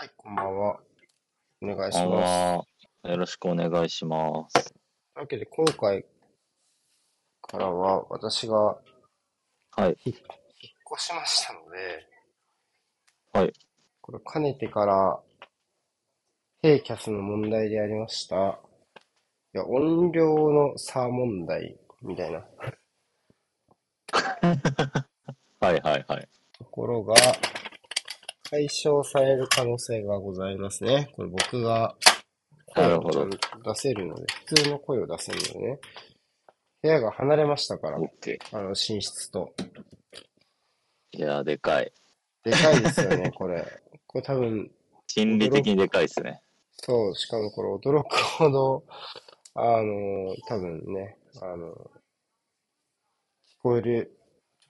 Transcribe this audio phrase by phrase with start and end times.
[0.00, 0.80] はい、こんばんは。
[1.60, 2.08] お願いします。
[2.08, 2.64] は。
[3.10, 4.64] よろしくお願いします。
[4.64, 4.72] とい
[5.16, 6.06] うわけで、今回
[7.42, 8.78] からは、私がは
[9.88, 9.98] い。
[10.06, 12.08] 引っ越しましたので、
[13.34, 13.52] はい。
[14.00, 15.20] これ、かねてから、
[16.62, 18.58] ヘイキャスの問題でありました、
[19.52, 22.46] いや、音量の差問題、みたいな
[25.60, 26.28] はいはいはい。
[26.52, 27.14] ところが、
[28.50, 31.08] 解消される可能性がございますね。
[31.14, 31.94] これ僕が
[32.66, 33.28] 声を
[33.64, 35.78] 出せるので、普通の声を出せるのでね。
[36.82, 39.54] 部屋が離れましたから、あの、寝室と。
[41.12, 41.92] いやでかい。
[42.42, 43.64] でかいですよね、 これ。
[44.08, 44.68] これ多分。
[45.06, 46.42] 心理的にでかいですね。
[46.72, 48.84] そう、しかもこれ驚くほど、
[49.54, 51.78] あの、多分ね、あの、聞
[53.62, 54.19] こえる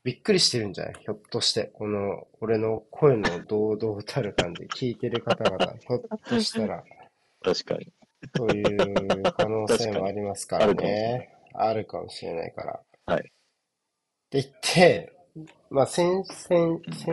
[0.03, 0.95] びっくりしてるんじゃない？
[1.01, 1.65] ひょっとして。
[1.75, 6.83] この、俺の声の堂々たる感じ、聞いてる方々、ひょっとしたら。
[7.43, 7.93] 確かに。
[8.35, 11.35] という可能性もありますからね。
[11.55, 12.81] あるかもしれないから。
[13.07, 13.21] はい。
[13.21, 13.25] っ
[14.31, 15.13] て言って、
[15.71, 17.11] まあ、先、先、先、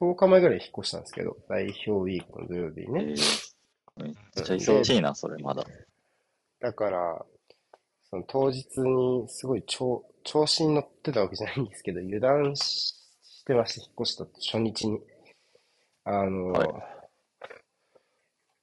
[0.00, 3.02] 10日前ぐらい引っ越したんですけど、代表ウィークの土曜日にね。
[3.98, 5.64] えー、めっちゃ忙しいな、それ、まだ。
[6.60, 7.26] だから、
[8.12, 12.94] その当日にすごい調調子に乗ってたわけじゃないんですけど、油断し
[13.46, 15.00] てました、引っ越した初日に。
[16.04, 16.68] あの、はい、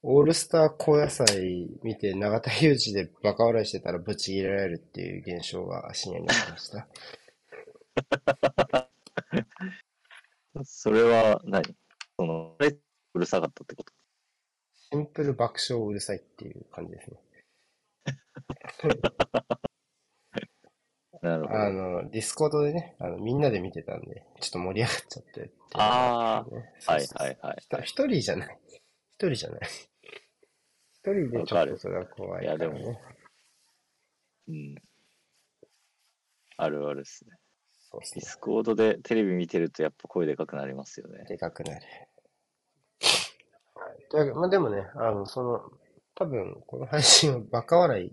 [0.02, 6.88] オールスター高野菜見て永田裕二でバカ笑いしてたらブチ切れられるっていう現象が深夜にありました。
[10.62, 11.64] それは何
[12.16, 12.56] その、
[13.14, 13.92] うるさかったってこと？
[14.92, 17.16] シンプル爆笑うるさいっていう感じですね。
[21.22, 21.60] なるほど。
[21.60, 26.50] あの、ディスコードでね、あの、みんなで見てたんで、ちょっと盛り上がっちゃってああ、
[26.92, 27.62] はいはいはい。
[27.82, 28.58] 一人じゃない。
[29.18, 29.60] 一人じゃない。
[29.60, 33.00] 一人でちょっとそれは怖い、ね、いや、でも、
[34.48, 34.74] うん。
[36.56, 37.36] あるあるっすね。
[37.90, 38.20] そうっすね。
[38.22, 41.24] ディスコードでテレビ見てるとやっぱ声でかくなりますよね。
[41.24, 41.80] でかくなる。
[44.12, 44.34] はい。
[44.34, 45.70] まあでもね、あの、その、
[46.14, 48.10] 多分、この配信はバカ笑い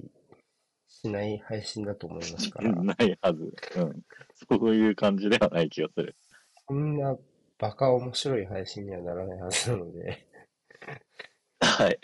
[0.87, 2.71] しない配信だと思いますから。
[2.71, 3.53] ないはず。
[3.75, 4.01] うん。
[4.49, 6.15] そういう感じではない気がする。
[6.65, 7.15] こんな
[7.57, 10.27] バカ面白い配信にはならないはずなので
[11.59, 11.99] はい。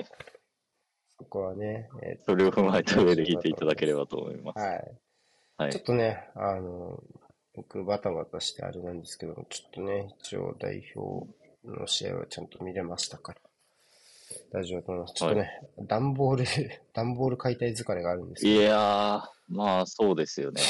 [1.19, 4.59] そこはね、えー、それを踏まえた上で聞いていただければと思います。
[4.59, 4.97] はい。
[5.57, 7.01] はい、ちょっとね、あの、
[7.55, 11.27] 僕バタバタしてあれなんですけど、ちょっとね、一応代表
[11.63, 13.39] の試合はちゃんと見れましたから。
[14.51, 15.13] 大丈夫と思います。
[15.13, 15.41] ちょっとね、
[15.77, 16.45] はい、段ボール、
[16.94, 18.61] 段ボール解体疲れがあるんですけど。
[18.61, 20.61] いやー、まあそうですよね。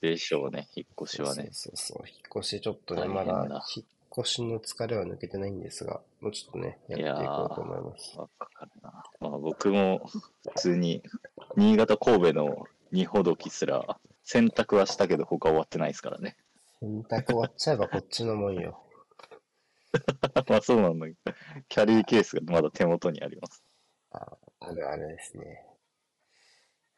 [0.00, 1.48] でしょうね、引っ越しはね。
[1.52, 3.86] そうそうそう、引っ越しちょっとね、まだ引っ
[4.18, 8.18] 越しの疲れは抜けてないんですが、もうちょっとね、やっていこうと思います。
[8.18, 9.04] わかるな。
[9.20, 11.02] まあ僕も普通に、
[11.56, 16.36] 新潟神戸の二ほどきすら、洗濯はしたけど他終わってないですからね。
[16.80, 18.82] 洗濯終わっちゃえばこっちのもんよ。
[20.48, 21.32] まあそうなんだけど、
[21.68, 23.62] キャリーケースがまだ手元にあります。
[24.10, 25.64] ああるあるですね。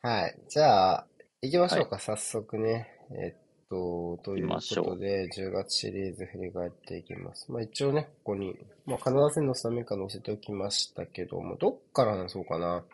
[0.02, 0.38] はい。
[0.48, 1.06] じゃあ、
[1.42, 2.88] 行きましょうか、はい、早速ね。
[3.10, 7.50] えっと、ということで、10月シリーズ振り返っていきます。
[7.50, 12.84] まあ一応ね、ここに、まあカナダ戦のスタメンから載せておきましたけども、どっから話そうかな。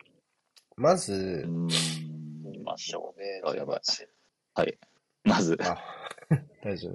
[0.77, 1.67] まず、うん、
[2.43, 3.41] 見ましょうね。
[3.45, 3.81] あ、やばい。
[4.55, 4.77] はい。
[5.23, 5.57] まず。
[5.61, 5.77] あ、
[6.63, 6.93] 大丈夫。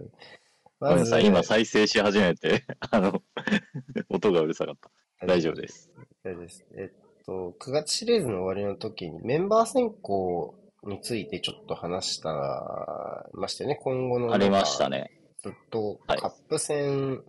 [0.80, 3.22] ごめんなさい、今再生し始めて、 あの、
[4.08, 4.76] 音がうるさかっ
[5.20, 5.26] た。
[5.26, 5.90] 大丈夫です。
[6.24, 6.66] 大丈夫です。
[6.74, 10.54] えっと、9月シリーズの終わりの時にメンバー選考
[10.84, 14.32] についてちょっと話したましたよね、今後の。
[14.32, 15.10] ありましたね。
[15.42, 17.22] ずっとカップ戦、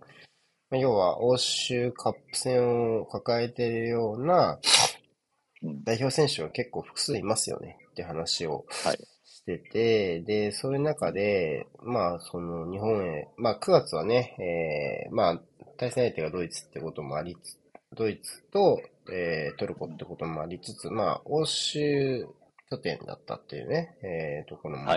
[0.70, 4.60] はい、要は欧州カップ戦を抱えているような
[5.84, 8.66] 代表選手は結構複数いますよねって話を
[9.42, 15.42] してて、で、そういう中で、まあ、その日本へ、まあ9月はね、えー、まあ、
[15.78, 17.58] 対戦相手がドイツってこともありつ、
[17.96, 22.28] ドイツと、えー、トルコってこともありつつ、まあ、欧州
[22.70, 24.90] 拠点だったっていうね、えー、ところも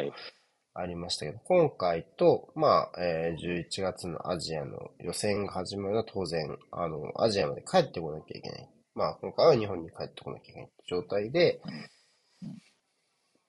[0.75, 8.69] ありましたけど、はい、今回と、まあ、えー、11月のアジアの予選が始まるのは当然、あの、アジアまで帰ってこなきゃいけない。
[8.95, 11.61] まあ、今回は日本に帰ってこなきゃいけない状態で、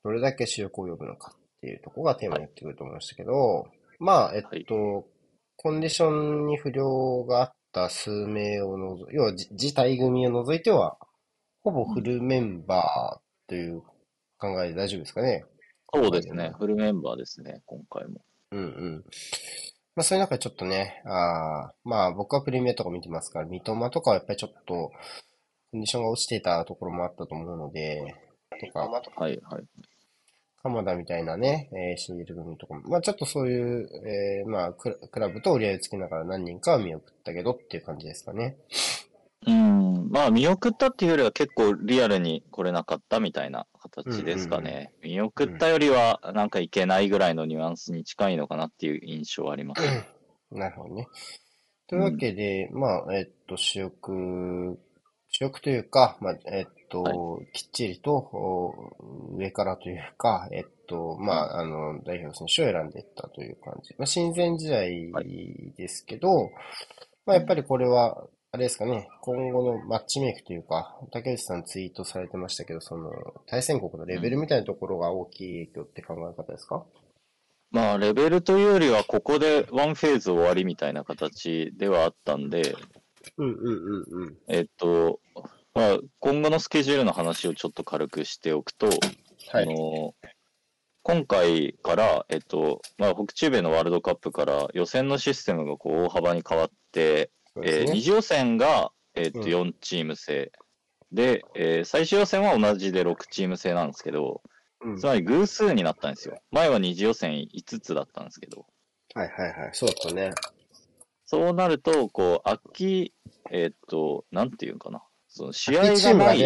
[0.05, 3.65] どれだけ主力を呼ぶのかっていうところがテーマになってくると思いましたけど、
[3.97, 5.05] まあ、えっと、はい、
[5.55, 10.99] コンディションに不良があった数名を除い、要は自体組を除いては、
[11.63, 13.81] ほぼフルメンバーという
[14.37, 15.43] 考えで大丈夫ですかね。
[15.91, 16.53] そうですね。
[16.55, 18.21] フルメンバーですね、今回も。
[18.51, 19.05] うんうん。
[19.95, 24.91] まあそういう中でちょっとね、あまあ僕はプレミアとか見てますから、三笘とかはやっぱりちょっと、
[25.71, 28.13] コンディションが落ちていたところもあったと思うので、
[28.59, 29.63] とか、はいはい。
[30.65, 38.57] 鎌田みたいなね、えー、シングル組とかも、まあちょっとそういう、えー、まあクラブと折り合いをつけながら何人かは見送ったけどっていう感じですかね。
[39.45, 44.91] うん、まあ見送ったっていうよりは結構リアルに来れなかったみたいな形ですかね。
[45.03, 49.83] うんうんうん、見送ったよりはなんかいけないぐらいのニュアンスに近いのかなっていう印象はあります。
[50.51, 51.07] なるほどね。
[51.87, 54.79] というわけで、うん、まあ、えっと、主力、
[55.37, 57.11] 主力というか、まあ、えっと、は
[57.41, 58.95] い、きっちりと
[59.33, 63.93] 上からというか、えっと、まあ、あの、代表選手を選んでいったという感じ。
[63.97, 64.79] まあ、親善試合
[65.75, 66.51] ですけど、はい、
[67.25, 73.11] まあ、やっぱりこれは、あれですかね、今後のマッチメイクというか、竹内さんツイートされてましたけど、その、
[73.45, 76.85] 対戦国のレベルみたいなところが大きい影響って考え方ですか、
[77.71, 82.73] まあ、レベルというよりは、ここでワンフェーズ終わりみたいな形ではあったんで、
[83.37, 84.37] うんうんうんうん。
[84.47, 85.19] えっと、
[85.73, 90.13] まあ、今後のスケジュールの話をちょっと軽くしておくと、はい、あの
[91.03, 100.51] 今回から、えっと、まあ、北中米のワールドカップから予選のシステムがこう大幅に変わって、ね、えー、二次予選が、えー、っと4チーム制、
[101.11, 104.41] うん、で、えー、最終予選は同じで6チーム制なんですけど、
[104.81, 106.39] うん、つまり偶数になったんですよ。
[106.51, 108.65] 前は二次予選5つだったんですけど。
[109.13, 110.31] はいはいはい、そうだったね。
[111.25, 113.13] そうなると、こう、秋、
[113.51, 115.03] えー、っと、なんていうかな。
[115.27, 115.89] その試合が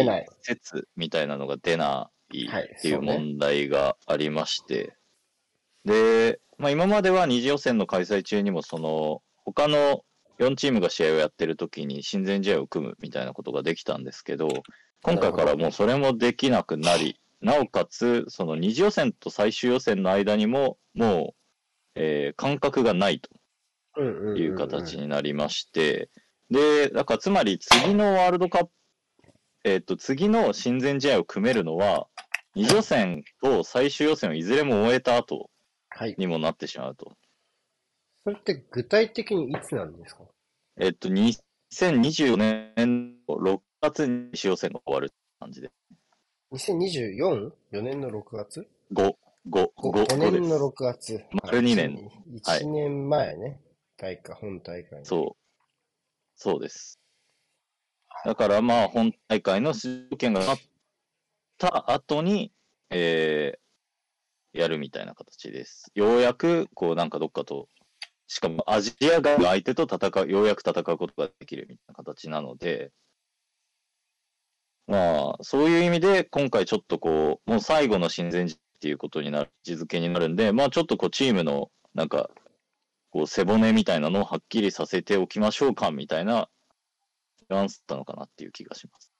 [0.04, 4.96] ない説みたいなのが出ないっていう問題がありまして、
[5.84, 10.04] で、まあ今までは二次予選の開催中にもその他の
[10.40, 14.48] 4チームが試合をやってる時に親善試合を組むみたいなことができたんですけど、
[15.02, 21.34] 今回からもうそれもできなくなり、なおかつ、その二次予選と最終予選の間にも、もう、
[21.94, 26.10] えー、間隔がないという形になりまして、
[26.50, 28.70] で、だからつまり次のワールドカップ、
[29.64, 32.08] えっ、ー、と、次の親善試合を組めるのは、
[32.54, 35.50] 二次予選と最終予選をいずれも終えた後
[36.16, 37.16] にもなってしまうと。
[38.24, 40.22] それって具体的にいつなんですか？
[40.78, 45.70] えっと、2024年の6月に使用戦が終わる感じで。
[46.52, 49.14] 2024?4 年の6月 ?5、
[49.48, 51.24] 5、5, 5年の6月。
[51.44, 52.10] 丸2年。
[52.32, 53.60] 1年前ね。
[53.96, 55.04] 大会、本大会。
[55.04, 55.39] そう。
[56.42, 56.98] そうです。
[58.24, 60.58] だからまあ、本大会の出場権がなっ
[61.58, 62.50] た後に、
[62.88, 65.90] えー、やるみたいな形です。
[65.94, 67.68] ようやく、こう、なんかどっかと
[68.26, 72.90] しかもアジアが相手と戦う、ようやく戦うことができるみたいな形なので、
[74.86, 82.30] まあ、そういう意味で、今回ちょっとこう、もう最後の親善時っていうことになる、位置づけになるんで、まあちょっとこう、チームの、なんか、
[83.10, 86.48] こう、背骨みたいなのをはっきりさせておきましょうか、みたいな、
[87.48, 89.12] ニュアンスだったのかなっていう気がします。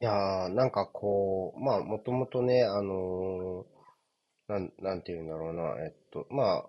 [0.00, 6.66] いやー、なんかこう、まあ、もともとね、あのー、なん、なんて言うんだろうな、えっと、まあ、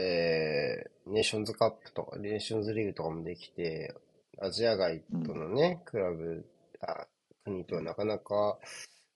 [0.00, 3.94] えー、ネーションズカップとか、ネーションズリーグとかもできて、
[4.40, 6.46] アジア外とのね、クラブ、
[6.80, 7.06] あ、
[7.44, 8.58] 国とはなかなか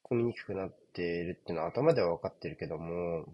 [0.02, 3.24] 組みにくくなっているっていうのは頭では分かってるけども、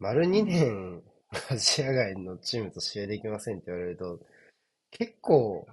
[0.00, 1.02] 丸2年
[1.50, 4.20] アジア外のチームと試合できませんって言われると、
[4.90, 5.66] 結構、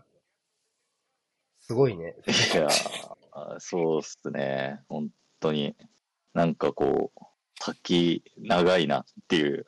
[1.62, 2.16] すごいね。
[2.28, 2.68] いや、
[3.60, 4.82] そうっすね。
[4.90, 5.76] 本当に。
[6.34, 7.20] なんかこう、
[7.60, 9.66] 先長いなっていう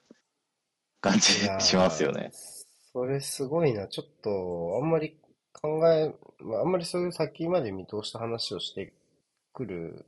[1.00, 1.21] 感じ
[1.60, 2.31] しますよね。
[2.91, 3.88] それすごいな。
[3.88, 5.17] ちょっと、あんまり
[5.53, 6.13] 考え、
[6.62, 8.93] あんまりそういう先まで見通した話をして
[9.53, 10.05] くる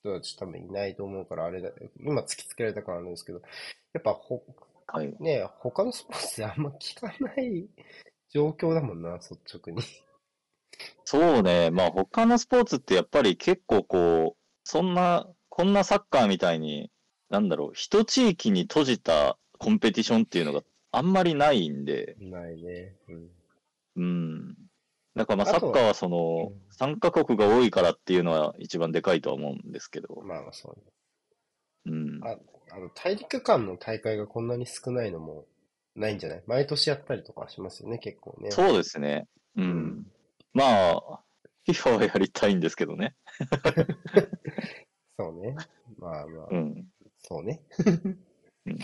[0.00, 3.40] 人たち多分いないと思うから、あれだ、今突きつけられたからあるんですけど、
[3.94, 4.44] やっぱほ、
[4.88, 7.66] はい、ね他のスポーツであんま聞かない
[8.30, 9.82] 状況だもんな、率直に。
[11.04, 11.70] そうね。
[11.70, 16.90] まあ他のスポーツってやっぱり結構こう、そんな、こんなサッカーみたいに、
[17.30, 20.62] なんだろう、一地域に閉じたコンペティションっていうのが
[20.92, 22.16] あんまりないんで。
[22.18, 22.94] ないね。
[23.08, 23.30] うん。
[23.96, 24.56] うん。
[25.14, 30.20] だからまあサッカーはその、参加国が多いからっていうのは一番でかいとは思うんですけど。
[30.22, 30.92] まあまあそうね。
[32.16, 32.28] うん。
[32.28, 32.38] あ、
[32.72, 35.44] あの、大陸間の大会がこんなに少ないのも
[35.94, 36.42] ないんじゃない？
[36.46, 38.50] 毎年やったりとかしますよね、結構ね。
[38.50, 39.26] そうですね。
[39.56, 39.64] うん。
[39.64, 40.06] うん、
[40.52, 41.20] まあ、
[41.68, 43.14] FIFA はやりたいんですけどね。
[45.18, 45.56] そうね。
[45.98, 46.48] まあまあ。
[46.50, 46.86] うん。
[47.18, 47.62] そうね。
[48.66, 48.78] うん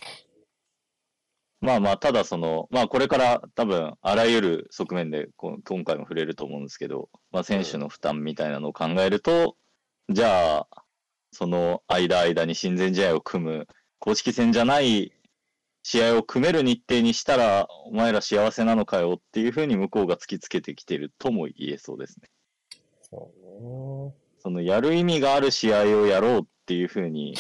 [1.64, 9.56] まあまあ、ただその、まあこれから多分あらゆる側面でこ今回も触れると思うんですけど、まあ選手の負担みたいなのを考えると、
[10.08, 10.66] じゃあ、
[11.32, 13.66] その間間に親善試合を組む
[13.98, 15.12] 公式戦じゃない
[15.82, 22.28] 試合を組める日程にしたら、お前ら幸せなのかよっていうふうに向こうが突きつけてきてるとも言えそうですね。
[23.00, 23.32] そ。
[24.50, 27.34] のやる意味がある試合をやろうっていうふうに、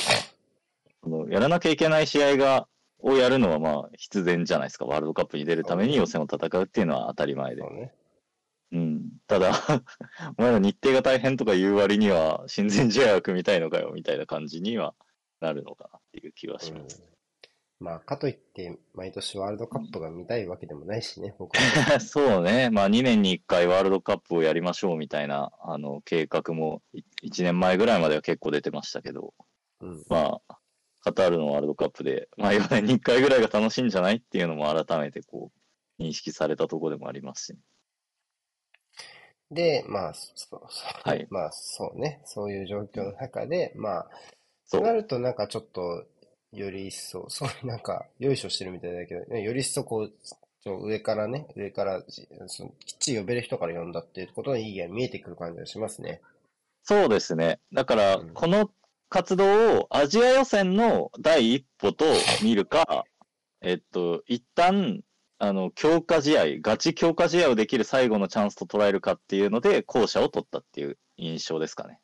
[1.02, 2.66] そのやらなきゃいけない試合が、
[3.04, 4.84] をやるのはまあ必然じゃないですか。
[4.84, 7.62] ワールドカップに出るために予選を戦うっていうのは当たり前で。
[7.62, 7.92] ね、
[8.72, 9.10] うん。
[9.26, 9.52] ただ
[10.38, 14.94] お前ら日程が大変とか言う割には、親善試合を組みたいのかよ、みたいな感じには
[15.40, 17.04] なるのかなっていう気はします。
[17.80, 22.00] うん、まあ、かといって、毎年ワールドカップが見たいわけでもないしね、僕は。
[22.00, 22.70] そうね。
[22.70, 26.82] まあ、2年に1回ワールドカップをやりましょうみたいな、あの、計画も、
[27.22, 29.34] 1年前ぐらいまでは結構出てましたけど、
[29.80, 30.58] うん、まあ、
[31.02, 35.50] カタールのワールドカップで、まあ4年に1回ぐらいが楽しいんじゃないっていうのも改めてこ
[35.98, 37.58] う、認識されたところでもありますし、ね、
[39.52, 40.60] で、まあ、そう。
[41.04, 41.26] はい。
[41.30, 42.20] まあ、そうね。
[42.24, 44.10] そういう状況の中で、まあ、
[44.64, 46.04] そうなるとなんかちょっと、
[46.52, 50.12] より一層、そういうなんか、よいしょしてるみたいだけど、より一層こう、
[50.86, 52.02] 上からね、上から
[52.46, 56.20] その、きっちり呼べる人から呼んだっていうことの意義が見えてくる感じがしますね。
[56.84, 57.60] そうですね。
[57.72, 58.70] だから、この
[59.08, 62.04] 活動をアジア予選の第一歩と
[62.42, 63.04] 見るか、
[63.60, 65.02] えっと、一旦、
[65.44, 71.98] あの、強化試合、ガチ強化試合をできる最後のチャンスと捉えるかっていうので、後者を取ったっていう印象ですかね。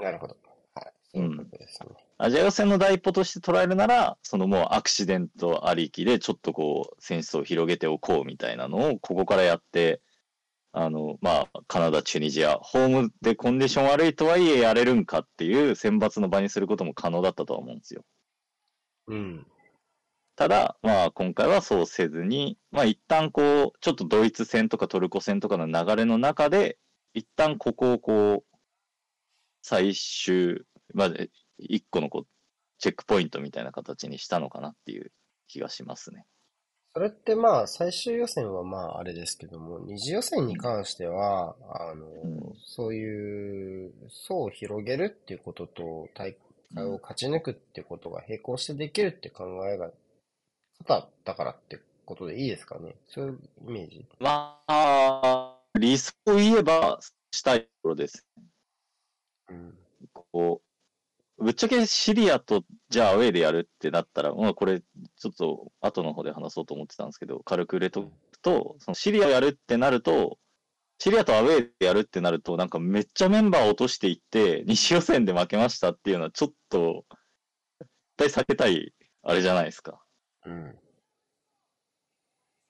[0.00, 0.36] なるほど。
[0.76, 0.92] はい。
[1.12, 1.88] そういうことですね。
[1.90, 10.00] うん、アジア予選の第一歩として捉えるなら、そのもうアクシデントありきで、ちょっとこう、選手を広げておこうみたいなのを、ここからやって、
[10.70, 18.04] あの、まあ、カナダ、チュニジア、ホームでコンディション悪いとはいえやれるんかっていう選抜の場にすることも可能だったとは思うんですよ。
[19.08, 19.46] うん。
[20.36, 26.78] ただ、まあ、今回はそうせずに、まあ、一旦こう、ちょっとドイツ戦とかトルコ戦とかの流れの中で、
[27.14, 28.56] 一旦ここをこう、
[29.62, 30.62] 最終、
[30.94, 31.10] まあ、
[31.58, 32.26] 一個のこう、
[32.78, 35.10] チェックポイントみたいな形にしたのかなっていう
[35.48, 36.26] 気がしますね。
[36.92, 46.36] それってまあ、最終予選はまあ、あれですけども、二次予選に関しては、あの、うん、そういう層を広げるっていうことと、大
[46.74, 49.90] 会を勝ち抜くっていうことが並行してできるって考えが、
[50.84, 52.94] 方だからってことでいいですかね？
[53.08, 54.06] そういうイメージ？
[54.20, 57.00] まあ、理想を言えば
[57.32, 58.26] したいところです。
[59.50, 59.74] うん。
[60.32, 60.62] こ
[61.38, 70.38] う、ぶっちゃけシリアとじゃあアウェイでやるってなったら、まあこれちょっと後の方で話そうと思ってたんですけど、軽く入れとくと、そのシリアをやるってなると、
[70.98, 77.04] シリアとアウェイでやるってなると、なんかめっちゃメンバーを落としていって、西予選で負けましたっていうのはちょっと、
[78.16, 80.00] 絶対避けたい、あれじゃないですか。
[80.46, 80.78] うん。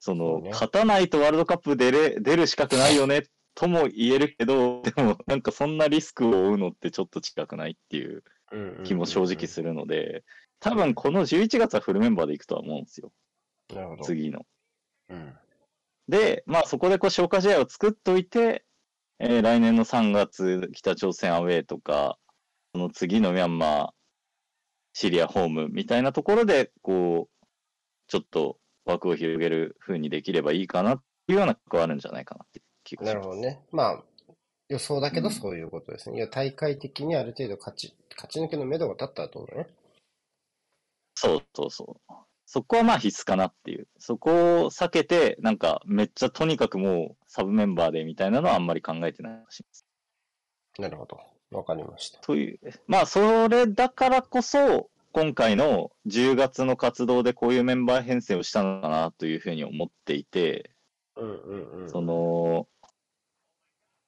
[0.01, 8.23] その、ね、勝たないとワールドカップ出れ、出る資格ないよねとも言えるけど、でもなんかそんなリスクを負うのってちょっと近くないっていう。
[8.85, 10.25] 気も正直するので、
[10.61, 13.13] 多分この11月はフルメンバーでいくとは思うんですよ。
[13.75, 14.05] なるほど。
[14.05, 14.47] 次の。
[15.09, 15.35] うん。
[16.09, 18.65] で、まあそこでこう消化試合を作っといて、
[19.19, 22.19] えー、来年の3月、北朝鮮アウェーとか、
[22.73, 23.89] その次のミャンマー、
[24.93, 27.36] シリアホームみたいなところで、こう、
[28.09, 33.15] ちょっと枠を広げる風にできればいいかなっていうようなことはあるんじゃないかなって気がします。
[33.15, 33.61] なるほどね。
[33.73, 34.03] まあ、
[34.69, 36.17] 予想だけどそういうことですね。
[36.17, 39.67] いや、大会的にある程度勝ち、勝ち抜けの目処が立ったと思うね。
[41.15, 42.13] そうそうそう。
[42.49, 43.89] そこはまあ必須かなっていう。
[43.99, 44.31] そこ
[44.67, 49.65] を避けて、なんかめっちゃとにかくもうサブメンバーでみたいなのはあんまり考えてないし。
[50.79, 51.19] なるほど。
[51.51, 52.21] わかりました。
[52.21, 60.73] という、まあそれだからこそ、今回の10月の活動でこういうメンバー編成をしたのかなというふうに思っていて、
[61.17, 62.69] うんうんうん、その、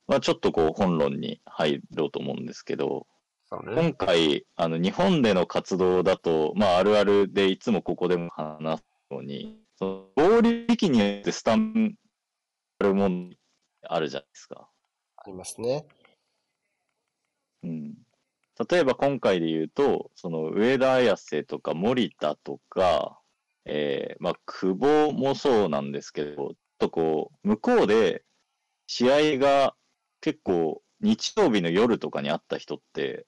[0.06, 3.06] まあ、ちょっとこう本論に入ろうと思うんですけど、
[3.50, 11.94] ね、今回、あの、日本での活動だと、まあ、あるあるでいつもここでも話すように、その合理的によってスタン
[12.80, 13.30] あるもん
[13.82, 14.68] あるじゃないですか。
[15.16, 15.86] ありますね。
[17.62, 17.94] うん。
[18.68, 23.20] 例えば今回で言うと、その上田綺世とか森田とか、
[23.64, 28.24] えー、まあ、久保もそうなんですけど、とこう、向こうで
[28.86, 29.74] 試合が
[30.20, 33.26] 結構日曜日の夜とかに会った人って、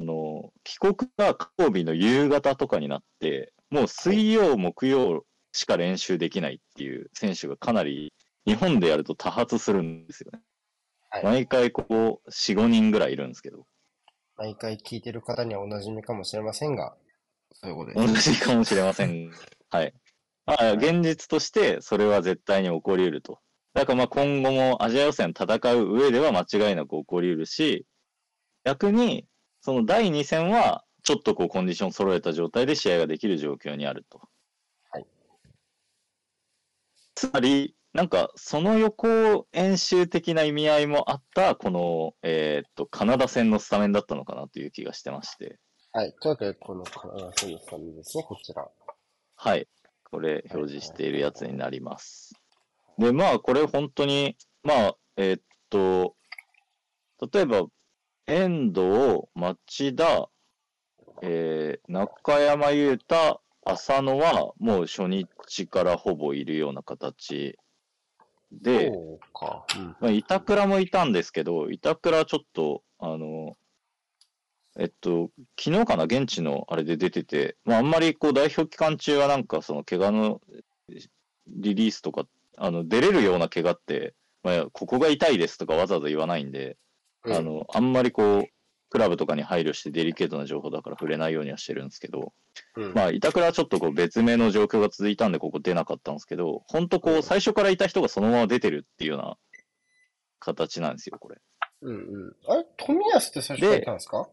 [0.00, 8.12] あの帰国が火曜日の夕方とかになって、もう水曜、木曜しか練習できないっていう選手がかなり
[8.46, 10.40] 日本でやると多発するんですよね。
[11.10, 13.66] はい、毎回ここ4、5人ぐらいいるんですけど。
[14.36, 16.94] 毎回聞いてる方にはおなじみかもしれませんが、
[17.52, 18.30] そういうことです。
[18.30, 19.30] 同じかもしれません。
[19.70, 19.94] はい。
[20.46, 23.38] あ現実としてそれは絶対に起こり得ると。
[23.74, 27.86] だからまあ今後もアジア予選戦う上では間違いなく起こり得るし、
[28.64, 29.26] 逆に、
[29.60, 34.20] その第2戦は、ちょっとこうコンディション揃えた状態で試合ができる状況にあると。
[37.14, 45.58] つまり、なんか、その予行演習的な意味合いもあった、この、えー、っと、カナダ戦のスタメンだったのかなという気がしてまして。
[45.92, 46.14] はい。
[46.22, 48.66] というわけで、このカナダ戦のスタメンですね、こちら。
[49.36, 49.68] はい。
[50.10, 52.34] これ、表示しているやつになります。
[52.96, 56.16] で、まあ、これ本当に、まあ、えー、っと、
[57.30, 57.66] 例えば、
[58.26, 60.30] 遠藤、町田、
[61.20, 67.58] えー、中山優太、浅野はもう初日からほぼいるような形
[68.52, 69.64] で、そうか。
[69.76, 73.56] うん、まあ、板倉もいたんですけど、板倉ちょっと、あの、
[74.78, 80.40] えっと、昨日かな、現地のあれで出てて、まあ、あんまりこう代表期間中はなんかその怪我の
[81.48, 86.76] リリースとか、あの、出れるような怪我って、まあ、ここが痛いですとかわざわざ言わないんで、
[87.24, 88.44] うん、あの、あんまりこう、
[88.92, 92.34] クラブとかに配慮してデリケートな情報だから触れないようにはしてるんですけど、
[92.76, 99.38] うん、まあ、板倉はちょっとこう別名の状況が続いたんで、ここ出なかったんですけど、本当こう、最初からいた人がそのまま出てるっていうような
[100.40, 101.38] 形なんですよ、これ。
[101.80, 102.36] うんうん。
[102.48, 104.28] あれ、富安って最初からいたんですか？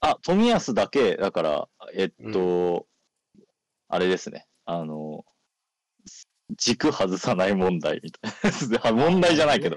[0.00, 2.86] あ、富安だけ、だから、えっと、
[3.36, 3.44] うん、
[3.88, 4.46] あれですね。
[4.64, 5.26] あの、
[6.56, 8.32] 軸外さない問題みたい
[8.80, 8.92] な。
[8.96, 9.76] 問題じゃないけど、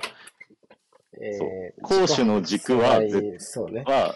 [1.21, 3.01] え守の軸は、
[3.37, 3.83] そうね。
[3.85, 4.15] は、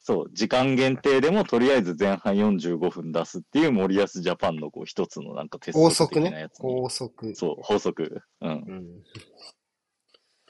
[0.00, 6.62] そう、時間限定でもとりあえず前半45分出すっていう森保ジャパンのこう一つのなんか鉄則的なやつ、ね。
[6.62, 7.34] 法則。
[7.34, 8.22] そう、法則。
[8.40, 8.50] うん。
[8.50, 8.84] うん、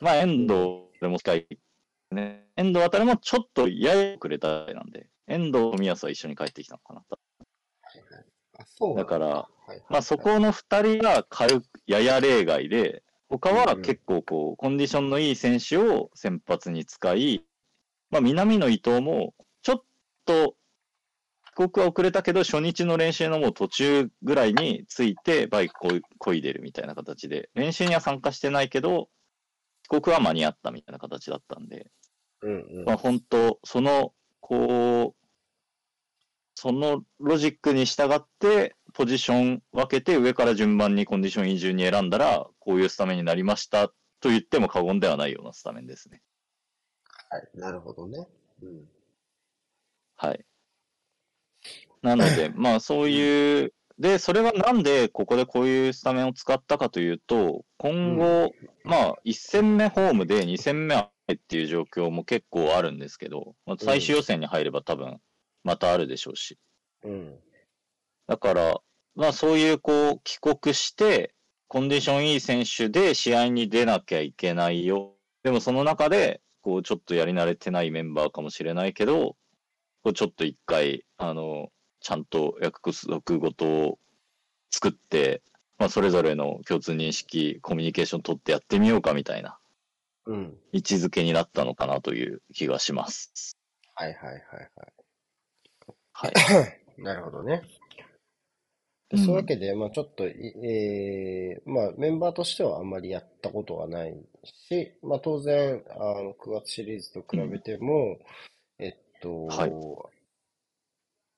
[0.01, 1.49] まあ、遠藤でも近い。
[2.13, 2.47] ね。
[2.57, 7.03] 遠藤あたりもちょっとやや遅れたなんで、遠藤と宮は一緒に帰ってきたのかな。
[8.61, 17.45] あそうだから、はいはいはい、まあそこの二人が軽く、やや例外で、他は結構こう、コンディションのいい選手を先発に使い、
[18.11, 19.83] まあ、南の伊藤も、ちょっ
[20.25, 20.55] と、
[21.57, 29.11] 帰国は遅れたけど、初日の練習のもう途中ぐらいについて、バイクここいでるみたいな形で、練習には参加してないけど、
[29.91, 31.91] 帰国は間に合ったみたいな形だったんで、
[32.43, 35.18] うんうん、まあ本当、その、こう、
[36.61, 43.87] そのロジックに従って、ポジション分けて、上から順番にコンディション移住に選んだら、こういうスタメンになりました
[44.19, 46.21] と言っても過言ではないようなスタメンですね。
[47.31, 48.27] はい、なるほどね。
[48.61, 48.89] うん、
[50.17, 50.45] はい。
[52.03, 65.21] なので、 まあそういう、で、それはなんでここでこういうスタメンを使ったかというと、今後、うん、まあ1戦目ホームで2戦目はっていう状況も結構あるんですけど、まあ、最終予選に入れば多分
[65.65, 66.59] またあるでしょうし。
[67.05, 67.39] うん。
[68.27, 68.81] だから、
[69.15, 71.35] まあそういうこう帰国して、
[71.67, 75.15] コンディションいい選手で試合に出なきゃいけないよ。
[75.43, 79.37] でもその中で、こうちょっとやり慣れてないメンバーかもしれないけど、
[80.03, 81.69] こうちょっと一回、あの、
[82.01, 83.99] ちゃんと約束ごとを
[84.71, 85.43] 作って、
[85.79, 89.59] まあそれぞれの共通認識、コミュニケーション取ってやってみようかみたいな、
[90.27, 90.59] うん。
[90.73, 93.57] 位置づけになったのかなという気がします。
[93.95, 94.98] はいはいはいはい。
[96.21, 96.33] はい。
[97.01, 97.63] なるほどね。
[99.11, 108.19] そういうわけで、まあちょっと、えー、まあメンバーとしてはあんまりやったことはないし、まあ当然、あの、9月シリーズと比べても、
[108.79, 109.71] うん、えっと、はい、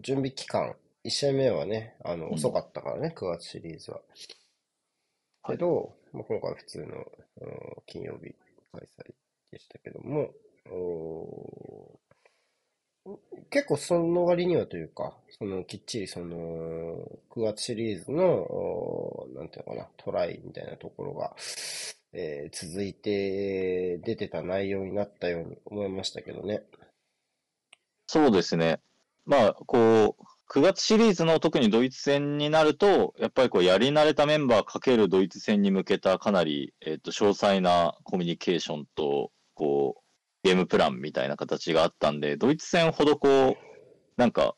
[0.03, 4.01] 準備期間、1試合目はね、あの、遅かったからね、うん、9月シリーズは。
[5.47, 7.07] けど、はい、まあ今回は普通の、
[7.87, 8.35] 金曜日
[8.73, 9.13] 開催
[9.53, 10.31] でしたけども、
[10.71, 12.01] お
[13.51, 16.99] 結構その割にはというか、そのきっちりその
[17.31, 21.35] 9月シリーズの、なんていうのかな、トライみたいなところが、
[22.13, 26.63] えー、続いて出てた内容になったように思いましたけどね。
[28.07, 28.81] そうですね。
[29.25, 40.10] まあ、こう、9月シリーズの特にドイツ戦になると、やっぱりこうやり慣れたメンバーかけるドイツ戦に向けたかなり、えっ、ー、と、詳細なコミュニケーションと、こう、
[40.43, 43.57] ゲームプランみたいな形があったんで、ドイツ戦ほどこう、
[44.17, 44.57] なんか、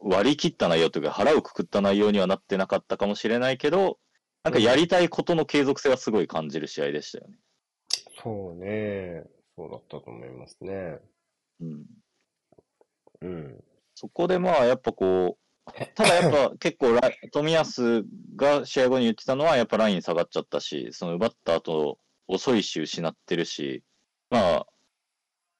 [0.00, 3.98] 割り切った内容というか腹をくくった内容にはなってなかったかもしれないけど、
[4.42, 7.38] なんかやりたいことの継続性はすごい感じる試合でしたよね。
[8.22, 9.24] そうね。
[9.56, 10.98] そうだったと思いますね。
[11.60, 11.86] うん。
[13.20, 13.64] うん。
[13.94, 15.42] そこでまあ、やっぱこう、
[15.94, 16.98] ただやっぱ 結構
[17.30, 23.84] 富安が試合後に言ってたのは、やっぱライン下がっちゃったし、その奪った後、遅いし失ってるし、
[24.32, 24.66] まあ、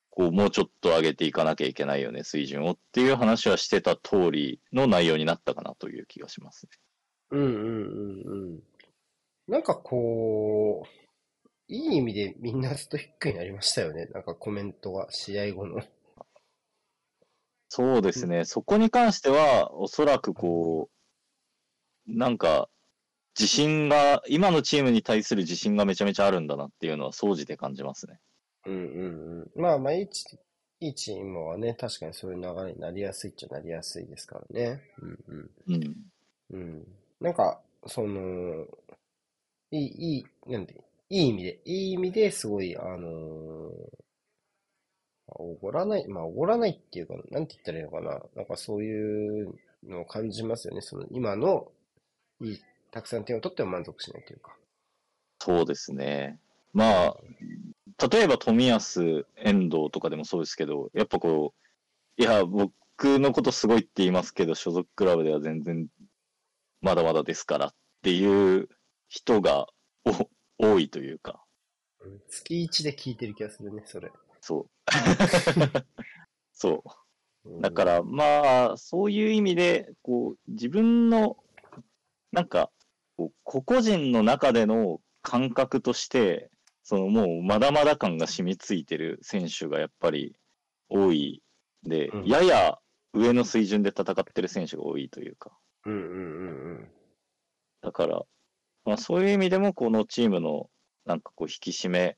[0.08, 6.70] こう、もうちょっと上げていかなきゃいけないよね、水準をっていう話はしてた通りの内容になったかなという気がしますね。
[7.32, 8.62] うんうんうんうん。
[9.46, 10.88] なんかこう、
[11.68, 14.06] いい意味でみんなずっと低くなりましたよね。
[14.06, 15.82] なんかコメントが、試合後の。
[17.68, 18.46] そうですね。
[18.46, 20.88] そこに関しては、おそらくこ
[22.08, 22.70] う、なんか、
[23.38, 28.18] 自信が、今のチームに対する自信がめちゃめちゃあるんだなっていうのは、総じて感じますね。
[28.66, 29.62] うんうんうん。
[29.62, 30.38] まあまあ、いいチ
[30.80, 34.80] いいチームはね、確かにそういう流れになりやすいっちゃなりやすいですからね。
[35.00, 35.50] うんうん。
[35.68, 35.96] うん。
[36.50, 36.86] うん。
[37.20, 38.66] なんか、その、
[39.70, 40.74] いい、いい、なんで、
[41.08, 43.70] いい意味で、いい意味ですごい、あのー、
[45.28, 48.20] おごらない、まあ、おごらないっていうか、なんて言ったらいいのかな。
[48.34, 50.80] なんかそういうのを感じますよね。
[50.80, 51.70] その、今の、
[52.40, 54.56] いい、たくさん点を取っても満足しないというか。
[55.38, 56.38] そうですね。
[56.72, 57.16] まあ、
[58.10, 61.54] 例えば富安、遠藤とかでもそうですけど、やっぱこ
[62.18, 65.86] う、いや、僕のことすごいって言いますけど、所属クラブでは全然
[66.80, 68.68] まだまだですからっていう
[69.08, 69.66] 人が
[70.58, 71.42] 多いというか。
[72.28, 74.10] 月1で聞いてる気がするね、それ。
[74.40, 74.70] そう。
[76.52, 76.84] そ
[77.44, 77.60] う。
[77.60, 81.36] だから、まあ、そういう意味で、こう、自分の、
[82.32, 82.70] なんか、
[83.16, 86.50] 個々人の中での感覚として、
[86.82, 90.34] そのもうまだまだ感が染みついてる選手がやっぱり
[90.88, 91.42] 多い
[91.84, 92.78] で、うん、やや
[93.14, 95.52] 上の水準で戦ってる選手が多いというか。
[95.84, 96.88] うんうんうんうん。
[97.82, 98.22] だから、
[98.84, 100.70] まあそういう意味でもこのチームの
[101.04, 102.16] なんかこう引き締め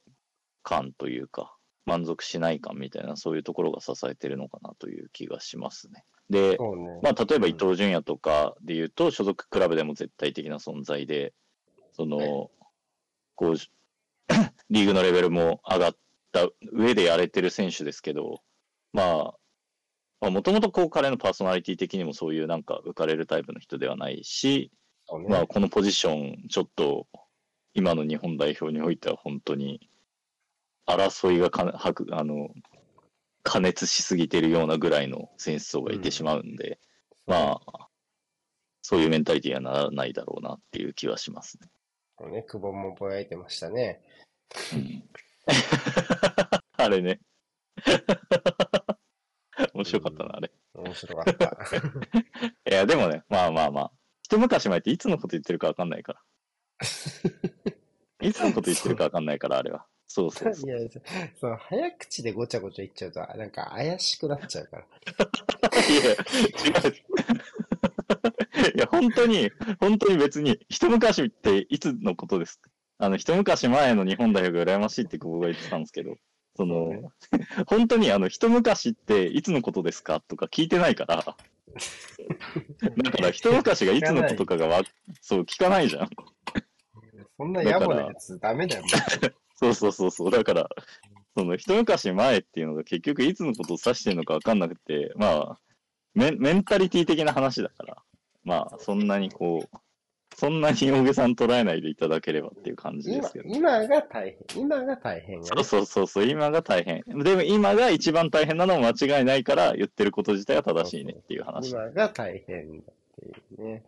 [0.63, 6.05] 感というか、満足しない感みたいなそういうところが支えてるのかなという気がしますね。
[6.31, 6.57] で、ね、
[7.03, 11.35] まあ例えば伊東純也とかで言うと、所属クラブでも絶対的な存在で、
[11.93, 12.51] その、
[13.35, 13.57] こう、
[14.71, 15.97] リーグのレベルも上がっ
[16.33, 18.43] た上でやれてる選手ですけど、
[18.93, 19.35] ま
[20.21, 24.71] あ、もともとこう彼のパーソナリティ的にもそういうなんか浮かれるタイプの人ではないし、
[25.13, 27.07] ね、まあこのポジション、ちょっと
[27.75, 29.91] 今の日本代表においては本当に
[30.87, 32.51] 争いがかはくあの
[33.43, 36.79] 加熱しすぎてるようなぐらいの選手層がいてしまうんで、
[37.27, 37.89] うん、まあ、
[38.81, 41.69] そういうメンタリティにはならないだろうなっていう気はしますね。
[42.31, 44.01] ね、久保もぼやいてましたね。
[46.77, 47.21] あれね。
[49.75, 50.51] 面白かったな、あれ。
[50.75, 51.59] 面白かった。
[52.71, 53.93] いや、でもね、まあまあまあ。
[54.23, 56.21] 一昔前っていつのこと言ってるかわかんないから。
[58.27, 59.87] いつのこと言ってるかわかんないから、あれは。
[60.07, 60.71] そうそうそう。
[60.71, 60.89] いや、
[61.39, 64.85] その早口でごちゃごちゃ言っちゃうと、なんか怪しくなっちゃうから。
[64.85, 66.95] いや、違う。
[68.75, 72.61] いや、本当に、本当に別に、一昔っていつのことです
[72.99, 76.17] あの、一昔前の日本代表が羨ましいって僕が言ってたんですけど、
[76.57, 77.03] その、ね、
[77.67, 84.83] 本当にあの、一昔っていつのことですかとか聞いてないから、だから一昔がいつのことかがわ、
[85.21, 86.09] そう、聞かないじゃん。
[87.37, 88.85] そんな野暮なやつダメだよ、
[89.57, 90.31] そうそうそうそう。
[90.31, 90.69] だから、
[91.37, 95.59] その一昔前っていうのが結局いつのことを指してるのかわかんなくて、まあ、
[96.15, 97.97] メメンタリティ的な話だから、
[98.45, 99.77] まあ、そんなにこう、
[100.37, 103.49] そんなに大げさに捉えないでいただければっていう感じですけど。
[103.49, 104.63] 今今が大変。
[104.63, 107.03] 今が大変、ね、そうそうそうそう、今が大変。
[107.23, 111.71] でも今が一番大変なのも間違いないから言ってること自体は正しいねっていう話。
[111.71, 113.85] 今が大変だっていうね、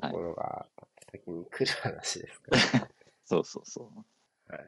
[0.00, 0.66] ところが
[1.10, 2.88] 先に来る話ですから、ね
[3.24, 4.52] そうそうそう。
[4.52, 4.64] はいは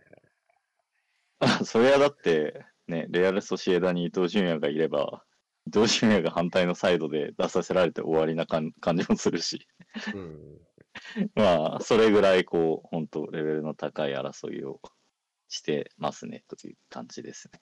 [1.61, 1.65] い。
[1.65, 5.25] それはだって、ね、レアル・ソシエダに伊東純也がいれば、
[5.67, 9.67] 伊藤純也が反対のサイドで出させられて終わりな感じもするし、
[10.15, 10.59] うん、
[11.35, 14.81] まあ、それぐらいこう、本当レベルの高い争いを
[15.49, 17.61] してますね、という感じですね。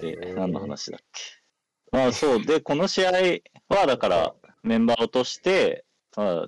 [0.00, 1.22] で、何の話だっけ。
[1.90, 3.10] まあそう、で、この試合
[3.68, 5.84] は、だからメンバーを落として、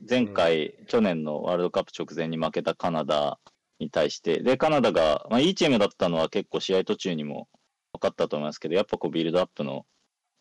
[0.08, 3.38] 前回、去年のワールドカップ直前に負けたカナダ
[3.78, 7.48] に対して、で、カナダが、まあいいチームだったのは結構試合途中にも
[7.92, 9.86] 分かったと思いますけど、やっぱこうビルドアップの、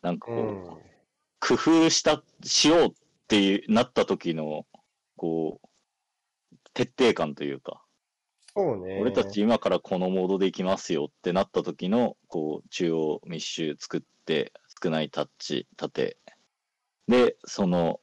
[0.02, 0.95] なんかこう、うん、
[1.40, 2.92] 工夫した、しようっ
[3.28, 4.66] ていうなった時の、
[5.16, 5.68] こう、
[6.74, 7.82] 徹底感というか、
[8.56, 8.98] そうね。
[9.00, 16.16] 俺たち今からこのモードでいきますよってなった時の、こう、中央密集作って、少ないタッチ、縦。
[17.06, 18.00] で、その、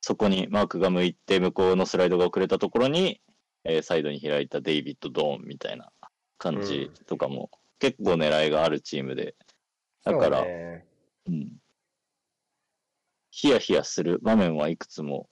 [0.00, 3.20] そこにマークが向いて、向こうのスライドが遅れたところに、
[3.64, 5.92] えー、サイドに開いたデイビッド・ドーンみたいな
[6.38, 9.36] 感じとかも、結構狙いがあるチームで、
[10.04, 10.84] だから、ね、
[11.28, 11.61] うん。
[13.32, 15.28] ヒヤヒヤする場面はいくつも、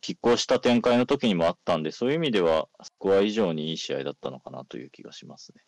[0.00, 5.62] 拮抗した展開の時にもあったんで、そういう意味では、スコア以上にいい試合だったのかなという気がしますね。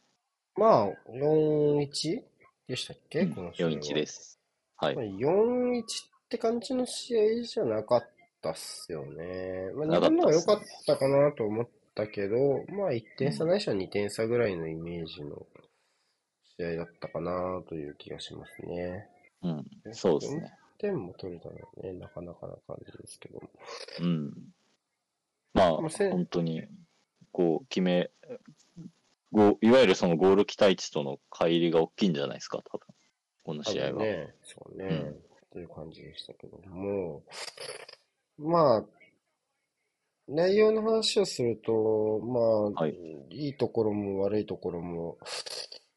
[0.57, 2.23] まあ、4-1
[2.67, 3.73] でしたっけ、うん、この試合は。
[3.73, 4.41] 4-1です。
[4.79, 4.95] はい。
[4.95, 5.85] 4-1っ
[6.31, 8.09] て感じの試合じゃなかっ
[8.41, 9.71] たっすよね。
[9.75, 15.47] まあ、日本の方が良かったかなと思ったけど、まあ、1点差ないしは2点差ぐらいのイメージの
[16.59, 19.11] 試合だったかなという気がしますね。
[19.43, 20.55] うん、そうですね。
[20.79, 23.51] 点も取れたのね、なかなかな感じですけども。
[24.01, 24.33] うん。
[25.55, 26.65] まあ、本当に、
[27.33, 28.11] こう、決め、
[29.33, 32.87] ごいわゆるそのゴール期待値との乖離が大きいんじゃないですか、多分。
[33.45, 34.03] この試合は。
[34.03, 35.17] ね、そうね、うん、
[35.53, 37.23] という感じでしたけども、
[38.39, 38.85] まあ、
[40.29, 42.95] 内容の話をすると、まあ、はい、
[43.31, 45.19] いいところも悪いところも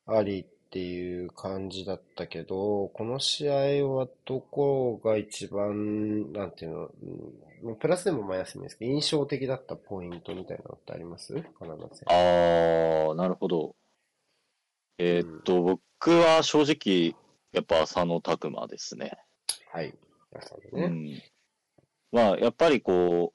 [0.06, 6.92] ありっていう感じだったけど、この試合はどこが一番、なんていうの、
[7.64, 11.34] うん、プラスでもマイナスでもいいですけど、印象的だったポイントみたいなのってあります？
[11.58, 12.06] カナダ戦。
[12.08, 13.76] ああ、なるほど。
[14.98, 17.16] えー、っと、うん、僕は正直、
[17.52, 19.18] やっぱ浅野拓磨ですね。
[19.72, 19.88] はい。
[19.88, 19.96] ね。
[20.74, 21.22] うん。
[22.12, 23.34] まあ、やっぱりこ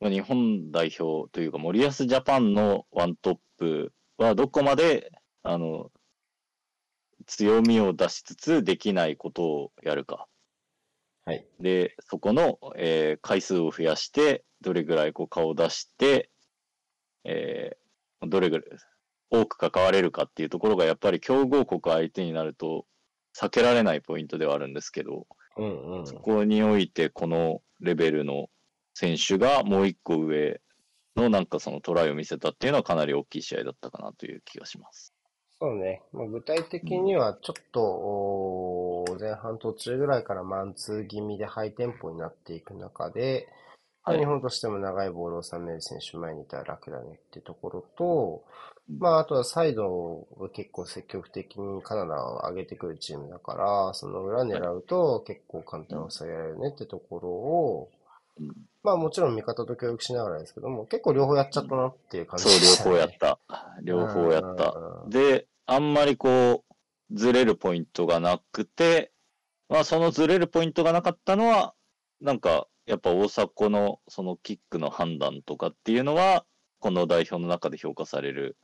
[0.00, 5.90] う、日本代表というか森保ジャパンのワントップはどこまで、あの、
[7.26, 10.26] 強みを出しつつできないことをやるか。
[11.24, 11.46] はい。
[11.60, 16.30] で、そこの、えー、回数を増やして、どれぐらいこう顔を出して、
[17.24, 18.66] えー、どれぐらい
[19.30, 22.86] 多く関われるかっていうところがやっぱり強豪国相手になると
[23.36, 28.48] 避けられないポイントではあるんですけど、うんうん、そこにおいてこのレベルの
[28.94, 30.60] 選手がもう一個上
[31.16, 35.12] のなんかそのトライを見せたっていうのはかなり大きい試合だったかなという気がします。
[35.58, 36.02] そうね。
[36.12, 43.48] まあ、具体的にはちょっと、前半途中ぐらいからマンツー気味でハイテンポになっていく中で、
[44.02, 48.44] はい、日本としても長いボールを収める選手前にいたら楽だねっていうところと、
[48.98, 57.90] まあ、あとはサイドが結構積極的にカナダを上げてくるチームだから、その裏狙うと結構簡単に抑えられるねってところを、
[58.86, 62.66] まあもちろん味方と協力しながらですけども、結構両方やっちゃったなっていう感じですね。
[62.68, 63.38] そう、両方やった。
[63.82, 64.74] 両方やった。
[65.08, 66.74] で、あんまりこう、
[67.10, 69.10] ずれるポイントがなくて、
[69.68, 71.74] まあそのずれるポイントがなかったのは、
[72.20, 76.46] なんか、やっぱ大迫のそのキックの判断とかっていうのは、
[76.78, 78.56] この代表の中で評価される、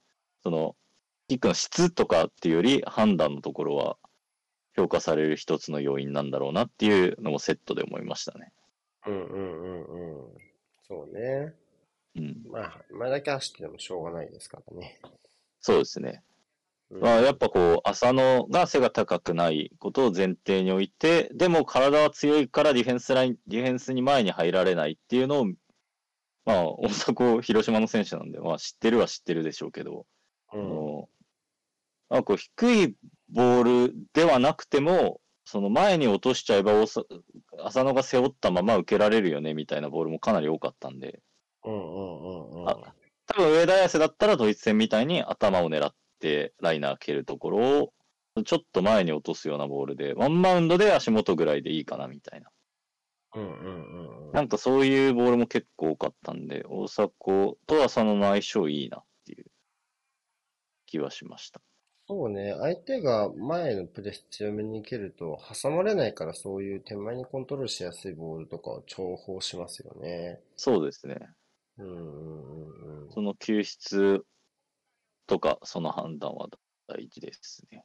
[0.45, 0.77] その、
[1.27, 3.97] キックの質とかっていうより判断のところは
[4.77, 8.53] 評価される一つの要因なんだろうなっていうのもセットで思いましたね。
[9.07, 10.39] うんうんうんうん。
[10.87, 11.55] そうね。
[12.17, 12.43] うん。
[12.51, 15.01] まあ、前だけ走っててもしょうがないですからね。
[15.61, 16.23] そうですね。
[16.91, 25.47] まあ、やっぱこう、浅野が背が高くないことを前提において、でも体は強いからディフェンスライン、ディフェンスに前に入られないっていうのを、
[26.45, 30.05] まあ、大迫、広島の選手なんで、まあ、知ってるは知ってるでしょうけど、
[30.53, 31.07] うん、
[32.11, 32.95] まあ、こう低い
[33.31, 36.73] ボールではなくても、その前に落としちゃえば、
[37.65, 41.21] 浅野が背負ったまま受けられるよねみたいなボールもかなり多かったんで、
[41.65, 42.95] うんうんうんうん、多
[43.37, 47.93] 分上田綺世だったらドイツ戦みたいに頭を狙っってライナー蹴るところを、
[48.45, 52.49] ちょっと前に落とすようなボールで、ワンバウンドで足元ぐらいでいいかなみたいな。
[53.35, 59.47] うんうんうん、なんかそういうボールも結構多かったんで、大迫と浅野の相性いいなっていう
[60.87, 61.61] 気はしました。
[62.13, 70.39] そうね、相手が前のプレス強めに蹴ると挟まれないからそういう手前にコントロールしやすいボールとかを重宝しますよね。
[70.55, 71.17] そうですね。
[71.79, 74.23] うんうんうんうん、その救出
[75.27, 76.49] とか、その判断は
[76.87, 77.83] 大事ですね。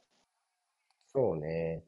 [1.14, 1.82] そうね。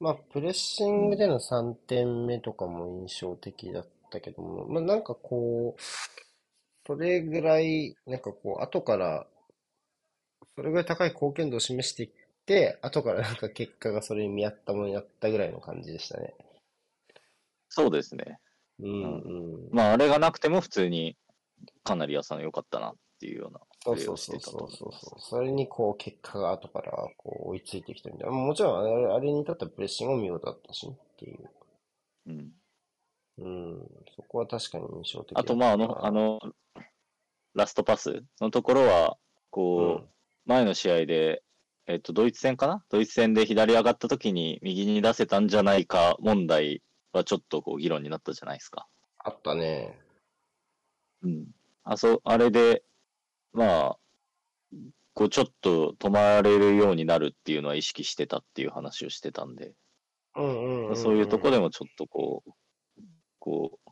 [0.00, 5.82] まあ、プレッシングでの3点目とかも印象的だったけども、まあ、なんかこう、
[6.86, 9.26] それぐらい、なんかこう、後から、
[10.56, 12.10] それぐらい高い貢献度を示していっ
[12.46, 16.34] て、後からなんか結果がそれに見合ったものになったぐらいの感じでしたね。
[17.68, 18.38] そうですね。
[18.80, 21.16] うん、うん、まあ、あれがなくても普通に
[21.84, 24.92] かなり安さの良かったなっていうようなそうそうそうそうそう。
[25.18, 28.32] それにこう結果が後からこう追いついてきたみたいな。
[28.34, 31.50] もちろんあれあれに至ったプレッシングも見事だったしっていう。
[32.26, 32.52] うん。
[33.38, 33.78] うん。
[34.14, 36.38] そこは確かに印象的あとまああの、あの、
[37.54, 39.16] ラストパスのところは、
[39.50, 40.08] こう、うん、
[40.46, 41.42] 前の試合で、
[41.86, 42.84] えっと、ドイツ戦かな？
[42.90, 48.86] ドイツ戦で左上がった時に右に出せたんじゃないか問題はちょっとこう議論になったじゃないですか。
[49.18, 49.98] あったね。
[51.22, 51.46] うん。
[51.84, 52.82] あ、そう、あれで、
[53.52, 53.98] まあ、
[55.14, 59.74] こうちょっと止まれるようになるっていうのは意識してたっていう話をしてたんで、
[60.34, 62.50] そういうとこでもちょっとこう、
[63.38, 63.90] こう、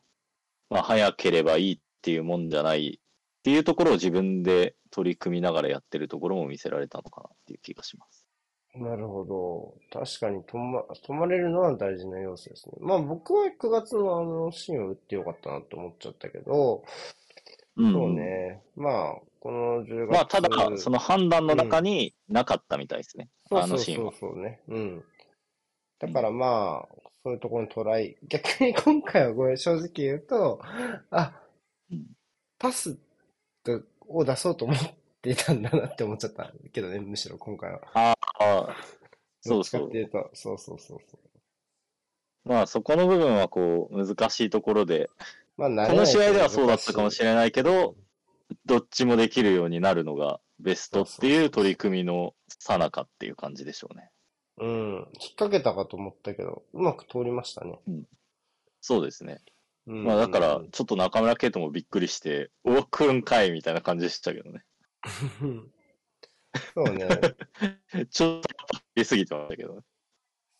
[0.70, 3.00] まあ早ければいいっていうもんじゃない
[3.40, 8.26] っていうところを自分で取り組みながらやってるところも見せられたのかなっていう気がします。
[8.74, 9.74] なるほど。
[9.90, 12.76] 確かに止ま、止まれるのは大事な要素ですね。
[12.80, 16.84] まあ僕は9月のあのシーンを打ってよかったなと思っちゃったけど、
[17.76, 18.62] うん、そうね。
[18.76, 20.12] まあ、この10月。
[20.12, 23.30] まあ、ただ、その判断の中になかったみたいですね。
[23.50, 24.12] うん、あのシーンは。
[24.12, 24.60] そうそうそうね。
[24.68, 25.04] うん。
[25.98, 26.88] だからまあ、
[27.24, 28.16] そういうところにトライ。
[28.28, 30.60] 逆に今回はごめん、正直言うと、
[31.10, 31.40] あ、
[32.58, 32.98] パス
[34.08, 34.78] を出そうと思っ
[35.22, 37.80] てたんだなって思っちゃったけどね、 むしろ今回は。
[37.94, 38.76] ああ、
[39.40, 39.88] そうそう。
[39.88, 41.20] っていうと、そうそうそうそう。
[42.44, 45.10] まあそこの部分はこう難しいところで、
[45.56, 47.94] まあ、この試合ではそうだったかもしれないけど、
[48.64, 54.10] どっちもできるようになるのがベストっていう取り組みのさなかっていう感じでしょうね。
[54.58, 54.68] うん。
[54.68, 55.04] 引っ
[55.36, 57.78] 掛けたかと思ったけど、うまく通りましたね。
[57.86, 58.04] うん。
[58.80, 59.40] そうですね。
[59.86, 64.64] うん、まあだから、ちょっと中村圭斗もびっくりして、お来るんかいみたいな感じでしたけどね。
[66.74, 67.08] そうね。
[68.10, 68.48] ちょっと
[68.94, 69.80] 言い過ぎてましたけどね。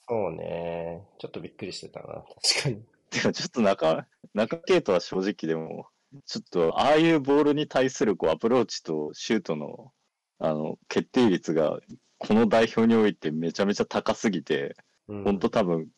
[0.09, 1.07] そうね。
[1.19, 2.25] ちょっとびっくりしてたな。
[2.43, 2.83] 確かに。
[3.11, 5.89] でもちょっと中、中圭斗は正直でも、
[6.27, 9.93] ちょっと、ああいうボールに対するこうアプローチとシュートの、
[10.39, 11.81] あの、決定率が、
[12.19, 14.77] この代表においてめちゃめちゃ高すぎて、
[15.09, 15.89] うん、本当多分、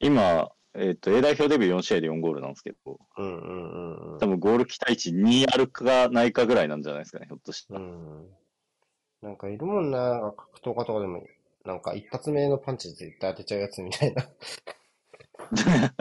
[0.00, 7.80] 今、えっ、ー、と、A 代表デビュー4試合で4ゴールなんですけど、うんうんうん、多分ゴール期待値2あるかないかぐらいなんじゃないですかね、ひょっとしたら。
[7.80, 8.26] うん、
[9.22, 11.24] なんかいるもんな、格闘家とかでも、
[11.64, 14.28] なんか一発目のパンチ絶対当てちゃうやつみたいな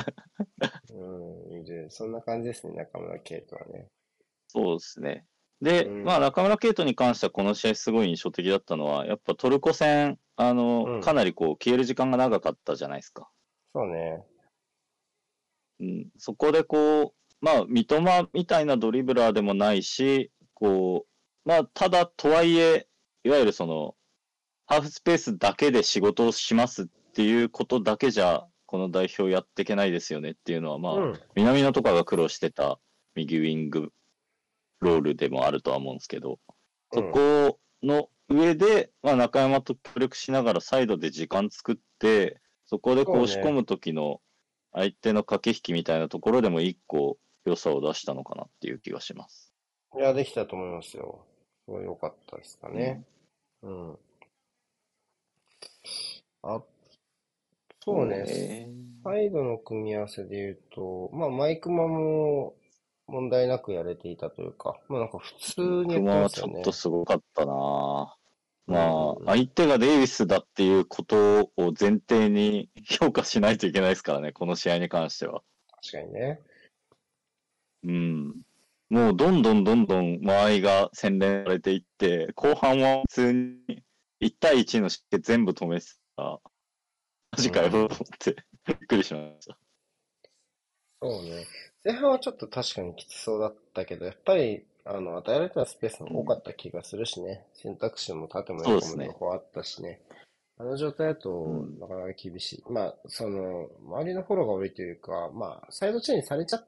[0.91, 3.87] うん、で、そんな感じですね、中村圭斗はね。
[4.47, 5.25] そうですね。
[5.61, 13.29] で、うん、まあ中村圭斗に関してはこの試合すごい印象的だったのは、やっぱトルコ戦、あの、うん、かなりこう消える時間が長かったじゃないですか。
[13.73, 14.23] そうね。
[15.79, 22.87] うん、そこでこう、まあ三笘みたいなドリブラーでもないし、こう、まあただとはいえ、
[23.23, 23.95] いわゆるその、
[24.65, 32.79] ハーフスペースだけで仕事をしますっていうことだけじゃこの代表やっていけないですよねっていうのは、まあ、うん、南野とかが苦労してた
[33.15, 33.91] 右ウィング
[34.79, 36.39] ロールでもあるとは思うんですけど、
[36.91, 44.21] そこの上で、まあ、中山と協力しながらサイドで時間作って、そこでこう押し込む時の
[44.73, 49.53] 相手の駆け引きみたいなところでも一個良さを出したのかなっていう気がします。
[49.95, 51.25] いや、できたと思いますよ。
[51.65, 53.03] すごい良かったですかね。
[53.61, 53.89] うん。
[53.89, 53.97] うん、
[56.43, 56.61] あ
[57.85, 58.69] そうね。
[59.03, 62.55] サイドの組み合わせで言うと、まあ、マイクマも
[63.07, 66.53] 問題なくやれていたというか、まあなんか普通にやってますよね。
[66.53, 68.15] はちょっとすごかったな
[68.65, 75.43] まあ、相手がデイビスだっていうことを前提に 評価しないといけないですからね、この試合に関しては。
[75.83, 76.39] 確かにね。
[77.83, 78.41] うん。
[78.89, 83.83] もうどんどんどんどん間合いが洗練されていって、後半は普通に
[84.21, 86.41] 1対1の湿気全部止めてたマ
[87.37, 88.35] ジかよ、と思って、
[88.67, 89.57] びっくりしました。
[91.01, 91.47] そうね。
[91.83, 97.45] 前半はちょっと確かにきつそうだったけど、やっぱり、あの、与えられたスペースも多かった気がするしね。
[97.55, 100.01] うん、選択肢も縦も横も両方あったしね。
[100.57, 102.63] あの状態だと、なかなか厳しい。
[102.67, 106.65] うん、まあ、その、周りのフォローが多いというか、まあ、サイドチェーンされちゃっ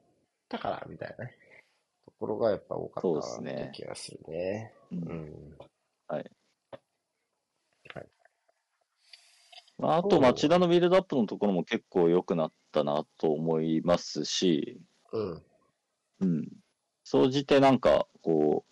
[0.50, 1.38] たから、みたいなね。
[2.06, 4.74] ところがやっぱ多かったなって気がするね。
[4.92, 5.58] うねうん。
[6.08, 6.32] はい。
[9.78, 15.44] まあ、あと町田のビルドアップのところも結構良くなったなと思いますし、うん。
[16.22, 16.48] うん。
[17.06, 18.72] 総じてなんか、こう、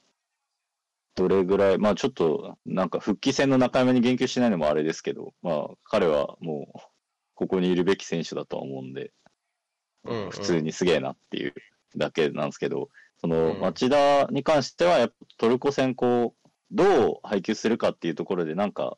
[1.15, 6.79] どれぐらい、まあちょっと、なんか復帰戦の中山に言及しないのもあれですけど、まあ彼はもう、
[7.35, 9.11] ここにいるべき選手だとは思うんで、
[10.05, 11.53] うんうん、普通にすげえなっていう
[11.95, 12.89] だけなんですけど、
[13.21, 18.97] その町田に関しては、やっぱトルコ戦こう、どう配球するかっていうところで、なんか、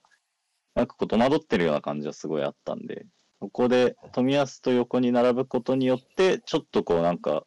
[0.75, 3.05] なんかこう戸惑ってるような感じはすごいあったんで、
[3.41, 7.45] ここで富安と横に並ぶことによって、ちょっとこうなんか、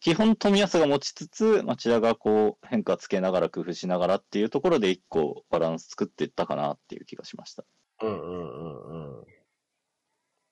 [0.00, 7.64] 基本富安が持ちつつ、町田がこう変化つけながら工夫しながらっていうところで一個バランス作っていったかなっていう気がしました。
[8.02, 9.26] うんうんうんうん。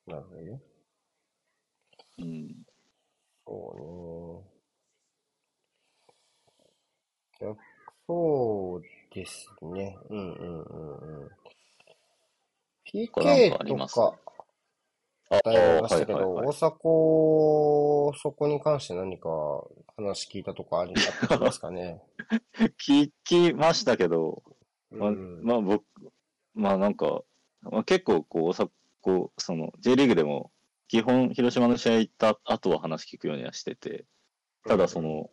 [0.07, 0.61] なるほどね。
[2.19, 2.55] うん。
[3.45, 4.43] そ
[7.41, 7.55] うね。
[8.07, 8.81] そう
[9.13, 9.97] ですね。
[10.09, 11.29] うんうんうんうん。
[12.85, 14.17] PK とか、
[15.29, 19.29] 答えましたけど、大迫、そこに関して何か
[19.95, 20.93] 話聞いたとかあり
[21.39, 22.01] ますかね？
[22.81, 24.43] 聞きましたけど、
[24.89, 25.83] まあ、まあ僕、
[26.53, 27.23] まあなんか、
[27.61, 30.51] まあ、結構こう、大迫、その J リーグでも
[30.87, 34.05] 基本広島の試合行った後は話聞くようにはしてて、
[34.65, 35.29] ただその、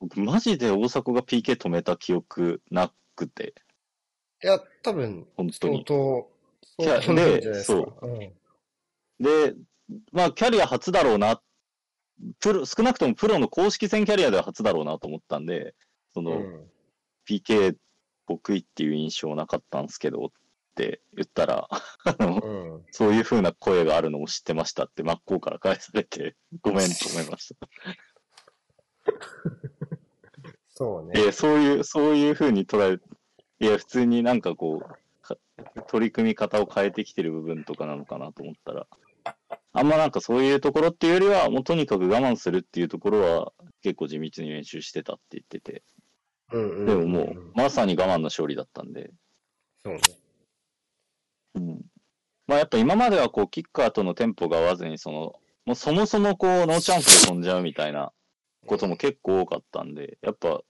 [0.00, 3.54] 僕マジで大迫が PK 止めた記憶なくて。
[4.44, 5.76] いや、多分、本当に。
[5.78, 6.30] 相当
[6.78, 8.06] キャで、そう。
[8.06, 8.32] うん、
[9.20, 9.54] で、
[10.12, 11.40] まあ、キャリア初だろうな。
[12.40, 15.74] プロ、少なくともプロの公式戦キャリアでは初だろうなと思ったんで、
[16.14, 16.66] その、うん、
[17.28, 17.76] PK
[18.26, 20.28] 得意っていう印象なかったんですけど、っ
[20.74, 27.68] て言ったら、あの、うん、そういう風な声があるのを知ってましたって真っ向から返されて、ごめんと思いました。
[30.68, 31.28] そうね。
[31.28, 34.96] え、そういう、そういう風に捉え、いや、普通になんかこう、
[35.88, 38.86] 取り組み方を変えてきてる部分とかなのかなと思ったら、
[39.72, 43.52] あんまなんかそういうところっていうよりは、もうとにかく我慢するっていうところは
[43.82, 45.82] 結構地道に練習してたって言ってて、
[46.52, 49.10] うんうんでももう、まさに我慢の勝利だったんで、
[49.84, 50.00] そうね。
[51.54, 51.80] うん。
[52.46, 58.12] まあやっぱ今まではこう、キッカーとのテンポが合わずに、その、もうそもそもこう、ノーチャンスで飛んじゃうみたいな
[58.66, 60.60] ことも結構多かったんで、やっぱ、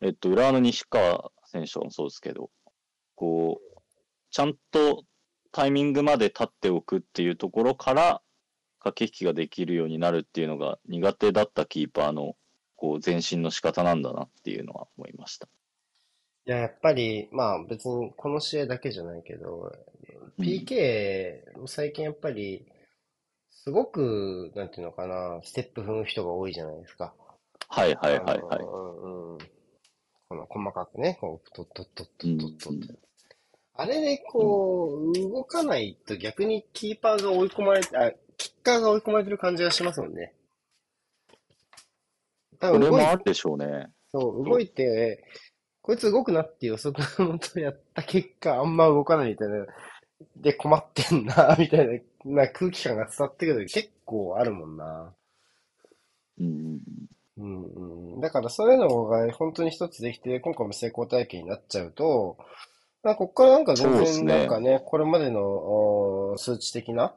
[0.00, 2.50] えっと、浦和の西川選手もそうですけど、
[3.16, 3.80] こう、
[4.30, 5.02] ちゃんと
[5.52, 8.22] タイミングまで立っておくっていうところから、
[8.80, 12.36] 駆け引きができるようになるっていうのが苦手だったキーパーの、
[12.76, 15.48] こう、前進の仕方なんだなっていうのは思いました。
[16.46, 19.72] いや、やっぱり、まあ別にこの試合だけじゃないけど、
[20.38, 22.66] PK、最近やっぱり、
[23.50, 27.14] すごく、なんていうのかな、ステップ踏む人が多いじゃないですか。
[27.68, 28.58] はいはいはいはい。
[28.60, 29.38] うんうん、
[30.28, 33.07] この細かくね、こう、トットットットットット
[33.80, 40.34] あれでこう、動かないと逆にキーパーが追い込まれて、あ、キッカーが追い込まれてる感じがしますもんね。
[42.58, 43.86] 多分これもあるでしょうね。
[44.10, 45.22] そう、動いて、
[45.80, 49.64] こいつ動くなって予測のもとやった結果、あんま動かないみたいな、
[50.36, 55.14] で困ってんな、みたいなな空気感が伝わってくる結構あるもんな。
[56.40, 56.80] うん。
[57.36, 62.36] うんうん、だからそういうのが本当に一つできて、今回も成功体験になっちゃうと、
[63.02, 67.14] まあ、ここからなんか全然なんかね、ねこれまでの数値的な、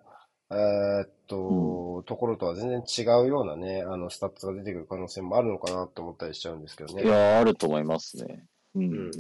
[0.52, 7.04] えー、っと、うん、ところとは全然違うようなね、あの、スタッツが出てくる可能性もあるのかなと思ったりしちゃうんですけどね。
[7.04, 8.46] いや、あると思いますね。
[8.76, 8.84] うん。
[8.84, 9.12] うんうん、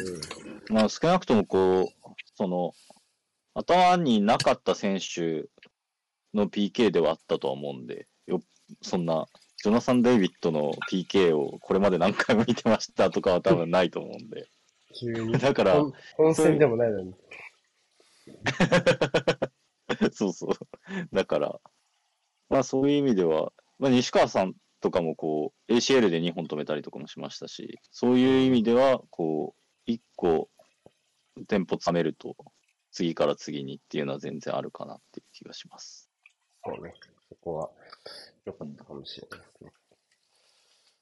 [0.70, 2.74] まあ、少なくともこう、その、
[3.54, 5.46] 頭になかった選手
[6.34, 8.42] の PK ではあったとは思うんで、よ
[8.82, 9.26] そんな、
[9.64, 14.50] ジョナサン・デイビッドの PK をこれまで何回も見てましたとかは多分ないと思うんで。
[14.94, 15.34] 急に。
[15.34, 15.84] だから、
[16.16, 17.16] 本戦でもないのに。
[20.14, 20.50] そうそう。
[21.14, 21.60] だから、
[22.50, 29.56] まあそういう意味では、まあ、西川さんとかもこう、ACL で2本止めたりとかもしましたし、そういう意味では、こ
[29.88, 30.50] う、1個、
[31.48, 32.36] テンポつめると、
[32.92, 36.10] 次から次にっていうのは全然あるかなっていう気がします。
[36.64, 36.94] そうね。
[37.30, 37.70] そこは、
[38.46, 39.72] 良かったかもしれないですね。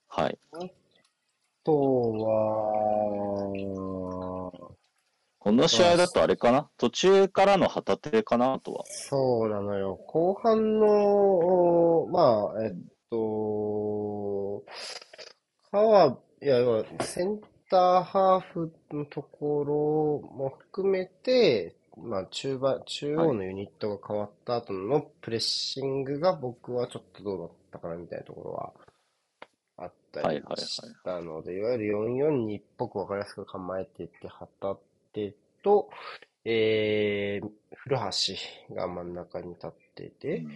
[0.08, 0.38] はい。
[1.64, 1.72] と
[2.12, 3.50] は、
[5.38, 6.68] この試合だとあれかな？
[6.76, 8.58] 途中からの旗手かな？
[8.60, 8.84] とは。
[8.86, 9.96] そうなのよ。
[10.06, 12.74] 後半の、まあ、えっ
[13.10, 14.62] と、
[15.72, 16.58] 川、いや、
[17.00, 17.40] セン
[17.70, 28.72] ターハーフのところも含めて、まあ、中盤、中央のユニットが変わった後のプレッシングが僕はちょっとどうだったかなみたいなところは
[29.80, 34.76] あったりしたので、いわゆる442っぽくわかりやすく構えてて、旗
[35.12, 35.90] 手と、
[36.44, 37.96] えー、古
[38.68, 40.50] 橋が真ん中に立ってて、うん、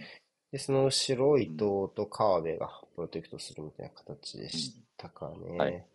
[0.51, 1.57] で、その後ろ、伊藤
[1.95, 5.35] と川辺がプロテクトするみたいな形でしたかね。
[5.41, 5.85] うん、はい。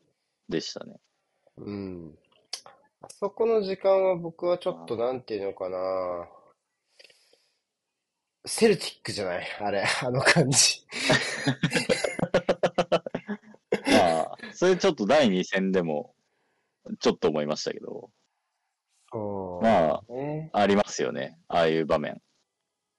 [0.48, 0.96] でしたね。
[1.58, 2.18] うん。
[3.02, 6.28] あそこの時間は僕はちょっとなんていうのかな。
[8.46, 9.46] セルティックじゃない？
[9.60, 10.82] あれ、あの感じ。
[14.60, 16.14] まあ、それちょっと第2戦でも、
[16.98, 18.10] ちょっと思いましたけど。
[19.62, 20.02] ま
[20.52, 21.38] あ、ありますよね。
[21.48, 22.20] ああいう場面。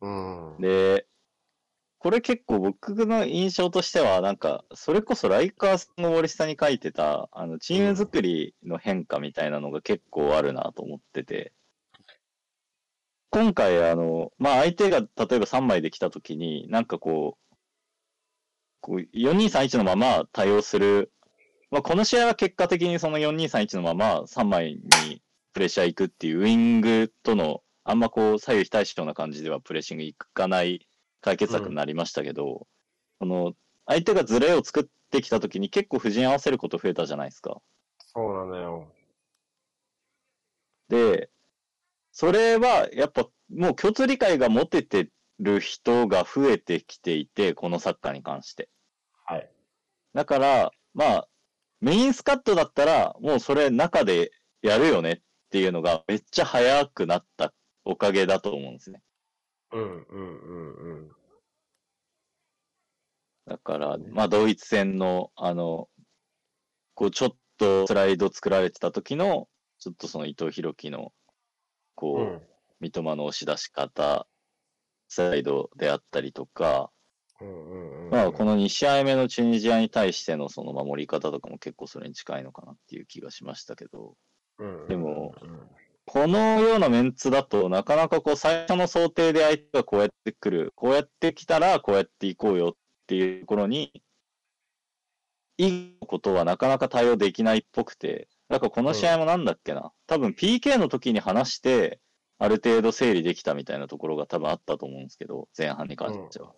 [0.02, 0.56] うん。
[0.60, 1.06] で、
[2.00, 11.54] これ結構僕の印象としては、なんか、それこそライカーさんの森下に書いてた、あの、チーム作りの変化みたいなのが結構あるなと思ってて、
[13.30, 17.56] 今回、あの、まあ、相手が例えば3枚で来た時に、なんかこう、
[18.82, 21.12] こう4231のまま対応する、
[21.72, 25.22] まあ、この試合は結果的にその4231のまま3枚に
[25.54, 30.88] プレッシャー行くっていうウイングとの、あんまこう左右非対称な感じではプレッシングいかない
[31.22, 32.68] 解決策になりましたけど、
[33.22, 33.54] うん、この
[33.88, 37.62] 相手がズレを作ってきた時に結構布陣合わせること増えたじゃないですか。
[38.00, 38.88] そうなのよ。
[40.90, 41.30] で、
[42.12, 45.10] それはやっぱもう共通理解が持てて
[45.40, 48.70] る人が増えてきていて、このサッカーに関して。
[49.26, 49.50] はい。
[50.14, 51.28] だから、まあ、
[51.82, 57.54] メインスカットだったら、もうそれ中でやるよねっていうのがめっちゃ早くなった
[57.84, 59.02] おかげだと思うんですね。
[59.72, 61.12] うんうんうんうん。
[63.48, 65.90] だから、まあ、ドイツ戦の、あの、
[66.94, 69.48] こう、ちょっとスライド作られてた時の、
[69.80, 71.12] ちょっとその伊藤弘樹の、
[71.96, 72.42] こう、うん、
[72.80, 74.28] 三笘の押し出し方、
[75.08, 76.92] サイドであったりとか、
[78.12, 84.16] まあ、この2試合目のチュニジアに対してのその守り方とかも結構それに近いのかなっていう気がしましたけど、
[84.90, 85.34] でも、
[86.06, 92.74] このようなメンツだとなかなかこう最初の想定で相手がこうやってくる、こうやってきたらこうやっていこうよっ
[93.08, 93.94] ていうところに、
[95.58, 102.00] いいことはなかなか対応できないっぽくて、だからこの試合もなんだっけな、多分 PK の時に話して、
[102.40, 106.54] ある程度整理できたみたいなところが多分あったと思うんですけど、前半に関しては。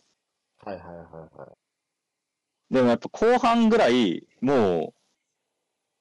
[0.65, 0.93] はいはいは
[1.35, 2.73] いはい。
[2.73, 4.93] でもやっぱ後半ぐらい、もう、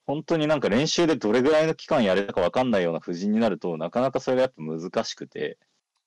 [0.07, 5.59] 本当になんか練習でどれぐらいの期間やれたかわかんないような布陣になると、なかなかそれがやっぱ難しくて。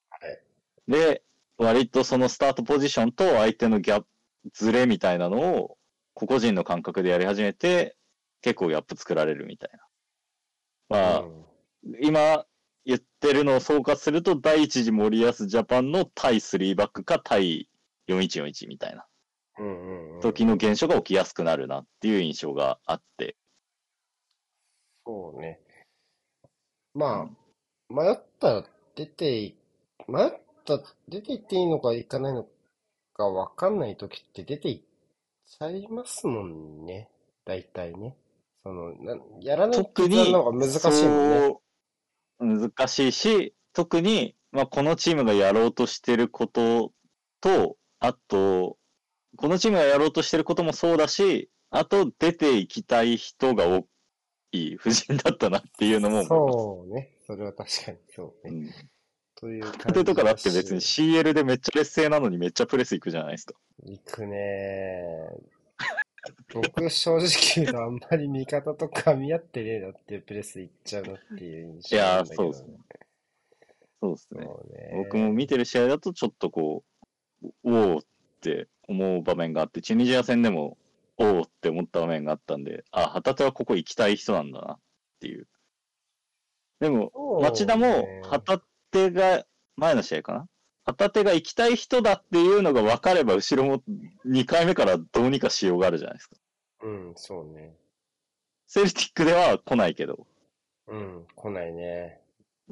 [0.10, 0.39] はい。
[0.88, 1.24] で、
[1.58, 4.08] 割とそのスタートポジションと相手のギャップ、
[4.53, 5.78] ズレみたいなのを、
[6.14, 7.95] 個々人の感覚でやり始めて、
[8.41, 9.80] 結構ギャップ作られるみたいな。
[10.88, 11.45] まあ、うん、
[12.01, 12.45] 今
[12.86, 17.68] 言ってるのを総括すると、第一次森保ジャパンの対3バックか対
[18.08, 19.06] 4141みたいな
[20.22, 23.36] 時の現象が起きやすくなるなっていう印象があって。
[25.06, 25.60] そうね。
[26.93, 28.64] まあ、迷ったら
[28.95, 29.56] 出て、
[30.08, 30.32] 迷っ
[30.66, 32.47] た出ていっていいのかいかないの
[33.14, 34.82] かわかんない時って出ていっ
[35.47, 37.10] ちゃいますもんね。
[37.45, 38.16] 大体ね。
[38.64, 41.60] その、なやらない特にのが難しいも
[42.45, 42.70] んね。
[42.70, 46.91] 難しいし、特に、まあ、このチームがやろうとしてること
[47.41, 48.78] と、あと、
[49.36, 53.88] このチームがやろうとしてることもそうだし、あと出ていきたい人が多
[54.51, 57.12] い布陣だったなっていうのもそうね。
[57.26, 58.53] それは確かにそうね。
[58.53, 58.72] うん、
[59.36, 60.03] という感じ。
[60.06, 63.56] とかだって別に CL でめっちゃ劣勢なのにめっちゃプレスいくじゃないですか。
[63.84, 65.03] いくね
[66.53, 72.78] 僕正直言うとあんまり味方と噛み合ってねえなっていうプレスいっちゃうなっていう印象いやそうですね。
[74.01, 74.41] そうですね。
[74.41, 76.95] ね僕も見てる試合だとちょっとこう、
[77.64, 78.02] おおっ
[78.41, 80.78] て思う場面があって、チュニジア戦でも、
[81.18, 84.80] おおって思った場面があったんで、あ、旗手はここ行きたい人なんだなっ
[85.20, 85.48] ていう。
[86.80, 89.46] でも、町田も旗手が、
[89.78, 90.48] 前の試合かな？
[90.86, 93.82] 旗手が行きたい人だっていうのが分かれば、後ろも
[94.26, 96.36] 2回目からどうにかしようがあるじゃないですか。
[96.84, 97.74] うん、そうね。
[98.68, 100.28] セルティックでは来ないけど。
[100.88, 102.22] うん、来ないね。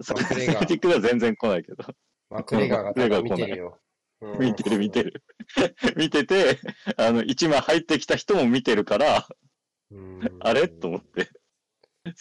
[0.01, 1.83] セルティックでは全然来ないけど。
[2.29, 3.79] マクレガーが見てるよ。
[4.39, 5.23] 見てる見てる。
[5.97, 6.59] 見てて、
[6.97, 9.27] あの、一枚入ってきた人も見てるから、
[10.39, 10.67] あれ？
[10.67, 11.29] と思って。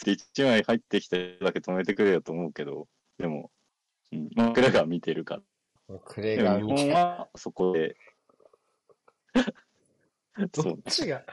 [0.07, 2.87] 一枚入ってきた人だけ止めてくれよと思うけど、
[3.19, 3.51] でも、
[4.13, 5.41] うん、マクレガー見てるか
[5.89, 5.99] ら。
[6.05, 6.89] クレガー見てる。
[6.89, 7.97] 日本はそこで。
[10.53, 11.25] どっちが、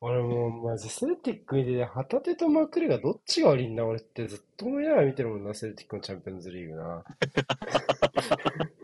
[0.00, 3.86] 俺もうマジセルティック見てて、旗手とマクレガーどっちが悪いんだ？
[3.86, 7.04] 俺ってずっと思いながら見てるもんな、セルティックのチャンピオンズリーグな。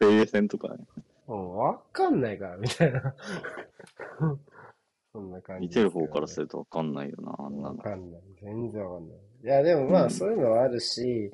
[0.00, 0.78] 生英戦とかね。
[1.26, 3.14] もうわかんないから、みたいな。
[5.12, 7.76] そんな感じ、ね、見てる方からするとわかんないよな、あんなの。
[7.76, 8.20] わかんない。
[8.40, 9.18] 全然わかんない。
[9.42, 11.32] いや、でもまあ、そういうのはあるし、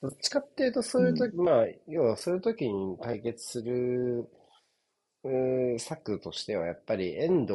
[0.00, 4.28] どっちかっていうと、そういう時、うん、まあ、要はそういう時に解決する、
[5.24, 7.54] う策としては、やっぱり、遠藤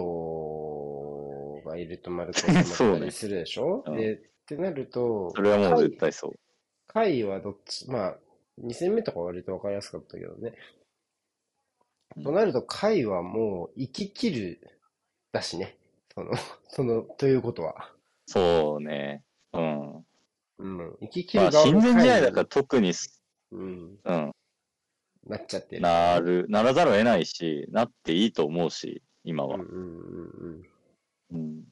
[1.65, 2.51] がいると丸く収
[2.83, 3.83] まったりするでしょ？
[3.93, 6.33] ね、で、ってなると、それはもう絶対そう。
[6.87, 8.19] 回はどっち、まあ、
[8.63, 10.53] 2戦目とか割と分かりやすかったけどね。
[12.23, 14.79] となると、回はもう生き切る
[15.31, 15.77] だしね。
[16.13, 16.31] その、
[16.67, 17.93] その、ということは。
[18.25, 19.23] そうね。
[19.53, 20.05] うん。
[20.57, 20.97] うん。
[21.01, 22.93] 生き切る側の、まあ、親善試合だから特に、
[23.51, 23.99] うん。
[24.03, 24.35] うん。
[25.27, 25.81] なっちゃってる。
[25.81, 29.55] なる、ならざるを得ないし、なっていいと思うし、今は。
[29.55, 30.63] うんうん
[31.31, 31.37] うん。
[31.37, 31.63] うん。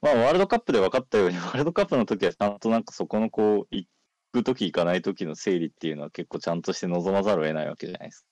[0.00, 3.88] まあ、ワールドカップで分かったように、ワールドカップの時はちゃんとなんかそこのこう、一
[4.32, 8.26] くとき行かないときの整理っていうのは結構ちゃんとして望まざるを得ないわけじゃないですか。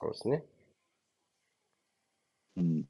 [0.00, 0.44] そうですね。
[2.56, 2.82] うん。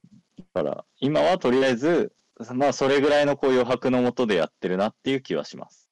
[0.54, 2.12] だから、今はとりあえず、
[2.54, 5.90] まあ、それぐらいのこう余白のもとでやってるなっていう気はします。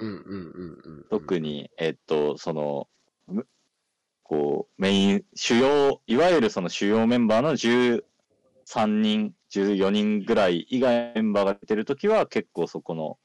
[0.00, 1.04] うんうんうんうん。
[1.10, 2.88] 特に、えっと、その、
[4.22, 13.18] こう、メイン、主要、いわゆるその主要メンバーの13人、14人ぐらい以外メンバーが出てるときは結構そこの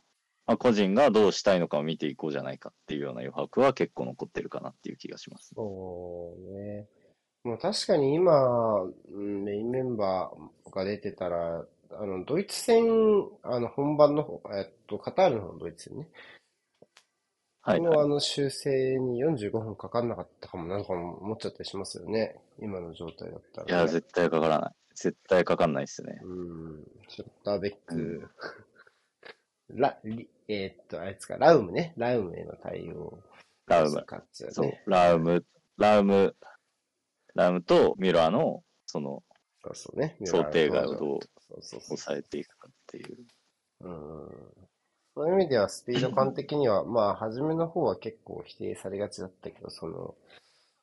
[0.46, 5.52] まあ、個人がどうしたいのかを見ていこうじゃないかっていうような余白は結構残ってるかなっていう気がします。
[5.56, 6.88] そうね。
[7.44, 12.86] もう確かに今、メインメンバーが出てたら、あの、ドイツ戦、
[13.44, 16.08] あの、本番の方、えっと、カタールの方のドイツ戦ね。
[17.62, 22.36] はい、はい、このあの修正に45分かかんなかったかもなとかも思っちゃったりしますよね。
[22.60, 24.72] 今の状態だったら、ね、いや、絶対かからない。
[24.96, 26.20] 絶対かかんないですね。
[26.24, 26.84] うん。
[27.08, 28.30] ショッターベック、
[29.76, 29.98] ラ、
[30.48, 31.94] えー、っと、あれですか、ラウムね。
[31.98, 33.20] ラウムへの対応。
[33.68, 34.06] ラウム。
[34.32, 35.46] そう、ラウム、
[35.78, 36.36] ラウム、
[37.36, 39.24] ラウムとミュラーの、その、
[39.64, 40.18] そうそうね。
[40.26, 41.20] 想定外をどう
[41.62, 43.18] 抑えていくかっていう。
[43.82, 44.64] うん。
[45.16, 50.16] そういう意味では、スピード感的には、 まあ、初めの方は結構否定されがちだったけど、その、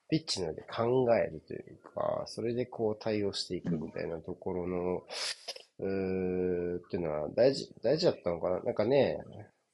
[0.08, 5.02] ピッチの上で考えるというか、それでこう対応していくみたいなところの、
[5.80, 8.60] うーっていうのは大事、大事だったのかな？
[8.60, 9.18] なんかね、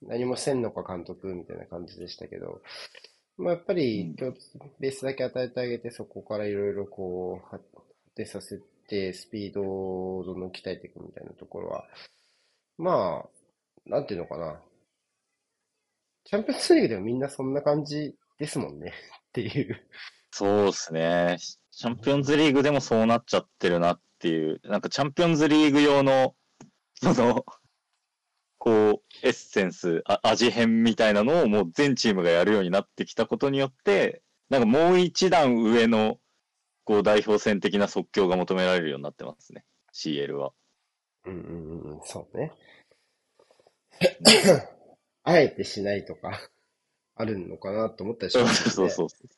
[0.03, 2.63] 何もせんのか監督みたいな感じでしたけど、
[3.39, 4.15] まあ、やっぱり、
[4.81, 7.65] ベースだけ与えてあげて、そこからいろいろこう、発
[8.15, 11.85] 展させて、スピードをどんどん鍛えていくみたいなところは、
[12.79, 14.61] まあ、なんていうのかな？
[16.25, 18.93] チャンピオンズリーグでもみんなそんな感じですもんね
[19.29, 19.81] っていう。
[20.31, 21.37] そうですね。
[21.71, 26.35] チャンピオンズリーグでもそうなっちゃってるなっていう、なんかチャンピオンズリーグ用の、
[26.95, 27.45] その、
[28.59, 36.19] こう、エッセンス、あ味変みたいなのをもう全チームがやるようになってきたことによって、なんかもう一段上の、
[36.85, 39.65] こう、代表戦的な即興が求められるようになってますね。
[39.93, 40.53] CL は。
[41.25, 42.53] うんうんうん、そうね。
[45.25, 46.41] あえてしないとか、
[47.17, 48.71] あるのかなと思ったりしますね。
[48.71, 49.29] そうそうそう。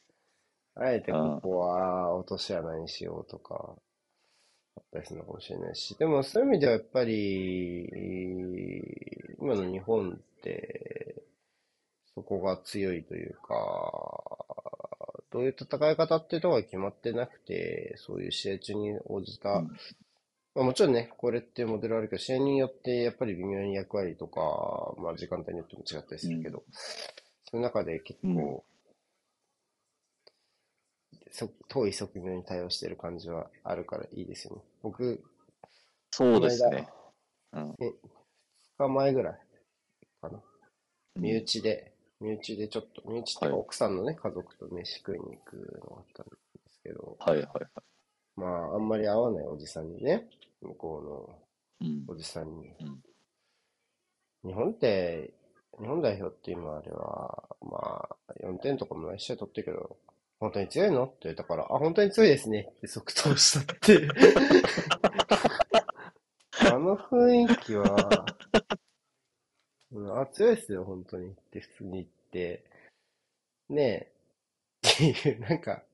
[0.75, 3.81] あえてここは落とし穴にしようとか、あ
[4.89, 7.89] ったりするのかもしれないし、でもそういう意味ではやっぱり、
[9.41, 11.23] 今の日本って、
[12.15, 14.49] そこが強いというか、
[15.31, 19.67] どういう戦い方っていうところが決まってなくて、そういう試合中に応じた、うん、
[20.55, 26.65] まあ、もちろんね、これっていうモデルあるけど、試合によってやっぱり微妙に役割とか、まあ時間帯によっても違ったりするけど、うん、
[27.51, 28.78] その中で結構、そ
[31.69, 34.63] 遠い側面に対応してる感じはあるからいいですよね。
[34.83, 35.23] 僕、
[36.11, 36.89] そうですね。
[37.53, 37.75] うん、2
[38.79, 39.39] 日前ぐらい
[40.21, 40.41] かな。
[41.17, 45.57] 身内で、身内でちょっと、身内って奥さんのね、はい、家族と飯食いに行く
[45.89, 46.33] のがあったんで
[46.69, 47.67] すけど、はいはいはい。
[48.37, 50.29] まあ、あんまり合わないおじさんにね、
[50.61, 51.39] 向こ
[51.81, 52.75] うのおじさんに、
[54.45, 55.33] うん、日本って、
[55.81, 59.97] 日本代表って今あれは、まあ、4点とかも毎試合取ってるけど、
[60.41, 61.05] 本当に強いの？
[61.05, 62.69] って言ったから、あ、本当に強いですね。
[62.79, 64.09] って即答したって。
[66.61, 68.25] あの雰囲気は、
[69.93, 71.31] うん、あ、強いですよ、本当に。
[71.33, 72.65] って普通に言って、
[73.71, 74.13] ね
[74.85, 75.85] え、っていう、なんか、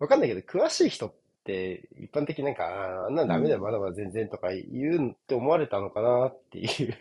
[0.00, 6.96] わかんないけど、詳しい人って、一般的になんか、ああんなダメだよ、まだまだ全然とか言うって思われたのかなっていう。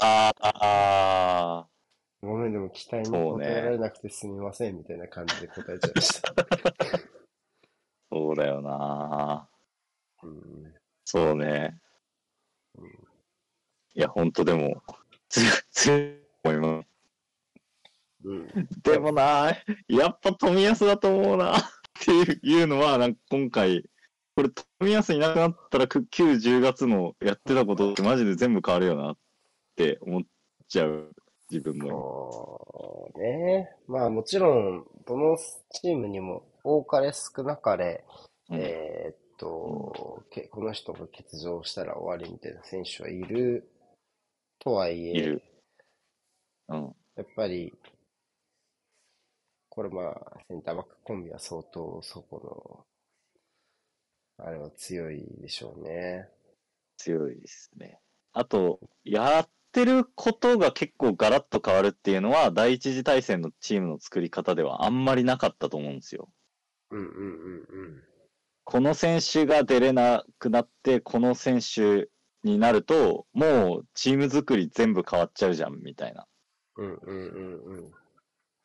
[0.00, 1.68] ああ、
[2.22, 6.34] ごめん、でも期待に応えられなくてすみません、みたいな感じで答えちゃいました。
[8.12, 9.48] そうだよな、
[10.22, 11.78] うん、そうね。
[12.78, 12.92] うん、い
[13.94, 14.82] や、ほんとでも、
[15.72, 16.88] 強い思います。
[18.24, 19.50] うん、でもな、
[19.88, 21.62] やっぱ富安だと思うな、っ
[21.98, 23.82] ていうのは、なんか今回、
[24.36, 29.16] これ富安いなくなったら9、10月のやってたことってマジで全部変わるよなっ
[29.74, 30.22] て思っ
[30.68, 31.12] ちゃう。
[31.52, 33.10] 自分も。
[33.12, 33.70] そうね。
[33.86, 35.36] まあもちろん、どの
[35.70, 38.04] チームにも多かれ少なかれ、
[38.48, 43.68] うん、えー、っと、うん、この人が欠場したら終わりみたいな選手はいる
[44.60, 45.42] とはいえ、
[46.68, 47.74] うん、やっぱり、
[49.68, 52.86] これまあ、センターバックコンビは相当そこ
[54.38, 56.28] の、あれは強いでしょうね。
[56.96, 57.98] 強いですね。
[58.32, 66.28] あと、やっってることが結構ガラッと変わるっていうのは、第一次対戦のチームの作り方ではあんまりなかったと思うんですよ。
[66.90, 68.02] うんうんうんうん。
[68.64, 72.10] この選手が出れなくなって、この選手
[72.44, 76.26] になると、もうチーム作り全部変わっちゃうじゃん、みたいな。
[76.76, 77.92] うんうんうん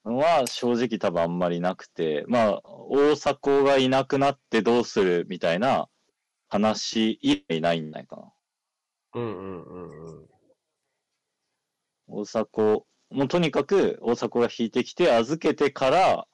[0.04, 0.16] うん。
[0.18, 5.88] は正直多分あんまりなくて、まあ、大迫がいなくなってどうするみたいな
[6.50, 8.34] 話以外ないんじゃないかな。
[9.16, 10.37] うんうんうんうん。
[12.08, 16.28] 大迫、もうとにかく大迫が引いてきて預けてから、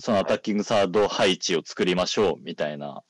[0.00, 3.02] そのアタッキングサード配置を作りましょうみたいな、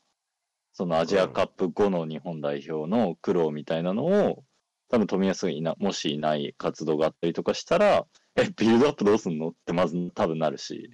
[0.73, 4.45] そのアジアカップ後の日本代表の苦労みたいなのを、
[4.91, 8.07] 多分富安がいな、もしいない活動があったりとかしたら、
[8.37, 9.49] え、ビルドアップどうすんの？
[9.49, 10.91] ってまず多分なるし、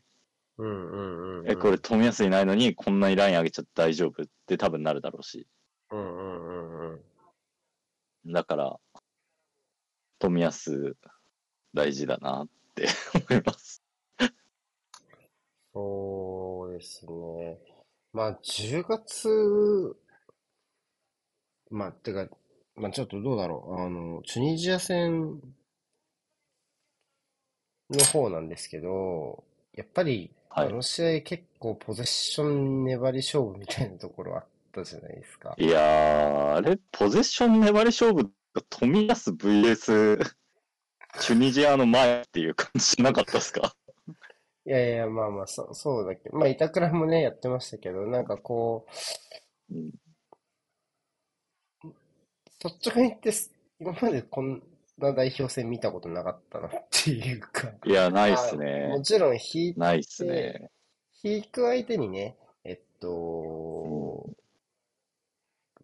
[0.58, 4.22] うんうんうん、え、これ富安いないのにこんなにライン上げちゃって大丈夫？
[4.22, 5.46] って多分なるだろうし。
[5.90, 7.00] うんうんうんう
[8.28, 8.32] ん。
[8.32, 8.76] だから、
[10.20, 10.96] 富安
[11.74, 12.86] 大事だなって
[13.30, 13.82] 思います。
[15.72, 17.58] そうですね。
[18.12, 19.96] まあ、10月、
[21.70, 22.28] まあ、てか、
[22.76, 23.80] まあちょっとどうだろう。
[23.80, 25.40] あの、チュニジア戦
[27.90, 29.44] の方なんですけど、
[29.74, 35.54] やっぱり、あの試合結構ポゼッション粘り勝負みたいなところあったじゃないですか。
[35.56, 38.30] いやー、あれ、ポゼッション粘り勝負が
[38.68, 40.24] 富安 VS
[41.20, 43.74] チュニジアの前っていう感じなかったですか？
[44.66, 48.86] いやいや、まあまあ、そそうだけど、まあ、板倉もね、やってましたけど、なんかこ
[49.70, 49.90] う、うん、
[52.62, 53.32] 率直に言って、
[53.80, 54.62] 今までこん
[54.98, 57.72] な代表戦見たことなかったなっていうか。
[57.86, 58.88] いや、ないっすね。
[58.88, 60.70] もちろん引いて、ないっすね。
[61.22, 63.08] 引く相手にね、えっと、
[64.28, 64.36] うん、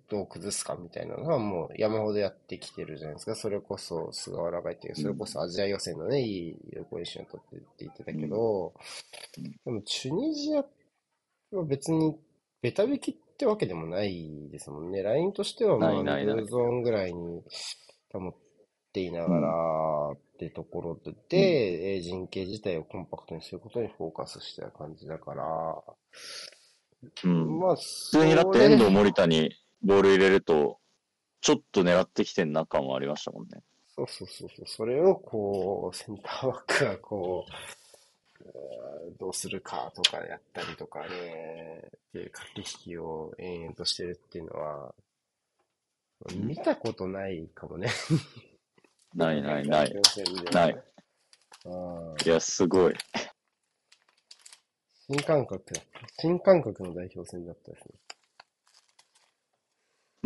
[0.09, 3.34] どう崩すかみたいなのはもう山ほどやってきてるじゃないですか。
[3.34, 6.57] それこそ菅原が言ってる、それこそアジア予選のね、いい
[6.90, 8.72] ポジションを取ってって言ってたけど、
[9.38, 10.64] うん、でもチュニジア
[11.57, 12.16] は別に
[12.62, 15.02] ベタ引きってわけでもないですもんね。
[15.02, 17.42] ラインとしてはまあミドルゾーンぐらいに
[18.12, 18.34] 保っ
[18.92, 25.44] ていながらってところで、うん、陣形自体をコンパクトにすることにフォーカスした感じだから、
[27.24, 27.59] うん。
[27.59, 27.82] まあ、普
[28.12, 29.52] 通にだって遠藤森田に
[29.83, 30.79] ボール入れると、
[31.41, 33.62] ちょっと狙ってきてんな感はありましたもんね。
[33.95, 34.66] そうそうそうそう。
[34.66, 37.53] それをこう、センターバックがこう、
[39.18, 42.64] どうするかとかやったりとかね、っていう駆け引
[42.95, 44.95] きを延々としてるっていうのは、
[46.35, 47.89] 見たことないかもね。
[49.14, 49.95] ないないない。
[50.53, 50.85] ない。
[52.24, 52.95] いや、すごい。
[55.09, 55.81] 新感覚だ。
[56.18, 57.95] 新感覚の代表戦だったですね。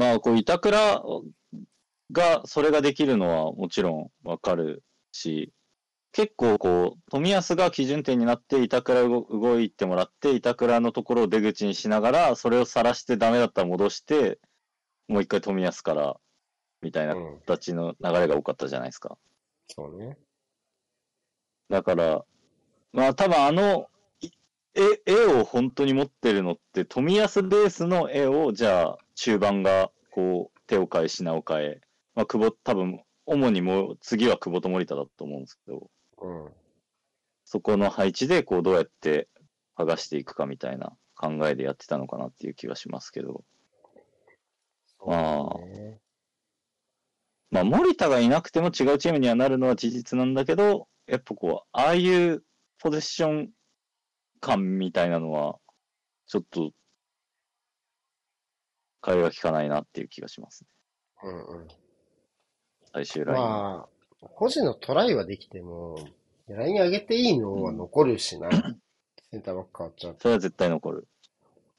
[0.00, 1.02] まあ、こう、板倉
[2.10, 4.82] がそれができるのはもちろんわかる
[5.12, 5.52] し、
[6.12, 14.38] 結構こう、冨安が基準点になって板倉動いてもらって、板倉のところを出口にしながら、それを晒してダメだったら戻して、
[15.06, 16.16] もう一回冨安から
[16.80, 19.18] みたいな形の流れが多かったじゃないですか。
[19.68, 20.16] そうね。
[21.68, 22.24] だから、
[22.94, 23.90] まあ多分あの
[24.74, 31.80] 絵、絵を本当に持ってるのって、富安ベースの絵を、じゃあ、中盤が、こう、手を変え、品を変え、
[32.14, 35.90] まあ、久保、多分、主にもう、次は久保と森田だと思うんですけど、
[36.22, 36.52] うん。
[37.44, 39.28] そこの配置で、こう、どうやって
[39.76, 43.44] 剥がしていくかみたいな考えでやってたのかなっていう気がしますけど、
[45.06, 45.54] まあ、
[47.50, 52.42] まあ、森田がいなくても違うチームにはなるのは事実なんだけど、やっぱこう、ああいう
[52.78, 53.50] ポゼッション
[54.40, 55.58] 感みたいなのは、
[56.26, 56.70] ちょっと、
[59.00, 60.68] 会話聞かないなっていう気がしますね。
[61.22, 61.68] うんうん。
[62.92, 63.42] 最終ライン。
[63.42, 63.88] ま
[64.22, 65.96] あ、個人のトライはできても、
[66.48, 68.48] ライン上げていいのは残るしな。
[68.48, 68.80] うん、
[69.30, 71.08] センターバック変わっちゃうそれは絶対残る。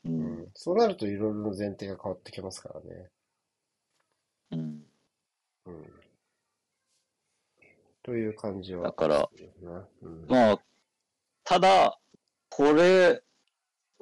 [0.05, 0.11] うん。
[0.11, 3.09] うん、そうなるといろいろ前提が変わってきますからね。
[4.51, 4.83] うん。
[5.65, 5.85] うん。
[8.03, 8.83] という感じは。
[8.83, 9.29] だから、
[10.01, 10.61] うん、まあ、
[11.43, 11.99] ただ、
[12.49, 13.21] これ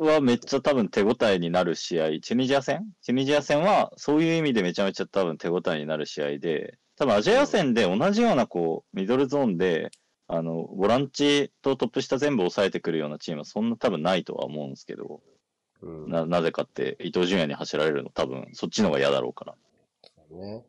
[0.05, 2.85] はめっちゃ多分手応えになる試合、チュニジア戦？
[3.01, 9.91] チュニジア戦はそういう意味でめちゃめちゃ多分手応えになる試合で、多分アジア予選で同じようなこう、ミドルゾーンで、
[10.27, 15.21] あの、ボランチとトップ下全部抑えてくるようなチームはそんな多分ないとは思うんですけど、
[15.81, 19.55] うん、な、なぜかって伊東純也に走られるの多分そっちの方が嫌だろうから。
[20.37, 20.63] ね。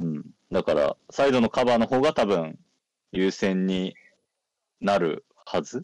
[0.00, 0.24] うん。
[0.50, 2.58] だから、サイドのカバーの方が多分
[3.12, 3.94] 優先に
[4.80, 5.82] なるはず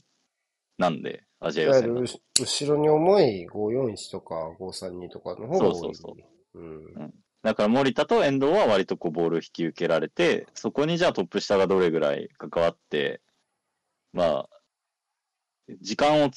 [0.79, 5.75] なんで、アジア予選後ろに重い541とか532とかの方が多い。
[5.75, 6.17] そうそうそ
[6.55, 6.59] う。
[6.59, 7.15] うん、うん。
[7.43, 13.21] だから森田と遠藤は割とこうボールを引き受けられて、そこにじゃあトップ下がどれぐらい関わって、
[14.13, 14.49] まあ、
[15.81, 16.31] 時間を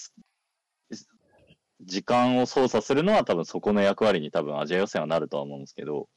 [1.81, 6.09] 時間を操作するのは多分そこの役割に多分アジア予選はなるとは思うんですけど、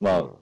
[0.00, 0.34] まあ、うん、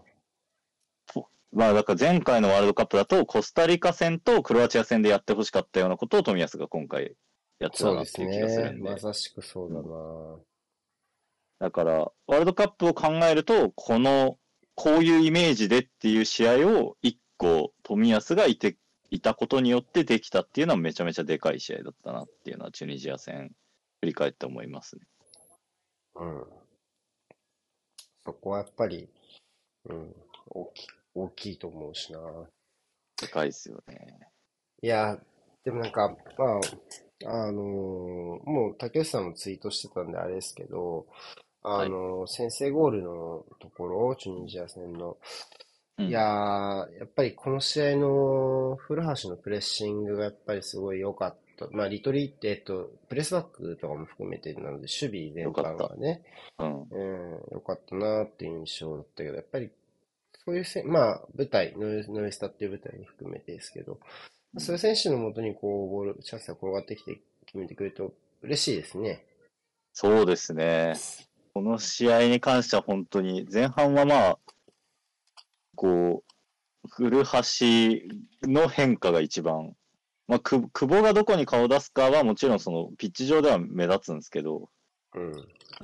[1.52, 7.14] まあだから前回のワールドカップだとコスタリカ戦とクロアチア戦でやってほしかったようなことを富安が今回
[7.58, 8.78] やってたなっていう気がするんで。
[8.78, 10.38] でね、まさしくそうだな、
[11.58, 14.38] だから、ワールドカップを考えると、この、
[14.74, 18.76] こういうイメージでっていう試合を一個富安がいて、
[19.10, 23.52] いたことによってできたっていうのはめちゃめちゃでかい試合だったなっていうのはチュニジア戦
[24.00, 25.02] 振り返って思いますね。
[26.16, 26.44] うん。
[28.24, 29.08] そこはやっぱり、
[29.84, 30.14] うん、
[30.48, 32.20] 大き大きいと思うしな。
[33.20, 34.18] でかいですよね。
[34.82, 35.16] いや、
[35.62, 36.60] でもなんか、まあ、
[37.24, 37.64] あのー、
[38.50, 41.06] もう竹内さんもツイートしてたんであれですけど、
[41.62, 45.16] あのーはい、先制ゴールのところ、チュニジア戦の、
[45.98, 51.68] いやー、やっぱりこの試合の古橋のプレッシングがやっぱりすごい良かった。
[51.70, 56.22] まあ、リトリーって、えっと、プレスバックとかも含めてなので、守備全般がね、
[56.58, 59.70] うん、うん、よかったなっていう印象だったけど、やっぱり、
[60.44, 63.98] そういうせ、まあ、舞台、ノイノイスタっていう舞台に含めてですけど、うん、
[64.58, 69.24] そういう選手のもとにこう、ボール、チャンスが転がってきて決めてくれると嬉しいですね。
[69.92, 70.94] そうですね。
[71.52, 74.38] この試合に関しては本当に、前半はまあ、
[75.74, 79.74] こう、古橋の変化が一番、
[80.26, 84.70] まあ、久保がどこに顔を出すかはもちろんそのピッチ上では目立つんですけど、
[85.14, 85.32] うん、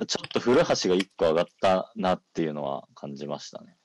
[0.07, 3.75] ちょっと古橋が一個上がったなっていうのは感じましたね。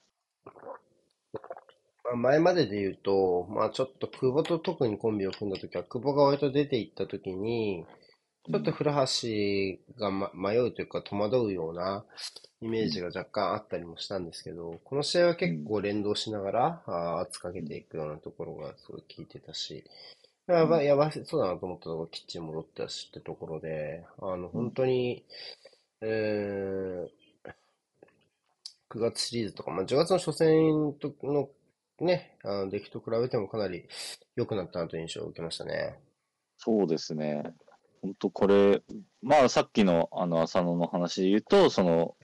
[2.07, 7.85] まあ、前までで言うと、まあちょっと久保と特にコンビを組んだ時は、久保が割と出ていった時に、
[8.47, 12.05] ちょっと古橋が、ま、迷うというか戸惑うような
[12.61, 19.85] イメージが若干あったりもしたんですけど、この試合は結構連動しながら、あ圧かけていくようなところがすごい効いてたし、
[20.47, 25.25] やばい、やばそうだなと思ったところ、きっちり戻ってたしってところで、あの、本当に、
[26.01, 27.09] えー、
[28.89, 31.49] 9月シリーズとか、まあ、10月の初戦との
[32.01, 33.89] ね、あの出来と比べてもかなり
[34.35, 35.99] 良くなったなという印象を受けましたね。
[36.59, 37.55] そうですね。
[38.03, 38.83] 本当これ、
[39.23, 42.17] まあさっきのあの浅野の話で言うと、その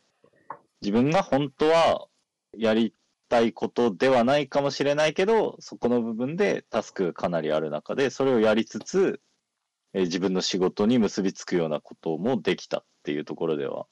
[0.82, 2.08] 自分が本当は
[2.56, 2.94] やり
[3.28, 9.20] たいことではないかもしれないけど、そこの部分でタスクがかなりある中で、それをやりつつ、
[9.94, 13.86] え自分の仕事に結びつくようなこともできたっていうところでは、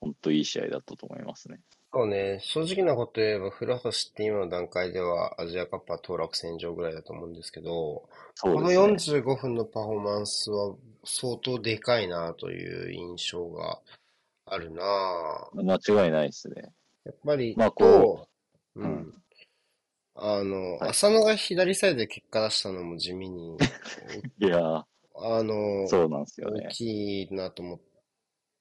[0.00, 1.60] 本当いい試合だったと思いますね。
[1.96, 8.06] そうね、正直なこと言えば、古橋って今の段階ではアジアカップは当落戦場ぐらいだと思うんですけど、
[8.44, 10.74] ね、この45分のパフォーマンスは
[11.04, 13.80] 相当でかいなという印象が
[14.44, 14.82] あるな
[15.54, 16.70] 間違いないですね。
[17.06, 18.28] やっぱり、まあこ
[18.74, 19.14] う、うん。
[20.16, 23.56] あの、はい、浅野が左サイドで結果出したのも地味に、
[24.38, 24.84] いや
[25.14, 26.66] あの、そうなんですよね。
[26.66, 27.80] 大きいなと思っ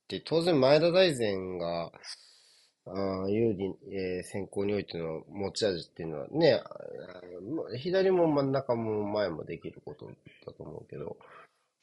[0.07, 1.91] て、当然前田大然が、
[2.87, 6.61] あ有利、えー、先行においての持ち味っていうのはね、
[7.77, 10.05] 左も真ん中も前もできること
[10.45, 11.17] だと思うけど、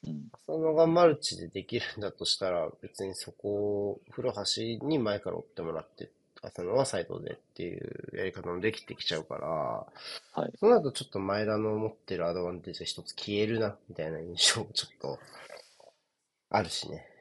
[0.06, 15.18] うん、そのがマルチでできるんだとしたら、別にそこを古橋に前から追ってもらって、浅野はサイドでっていうやり方もできてきちゃうから、はい、その後ちょっと前田の持ってるアドバンテージが一つ消えるな、みたいな印象もちょっと
[16.50, 17.11] あるしね。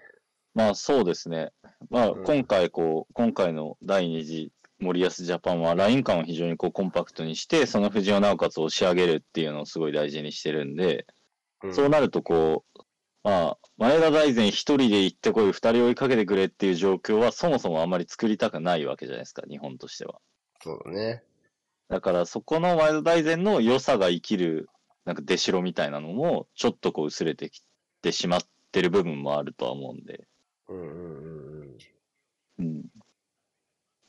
[0.54, 1.52] まあそうですね。
[1.90, 11.06] まあ今回こう、今回の第2次森保ジャパンはライン感を非常にこうコンパクトにして、その藤をなおかつ押し上げるっていうのをすごい大事にしてるんで、
[11.64, 12.80] うん、そうなるとこう、
[13.24, 20.20] まあ、前田大然一人で行ってこい、二人追いかけてくれっていう状況はそもそもあまり作りたくないわけじゃないですか、日本としては。
[20.64, 21.24] そうだね。
[21.90, 24.70] だからそこの前田大然の良さが生きる、
[25.06, 27.64] なんか出城みたいなのも、ちょっとこう薄れてき
[28.02, 28.42] てしまっ
[28.72, 30.26] てる部分もあるとは思うんで。
[30.72, 31.78] うんうんうん
[32.60, 32.66] うん。
[32.66, 32.84] うん。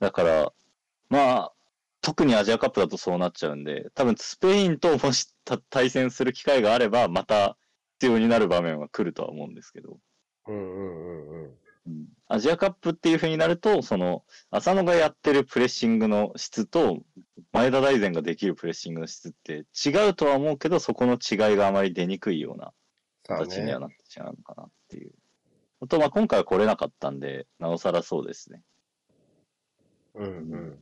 [0.01, 0.53] だから、
[1.09, 1.53] まあ、
[2.01, 5.29] 特にアジアカップだとそうなっちゃうんで、多分スペインともし
[5.71, 7.57] 対戦する機会があれば、また
[8.01, 9.99] 必要になる場面は来るとは思うんですけど。
[10.49, 12.07] うんうんうんうん。
[12.29, 17.03] アジアカップっていう風になると、その、浅野がやってるプレッシングの質と、
[17.53, 22.73] 前田大然ができるプレッシングの質って違うとは思うけど、そこの違いがあまり出にくいような
[23.25, 25.13] 形にはなってしまうのかなっていう。
[25.83, 28.63] あと、まあ今回は来れなかったんで、なおさらそうですね。
[30.15, 30.79] うん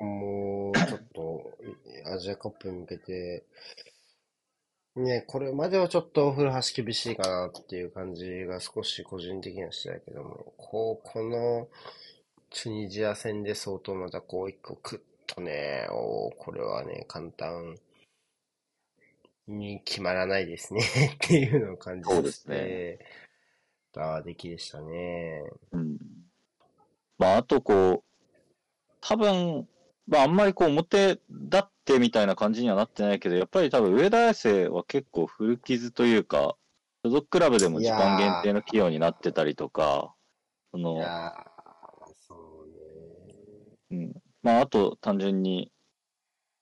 [0.00, 0.06] うん。
[0.06, 1.58] もう、ちょっと、
[2.06, 3.44] アジアカップに向けて、
[4.94, 11.66] ね、これまではちょっと古橋厳しいかなっていう感じが少し個人的にはしてたけども、こう、この、
[12.50, 14.96] チュニジア戦で相当またこう一個ク
[15.28, 17.78] ッとね、おこれはね、簡単
[19.48, 20.80] に決まらないですね
[21.14, 22.98] っていうのを感じて、そうですね。
[23.92, 25.44] た出来でしたね。
[25.72, 25.98] うん。
[27.18, 28.12] まあ、あとこう、
[29.00, 29.68] 多分、
[30.08, 36.56] まあ、あんまりこう表立ってみたいな感じにはなってないけど、やっぱり多分上田綺世は結構古傷というか、
[37.04, 40.14] 所属クラブでも時間限定の起用になってたりとか、
[40.72, 40.96] その、
[42.26, 42.68] そう
[43.90, 44.04] ね。
[44.04, 44.14] うん。
[44.42, 45.70] まあ、あと単純に、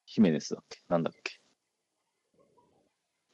[0.04, 1.39] ヒメネスだっけなんだっけ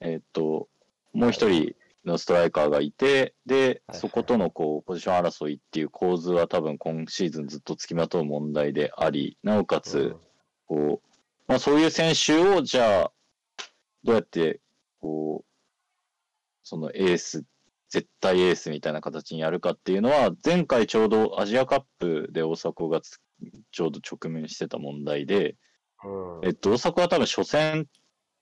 [0.00, 0.68] えっ、と、
[1.12, 1.74] もう一人
[2.04, 10.14] のストライカーがいて、で、そことのこう、ポジション争いっていう構図は多分今シーズンずっと付きまとう問題であり、なおかつ、
[10.66, 11.08] こう、
[11.48, 13.12] まあそういう選手を、じゃあ、
[14.04, 14.60] どうやって、
[15.00, 15.46] こう、
[16.62, 17.44] そのエース、
[17.88, 25.56] 絶対エースみたいな形にやるかっていうのは、前回ちょうどアジアカップで大迫がちょうど直面してた問題で、
[26.44, 27.86] えっと、大迫は多分初戦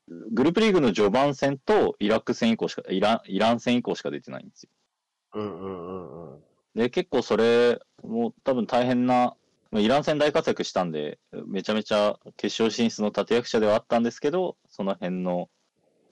[0.08, 4.70] グループリーグの序盤戦とイラク戦以降しか、イラン、イラン戦以降しか出てないんですよ。
[5.34, 6.40] うんうんうんうん。
[6.74, 9.34] で、結構それも多分大変な、
[9.72, 15.48] イラン戦大活躍したんで、めちゃめちゃ決勝進出の立役者ではあったんですけど、その辺の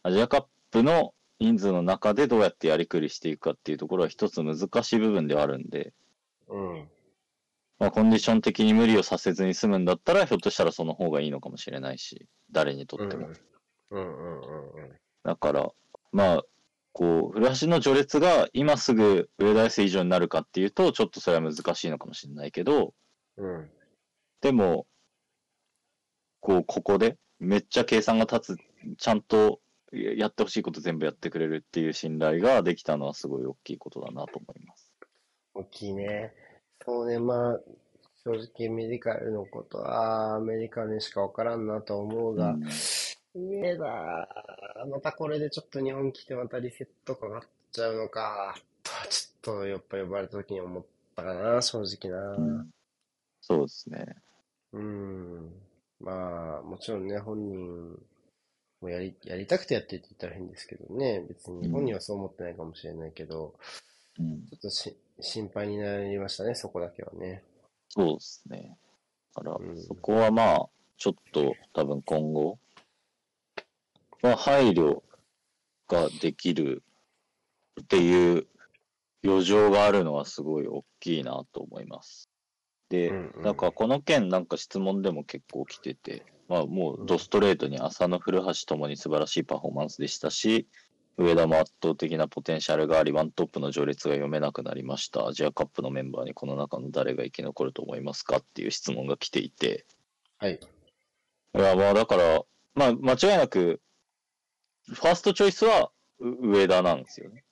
[0.02, 5.92] アジアカップの人数の中でどうやってやりくりしていくかっていうところは一つ難しい部分ではあるんで、
[6.48, 6.88] うん。
[7.78, 13.28] まあ、コンディション的に無理をさせずに済むんだったら、ひょっとしたらその方がいいのかもしれないし、誰にとっても。
[13.28, 13.36] うん、
[13.92, 14.92] うん、うんうんうん
[15.24, 15.70] だから、
[16.10, 16.42] まあ、
[16.92, 22.92] こう、古橋の序列が今すぐ上田 S 以上になるかっていうと、ちょっとそれは難しいのかもしれないけど、
[23.36, 23.70] うん。
[24.40, 24.86] でも、
[26.40, 29.60] こう、ここで、めっちゃ計算が立つ、ちゃんと
[29.92, 34.92] やってほしいこと全部やってくれるっていう信頼ができたのはすごい大きいことだなと思います。
[35.54, 36.34] 大きいね。
[36.84, 37.60] そうね、まあ、
[38.24, 42.68] 正直メディカルのことはアメリカにしかわからんなと思うが、うん
[43.34, 44.28] 上だ。
[44.90, 47.40] またこれでちょっと日本来てまたリセットかかっ
[47.72, 48.54] ちゃうのか。
[49.08, 50.84] ちょっとやっぱ呼ばれた時に思っ
[51.16, 52.36] たかな、正直な。
[52.36, 52.70] うん、
[53.40, 54.16] そうですね。
[54.72, 55.52] うん。
[56.00, 57.98] まあ、もちろんね、本人
[58.80, 61.24] もやり、やりたくてやってって言ったら変ですけどね。
[61.28, 63.54] 別に本人はそう思ってないかもしれないけど、
[64.18, 67.42] うん、ちょっとし心配になりましたね、そこだけはね。
[67.88, 68.76] そうですね。
[69.36, 72.58] だから、うん、そこはまあ、ちょっと多分今後、
[74.22, 75.02] まあ、配慮
[75.88, 76.82] ができる
[77.80, 78.46] っていう
[79.24, 82.28] 余剰があるのはすごい大きいなと思います。
[82.88, 90.66] で、うんうん、なんかこの件なんか質問でも結構来てて、まあもうドストレートに浅野古橋ともに素晴らしいパフォーマンスでしたし、
[91.16, 95.26] 上田も圧倒的なポテンシャルがあり、ワントップの序列が読めなくなりました。
[95.26, 99.86] アジアカップのメンバーにこの中の誰が生き残ると思いますかっていう質問が来ていて。
[100.38, 100.54] はい。
[100.54, 102.42] いや、まあだから、
[102.74, 103.80] まあ間違いなく
[104.88, 107.44] ファーストチョイスは上田なんですよね。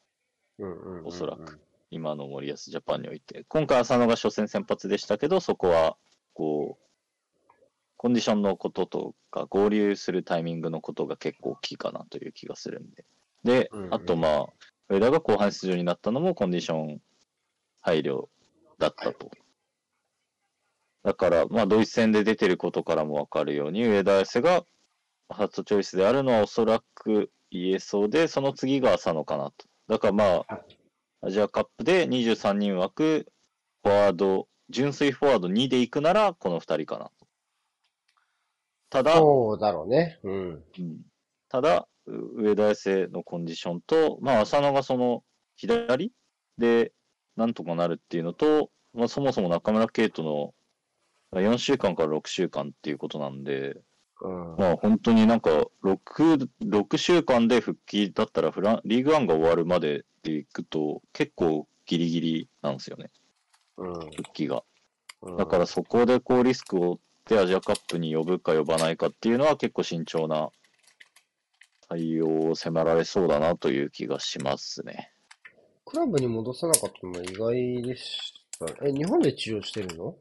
[1.05, 1.61] おそらく。
[1.91, 3.45] 今の森保ジャパンにおいて。
[3.49, 5.97] 今回浅野が初戦先発でしたけど、そこは、
[6.35, 7.53] こう、
[7.97, 13.05] コンディションのこととか、合流するタイミングのことが結構大きいかなという気がするんで。
[13.43, 14.47] で、うんうん、あとまあ、
[14.89, 17.01] 上田が後半出場になったのもコンディション
[17.81, 18.29] 配慮
[18.79, 19.31] だったと。
[21.03, 24.65] だから、まあ、ドイツ戦で出てることからもわかるように、上田綺世が
[25.31, 29.67] 初チョイスであるのはおそらく言えそうで、その次が浅野かなと。
[29.89, 30.61] だからまあ、
[31.23, 33.27] アジアカップで23人枠、
[33.83, 37.27] フォワード、純粋フォワード2で行くなら、この2人かなと。
[38.91, 40.19] ただ、そうだろうね。
[40.23, 40.65] うん。
[40.79, 41.01] うん、
[41.49, 45.23] ただ、上田綺世のコンディションと、まあ、浅野がその
[45.57, 46.13] 左
[46.59, 46.93] で
[47.37, 50.55] なんとかなるっていうのと、まあ、そもそも中村圭斗の
[51.33, 53.83] 4週間から6週間っていうことなんで、うん、
[54.59, 55.51] まあ本当になんか
[55.83, 63.11] 6、6週間で復帰だったらフラン、リーグワンが終わるまででいくと結構ギリギリなんですよね。
[63.79, 64.63] うん、復帰が。
[65.39, 70.51] だからそこでこうリスクを負ってアジアカップに呼ぶか呼ばないかっていうのは結構慎重な
[71.89, 75.13] 対応を迫られそうだなという気がしますね。
[75.85, 78.87] クラブに戻さなかったのは意外でした。
[78.87, 80.15] え、日本で治療してるの？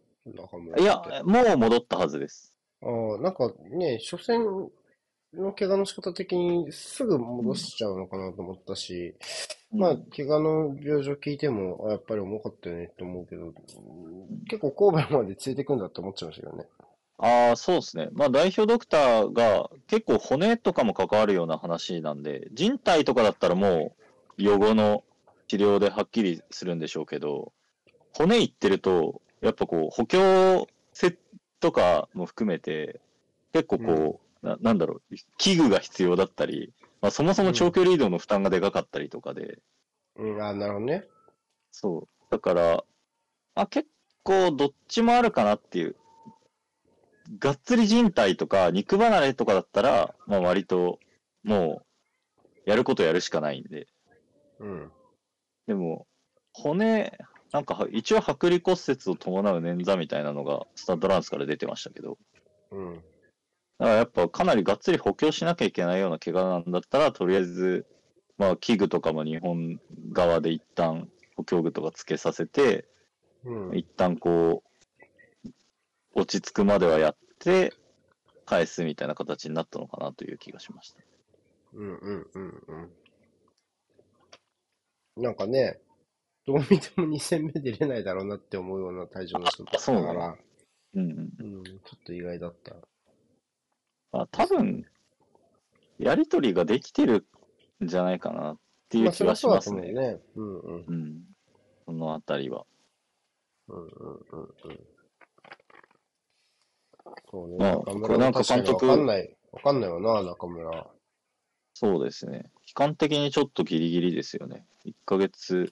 [0.78, 2.49] いや、もう戻ったはずです。
[2.82, 4.46] ああ、なんかね、初戦
[5.34, 9.16] の怪我の仕方的にすぐ戻しちゃうのかなと思ったし、
[9.74, 13.54] うん、まあ、怪我の病状聞いても、やっぱり重かったよねって思うけど、
[14.50, 16.66] 結構神戸までついてくんだって思っちゃいましたけどね。
[17.22, 18.08] ああ、そうですね。
[18.14, 23.94] まあ、代表ドクターが結構骨とかも関わるような話なんで、人体とかだったらも
[24.38, 25.04] う予後の
[25.48, 27.52] 治療ではっきりするんでしょうけど、
[28.14, 30.68] 骨いってると、やっぱこう補強
[31.60, 33.00] とかも含めて、
[33.54, 39.60] 結構こう、うん、ななんだろう、器具が必要だったり、まあ、そもそも長距離移動の負担がでかかったりとかで。
[40.16, 41.06] うん、あなるほどね。
[41.72, 42.08] そう。
[42.30, 42.84] だから、
[43.56, 43.88] あ、結
[44.24, 45.96] 構どっちもあるかなっていう。
[47.40, 51.00] がっつり人体とか肉離れとかだったら、まあ割と、
[51.44, 51.84] も
[52.66, 53.88] う、やることやるしかないんで。
[54.60, 54.92] うん。
[55.68, 56.08] でも、
[56.54, 57.18] 骨、
[57.52, 62.18] なんか、一応剥離骨折を伴う捻挫みたいなのがスタッドランスから出てましたけど、
[62.72, 62.96] うん。
[62.96, 63.04] だか
[63.80, 67.88] らやっぱかなりがっつり補強しなきゃいけないような怪我なんだったら、とりあえず、
[68.38, 69.80] まあ器具とかも日本
[70.12, 72.86] 側で一旦補強具とかつけさせて、
[73.44, 74.64] うん、一旦こ
[75.44, 75.50] う、
[76.14, 77.74] 落ち着くまではやって、
[78.46, 81.04] 返すみたいな形になったのかなという気がしました。
[81.74, 82.64] うんうんうん
[85.18, 85.24] うん。
[85.24, 85.80] なんかね、
[86.50, 90.36] どう見ても2戦目出れないだろうなって思うような体重の人だったから、
[90.96, 91.64] うん、うん、うん。
[91.64, 92.76] ちょっと意外だった。
[94.14, 94.84] あ、多分、
[96.00, 97.28] やりとりができてる
[97.84, 98.58] んじゃないかなっ
[98.90, 99.94] ていう気がしますね。
[99.94, 100.20] まあ、ね。
[100.36, 100.86] うんうん。
[100.88, 101.22] うん。
[101.86, 102.66] そのあたりは。
[103.68, 103.90] うんうん
[104.32, 104.80] うんうん。
[107.30, 107.58] そうね。
[107.60, 108.88] まあ、これなんか監督。
[108.88, 109.38] わかんない。
[109.52, 110.88] わかんないよな、中村。
[111.76, 112.52] そうですね。
[112.66, 114.66] 期間的にちょっとギリギリですよね。
[114.86, 115.72] 1ヶ月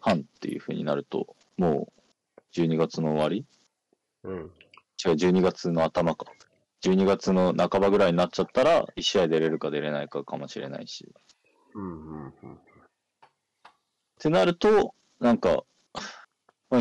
[0.00, 1.92] 半っていうふうになると、も
[2.36, 3.46] う12月の終わり？
[4.24, 4.36] うん。
[5.04, 6.26] 違う、12月の頭か。
[6.82, 11.12] 12月の半ばぐらいになっちゃったら、1試合出れるか出れないかかもしれないし。
[11.74, 12.54] うんうんうん。
[12.54, 12.58] っ
[14.18, 15.64] てなると、なんか、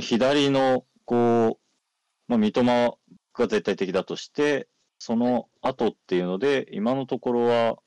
[0.01, 1.59] 左の、こう、
[2.27, 2.97] まあ、三笘
[3.33, 4.67] が絶対的だとして、
[4.99, 7.77] その後っていうので、今のところは、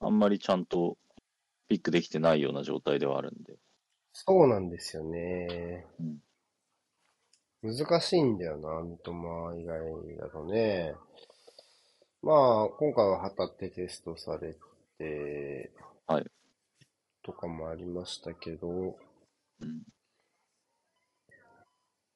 [0.00, 0.96] あんまりちゃんと
[1.68, 3.56] ピックできてないような状態ではあるんで。
[4.18, 5.84] そうなんですよね。
[7.62, 10.94] うん、難しいんだよな、三笘以外だとね。
[12.22, 14.56] まあ、今回は旗手テストされ
[14.98, 15.70] て、
[16.06, 16.26] はい。
[17.22, 18.96] とかもありましたけど、
[19.60, 19.82] うん、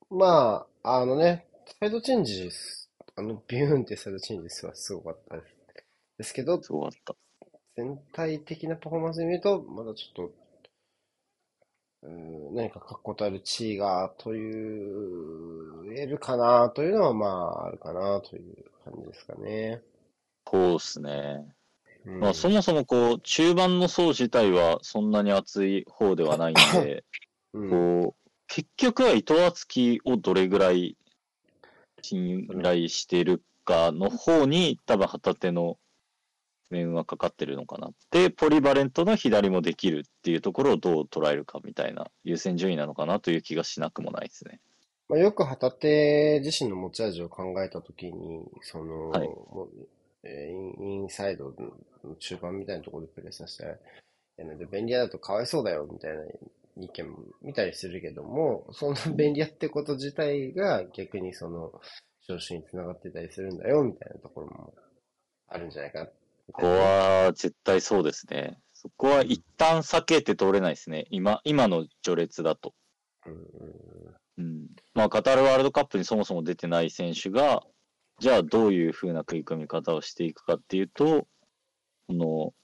[0.09, 1.46] まあ、あのね、
[1.80, 2.90] サイドチェンジです。
[3.14, 5.36] あの、ビューンってサイドチェンジですはすごかった
[6.16, 7.14] ですけど、すごかった。
[7.76, 10.39] 全体的なパフォーマンスで見ると、まだちょっと、うん、
[12.03, 19.82] 何か確固たる地位が、という、言えるかな、というのは、まあ、あるかな、という感じですかね。
[20.51, 21.46] そうっすね。
[22.07, 27.05] うん、まあ、そもそもこう、中盤の層自体はそんなに厚い方ではないんで、
[27.53, 30.96] うん、こう、結局は伊藤敦樹をどれぐらい
[32.03, 35.78] 信頼しているかの方に、多分旗手の
[36.71, 37.91] 面はかかってるのかな。
[38.11, 44.61] で、ポリバレントの左もできるっていうところをどう捉えるかみたいな優先順位なのかなという気がしなくもないですね。
[45.09, 49.29] まあ、よく旗手自身の持ち味を考えたときに、その、はい、
[50.23, 51.55] えー、インサイド
[52.05, 53.79] の中盤みたいなところでプレーさせて、
[54.37, 56.23] で便利屋だとかわいそうだよみたいな
[56.77, 61.73] 意見も見たりするけども、その便利屋ってこと自体が逆にその、
[62.23, 64.73] 昇進につながってたりするんだよみたいなところも
[65.49, 66.07] あるんじゃないか
[66.53, 68.59] ここは絶対そうですね。
[68.74, 71.07] そこは一旦避けて通れないですね。
[71.11, 72.74] 今、今の序列だと。
[74.38, 74.68] うん。
[74.94, 77.62] まあ、カタールワールドカップにそもそも出てない選手が、
[78.18, 81.26] じゃあどういうふうな食い込み方をしていくかっていうと、
[82.09, 82.55] この、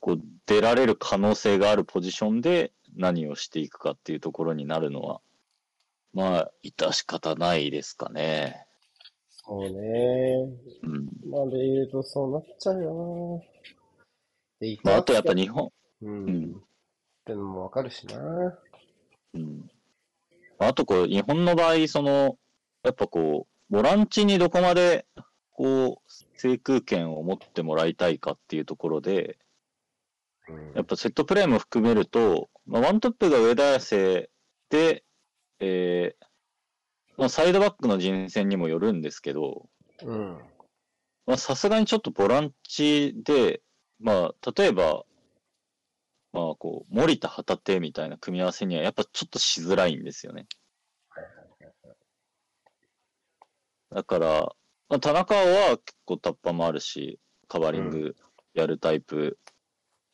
[0.00, 5.20] こう、出られる可能性があるポジションで何をしていくかっていうところになるのは、
[6.12, 8.66] まあ、致し方ないですかね。
[9.50, 10.48] そうね。
[10.84, 11.08] うん。
[11.28, 13.40] まあ、で言うとそうなっちゃうよ
[14.60, 14.64] な。
[14.64, 15.70] で、まあ、あとやっぱ日本。
[16.02, 16.08] うん。
[16.08, 16.62] うん、っ
[17.24, 18.16] てのもわかるしな。
[19.34, 19.68] うん。
[20.60, 22.38] あとこう、日本の場合、その、
[22.84, 25.04] やっぱこう、ボランチにどこまで、
[25.50, 29.36] こう、制空権を持ってもらいたいかっていうところで、
[30.48, 34.30] うん、やっぱセットプレーも含めると、まあ、ワントップが上田綺世
[34.70, 35.04] で、
[35.58, 36.29] えー、
[37.20, 39.68] まあ、サイドバックの人選にもよるんですけど、
[40.02, 40.38] うん。
[41.26, 43.60] まあ、さすがにちょっとボランチで、
[44.00, 45.04] まあ、例えば、
[46.32, 50.46] まあ、こう、森田旗手みたいな組み合わせには、やっぱちょっとしづらいんですよね。
[53.90, 54.54] だから、
[54.88, 58.16] まあ、田中は結構タッパもあるし、カバーリング
[58.54, 59.38] やるタイプ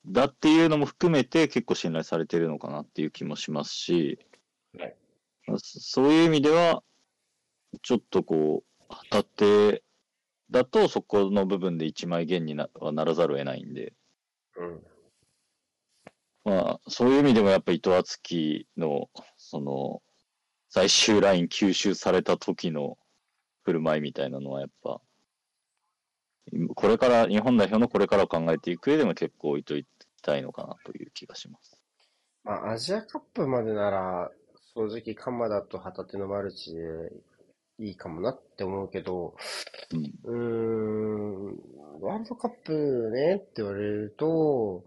[0.06, 4.18] だっていうのも含めて結構信頼されてるのかなっていう気もしますし、
[4.76, 4.96] はい、
[5.58, 6.82] そういう意味では、
[7.82, 9.82] ちょっとこう、旗手
[10.50, 13.92] だとそこの部分で一枚減になはならざるを得ないんで。
[14.56, 14.82] うん。
[16.44, 20.02] まあ、そういう意味でもやっぱ伊藤敦樹の、その、
[20.68, 22.98] 最終ライン吸収された時の
[23.64, 25.00] 振る舞いみたいなのはやっぱ、
[26.76, 29.84] これから、日本代表のこれからを考えていく上でも結構置いとい
[30.22, 31.82] たいのかなという気がします。
[32.44, 34.30] まあ、アジアカップまでなら、
[34.74, 36.80] 正直、鎌田と旗手のマルチで
[37.78, 39.34] いいかもなって思うけど、
[40.24, 41.56] うん、ん、
[42.00, 44.84] ワールドカップねって言われると、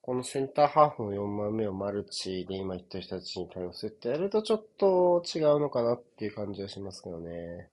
[0.00, 7.68] このセンターハーフの4枚目をマルチで今言った人たちに対応するってやるとちょっと違うのかなっていう感じはしますけどね。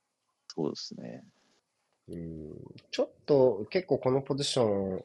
[0.47, 1.23] そうですね。
[2.09, 2.53] うん、
[2.91, 4.63] ちょっと結構このポジショ
[4.97, 5.01] ン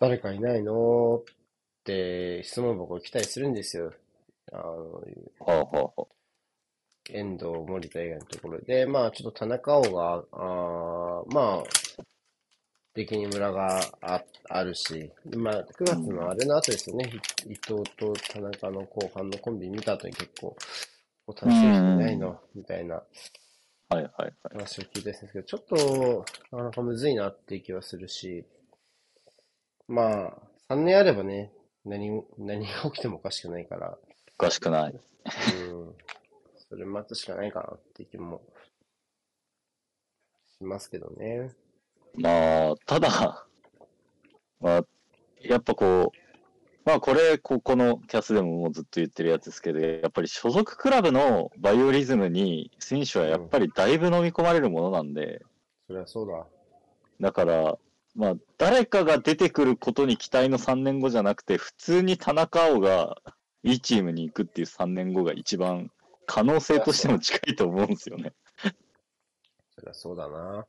[0.00, 1.24] 誰かいないのっ
[1.84, 3.92] て質問箱来たりするんですよ。
[4.52, 5.02] あの、は
[5.46, 6.02] あはあ、
[7.10, 12.04] 遠藤、森田以外のところで、まあ、ちょっと田中碧が、あまあ、
[12.94, 17.12] 敵に村がああるし、まあ、9月のあれの後ですよね、
[17.46, 20.56] 伊藤と田中の後半のコンビ見た後に結構、
[21.26, 23.02] 楽しい人いないの、みたいな
[23.88, 24.32] はいはいはい。
[24.52, 28.44] 話を聞いたんですけど、ちょっと、なかなかむずいなっていう気はするし、
[29.86, 30.32] まあ、
[30.70, 31.52] 3年あればね、
[31.84, 33.98] 何、何が起きてもおかしくないから。
[34.34, 34.92] おかしくない。
[34.92, 35.94] うん。
[36.74, 38.42] それ待つしかないかなって気も
[40.58, 41.52] しますけどね。
[42.16, 43.46] まあ、ただ、
[44.60, 44.84] まあ、
[45.40, 46.18] やっぱこう、
[46.84, 55.42] まあこれ、ここのキャスでももうずっと言ってるやつですけど、やっぱり所属クラブのバイオリズムに選手はやっぱりだいぶ飲み込まれるものなんで。
[55.86, 56.44] そりゃそうだ。
[57.20, 57.78] だから、
[58.16, 63.16] まあ誰かが出てくることに期待の3年後じゃなくて、普通に田中碧が
[63.62, 65.90] いいチームに行くっていう3年後が一番
[66.26, 68.32] 可能性としても近いと思うんですよね。
[69.76, 70.66] そりゃそうだな。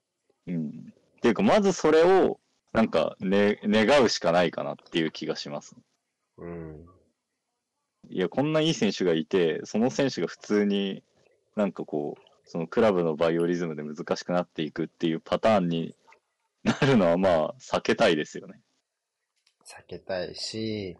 [0.48, 0.94] うん。
[1.18, 2.40] っていうか、まずそれを、
[2.74, 5.76] なんか、ね、願うしかないかなっていう気がします。
[6.38, 6.86] うん。
[8.10, 11.04] いや、こんないい選手がいて、その選手が普通に
[11.56, 15.96] なんかこう、そのクラブのバイオリズムで難しくなっていくっていうパターンに
[16.64, 18.60] なるのはまあ避けたいですよね。
[19.66, 20.98] 避けたいし、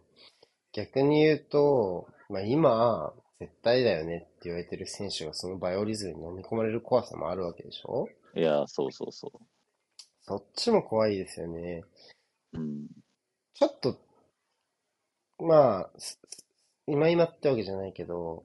[0.72, 8.08] 逆に言うと、まあ今、絶対だよねって言われてる選手がそのバイオリズムに飲み込まれる怖さもあるわけでしょ？
[8.34, 9.38] いや、そうそうそう。
[10.22, 11.84] そっちも怖いですよね。
[12.52, 12.86] うん。
[13.54, 13.98] ちょっと
[15.38, 15.90] まあ、
[16.86, 18.42] 今今ってわけじゃないけど、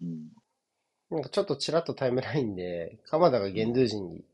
[0.00, 0.28] うん、
[1.10, 4.24] なんかちょっとちらっとタイムラインで、鎌田がゲンドゥ人に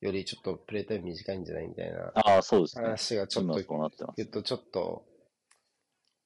[0.00, 2.84] よりちょっとプレータイム短いんじゃないみたいなああ、そうですね。
[2.84, 3.54] 話がちょっと
[4.16, 5.04] 言うとちょっと、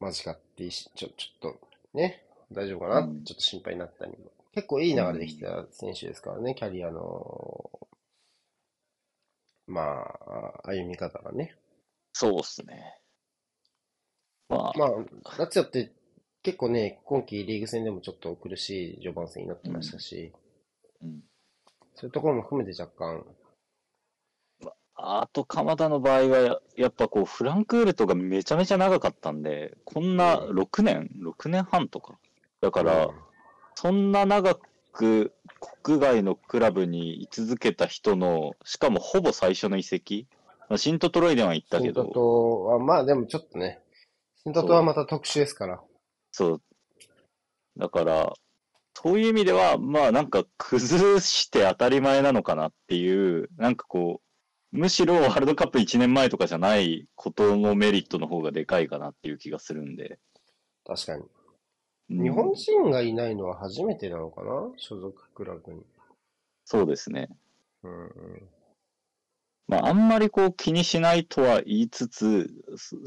[0.00, 1.10] マジかってちょ、ちょっ
[1.40, 1.60] と
[1.94, 4.30] ね、大丈夫かな、うん、ちょっと心配になったりも。
[4.54, 7.70] 結構いい流れできた選手ですからね、キャリアの、
[9.66, 9.82] ま
[10.62, 11.54] あ、歩み方がね。
[12.12, 12.98] そうっすね。
[14.48, 15.92] まあ、まあ、ラツィオって
[16.42, 20.32] 結構ね、今季リーグ戦でもちょっと苦しい序盤戦になってましたし、
[21.02, 21.20] うん、うん、
[21.94, 23.26] そういうところも含めて若干。
[24.94, 32.18] あと、鎌田の場合は、やっぱこう、フランクールとかめちゃめちゃ長かったんで、こんな6年、うん、6年半とか。
[32.60, 33.14] だから、うん、
[33.74, 34.56] そんな長
[34.92, 35.32] く
[35.82, 40.26] 国外のクラブに居続けた人の、しかもほぼ最初の移籍？
[40.68, 42.02] まあ、シントトロイデンは行ったけど。
[42.02, 43.80] シントトは、まあでもちょっとね、
[44.42, 45.80] 新トはまた特殊ですから。
[46.32, 46.62] そう。
[47.76, 48.32] だから、
[48.94, 54.20] そういう意味では、まあなんか崩して当たり前なのかなっていう、なんかこ
[54.72, 60.18] う、むしろワールドカップ1年前とかじゃないことのメリットの方がでかいかなっていう気がするんで。
[60.84, 61.22] 確かに。
[62.08, 64.70] 日本人がいないのは初めてなのかな？
[64.76, 65.82] 所属クラブに。
[66.64, 67.28] そうですね。
[67.82, 68.48] うん、うん。
[69.68, 72.48] まあ、あんまりこう気にしないとは言いつつ、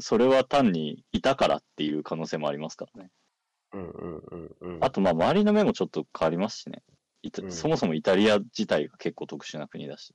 [0.00, 3.10] それは単にいたからっていう可能性もありますからね。
[3.72, 4.84] うんうんうんうん。
[4.84, 6.82] あと、まあ、周りの目もちょっと変わりますしね。
[7.42, 10.14] うん、そもそもイタリア自体が結構特殊な国だし。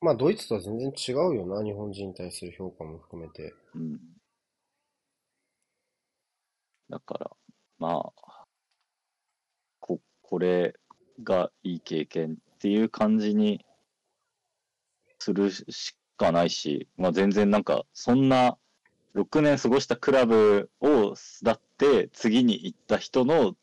[0.00, 3.54] まあ、ドイツとは全然違うよな、日本人に対する評価も含めて。
[3.74, 3.98] うん。
[6.90, 7.30] だから、
[7.78, 8.46] まあ、
[9.80, 10.74] こ、これ
[11.22, 13.64] がいい経験っていう感じに
[15.18, 18.56] するしかないし、まあ、全然なんか、そんな
[19.14, 23.54] 6年過ごしたクラブを巣立って次に行った人の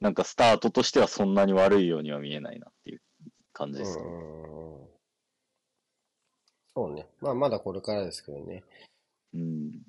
[0.00, 3.00] なんかスタートとしてはそんなに悪いようには見えないなっていう
[3.52, 4.04] 感じですね。
[6.74, 7.06] そうね。
[7.20, 8.64] まあまだこれからですけどね。
[9.34, 9.80] うん。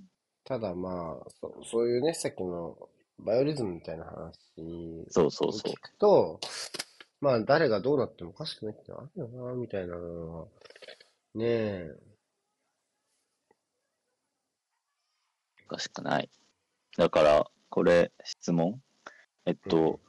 [0.44, 2.78] ただまあ、そそういうね、さっきの
[3.20, 4.34] バイオリズムみたいな話
[5.10, 5.72] そうそうそう。
[5.72, 6.40] 聞くと、
[7.22, 10.48] まあ誰がどうなってもおかしくないってあるよな、みたいなのは
[11.36, 11.96] ねえ。
[15.66, 16.30] おかしくない。
[16.98, 18.82] だから、これ、質問
[19.46, 20.00] えっと、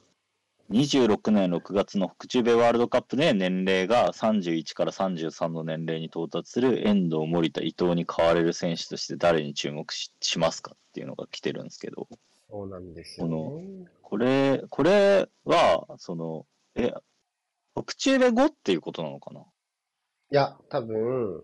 [0.69, 12.07] うん、26年6月の北中米ワールドカップで年齢が31から33の年齢に到達する遠藤、森田、伊藤に変われる選手として誰に注目ししますかっていうのが来てるんですけど。
[12.49, 16.45] そうなんですよ、ね、この、これ、これは、その、
[16.75, 16.93] え、
[17.75, 19.41] 北中米後っていうことなのかな？
[19.41, 19.43] い
[20.29, 21.41] や、多分、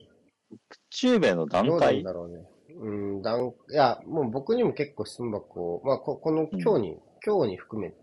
[0.90, 1.69] 中米の段階？
[1.69, 2.45] どうなんだろうね。
[2.73, 7.94] うん、段、いや、もう僕にも結構質問箱、まあ、ここの今日に、うん、今日に含め、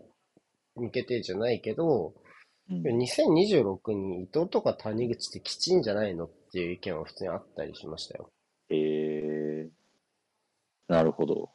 [0.75, 2.13] 向けてじゃないけど、
[2.69, 8.31] うん、2026に伊藤とか谷口ってきちんじゃないのっていう意見は普通にあったりしましたよ。
[8.69, 11.49] ええー、なるほど。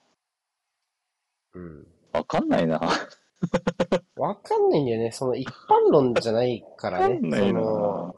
[1.54, 1.86] うん。
[2.12, 2.80] わかんないな。
[4.16, 5.12] わかんないんだよね。
[5.12, 7.14] その一般論じゃないからね。
[7.14, 8.14] わかんないな。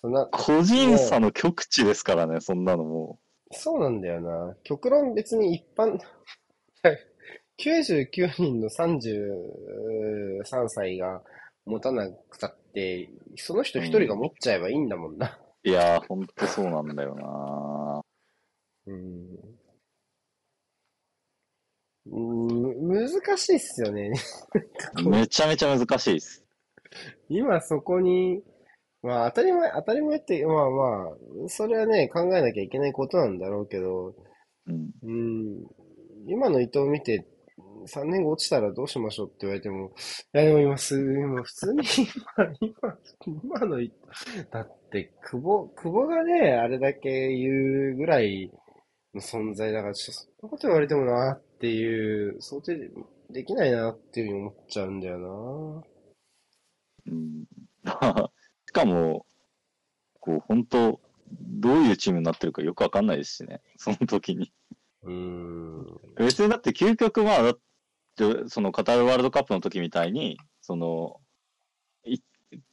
[0.00, 3.18] そんな個人差の極致ですからね、そんなのも
[3.52, 4.56] そうなんだよな。
[4.62, 5.98] 極論別に一般、
[7.58, 11.22] 99人の33歳が
[11.66, 15.38] 持たなくたって、その人一人が持っちゃえばいいんだもんな。
[15.62, 18.02] いやー、ほんとそうなんだよな
[18.86, 19.49] うん。
[22.10, 24.12] 難しいっすよね。
[25.06, 26.44] めちゃめちゃ難しいっす。
[27.28, 28.42] 今そこに、
[29.02, 31.08] まあ当たり前、当たり前って、まあま
[31.44, 34.14] あ、それはね、考えなきゃいけないことなんだろうけど、
[34.66, 35.66] うん、うん
[36.26, 37.26] 今の伊藤を見て、
[37.86, 39.92] 3年後落ちたらどうしましょうって言われても、
[40.34, 41.82] いやでも今す、今普通に
[42.60, 43.78] 今、今、今の、
[44.50, 48.50] だって久保、久保がね、あれだけ言うぐらい
[49.14, 52.90] の存在だから、そんなこと言われてもなっていう、想定
[53.30, 55.82] できないなっていうふうに思っちゃうんだよ
[57.06, 57.12] な。
[57.12, 57.44] うん。
[58.66, 59.26] しかも、
[60.20, 61.00] こう、本当
[61.30, 64.52] どういうチームになってるかよくわかんないですしね、その時に。
[65.02, 66.00] うん。
[66.16, 67.54] 別にだって究極まあ、
[68.48, 71.20] そのカタールワールドカップの時みたいに、その、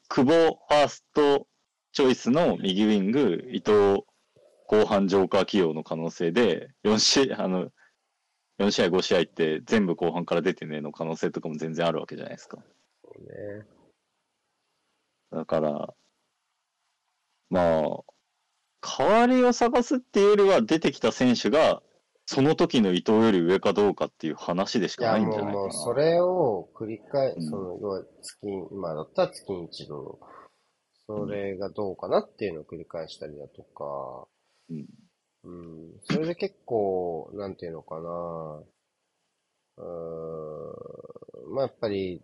[0.10, 1.48] 久保ファースト
[1.92, 4.04] チョイスの右ウィング、伊藤
[4.68, 7.70] 後半ジョーカー起用の可能性で、4試合、あの、
[8.60, 12.58] 4試合5試合って全部後半から出てねえの可能性とかも全然あるわけじゃないですか。
[13.04, 13.66] そうね。
[15.32, 15.94] だから、
[17.50, 18.04] まあ、
[18.82, 21.82] 代わりを探すっていうよりは出てきた選手が
[22.26, 25.54] その時の伊藤より上かどうかっていう話でしかないんじゃないかな。
[25.54, 28.38] いや、もう、もうそれを繰り返、うん、その、要は月、
[28.72, 30.20] 今だったら月に一度、
[31.08, 34.28] それがどうかなっていうのを繰り返したりだとか、
[34.70, 34.88] うん。
[35.44, 38.64] うん、それで結構、なんていうのかな、
[39.78, 42.22] うん、まあやっぱり、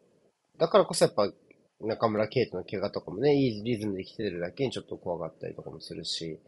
[0.57, 1.31] だからこそやっぱ、
[1.79, 6.39] 中村圭斗の怪我とかもね、いいリズムで来てるだけにちょっと怖がったりとかもするし、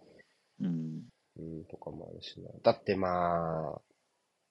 [0.61, 1.03] うん。
[1.37, 2.49] うん、とかもあるしな。
[2.63, 3.81] だってまあ、っ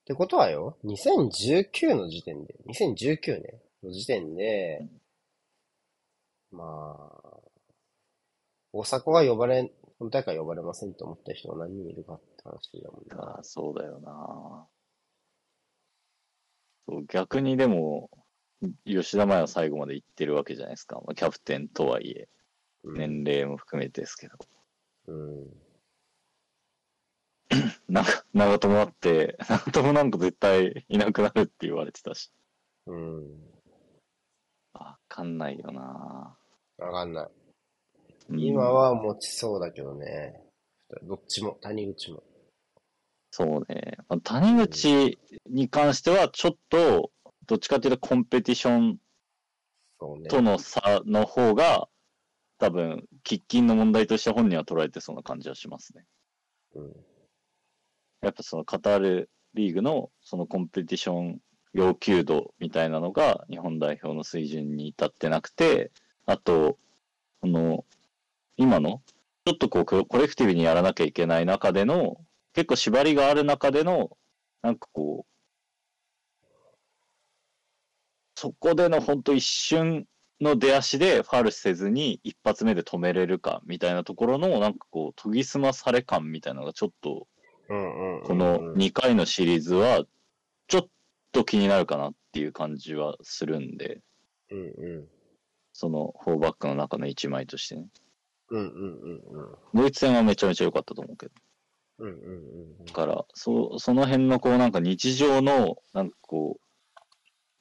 [0.06, 4.86] てことはよ、2019の時点で、2019年の時点で、
[6.52, 7.38] まあ、
[8.72, 13.32] 大迫が呼ばれ、本大会呼ばれませんと思った人が何人いるかって話だもんな。
[13.36, 14.66] ああ、そうだよな。
[16.86, 18.10] そう逆にでも、
[18.84, 20.96] 吉田麻也は最後まで行ってるわけじゃないですか。
[20.96, 22.28] まあ、キャプテンとはいえ、
[22.84, 24.34] 年齢も含めてですけど。
[25.06, 25.64] うん。
[27.88, 32.32] な長友あって、 長友なんか絶対いなくなるって言われてたし。
[32.86, 33.54] うん。
[34.72, 36.36] わかんないよな
[36.78, 37.43] わかんない。
[38.30, 40.40] 今は持ちそうだけどね。
[41.02, 42.22] どっちも、谷口も。
[43.30, 43.98] そうね。
[44.22, 47.10] 谷口に関しては、ちょっと、
[47.46, 48.98] どっちかっていうとコンペティション
[50.28, 51.88] との差の方が、
[52.58, 56.06] 多分、喫緊の問題として本人は捉えてそうな感じはしますね。
[56.74, 56.92] うん。
[58.22, 61.40] やっぱそのカタールリーグのそのコンペティション
[61.74, 65.90] 要求度みたいなのが日本代表の水準に至ってなくて、
[66.24, 66.78] あと、
[67.40, 67.84] この、
[68.56, 69.02] 今の、
[69.46, 72.16] ちょっとこう、コレクティブにやらなきゃいけない中での、
[72.52, 74.16] 結構縛りがある中での、
[74.62, 75.30] なんかこう、
[78.36, 80.06] そこでの本当一瞬
[80.40, 87.26] の出足でファールせずに一発目で止めれるかみたいなところの、なんかこう、研ぎ澄まされ感みたいなのがちょっと
[87.68, 90.04] この2回のシリーズは、
[90.68, 90.86] ちょっ
[91.32, 94.00] と気になるかなっていう感じはするんで、
[94.50, 94.62] うんう
[95.00, 95.04] ん、
[95.72, 97.86] その4バックの中の1枚としてね。
[98.50, 101.32] うんうんうんうん、ドイツ戦はめちゃめちゃ良かったと思うけど。
[101.98, 102.14] うんうん
[102.78, 106.64] うん、だから、そその辺のこうなんか日常の、なんかこう、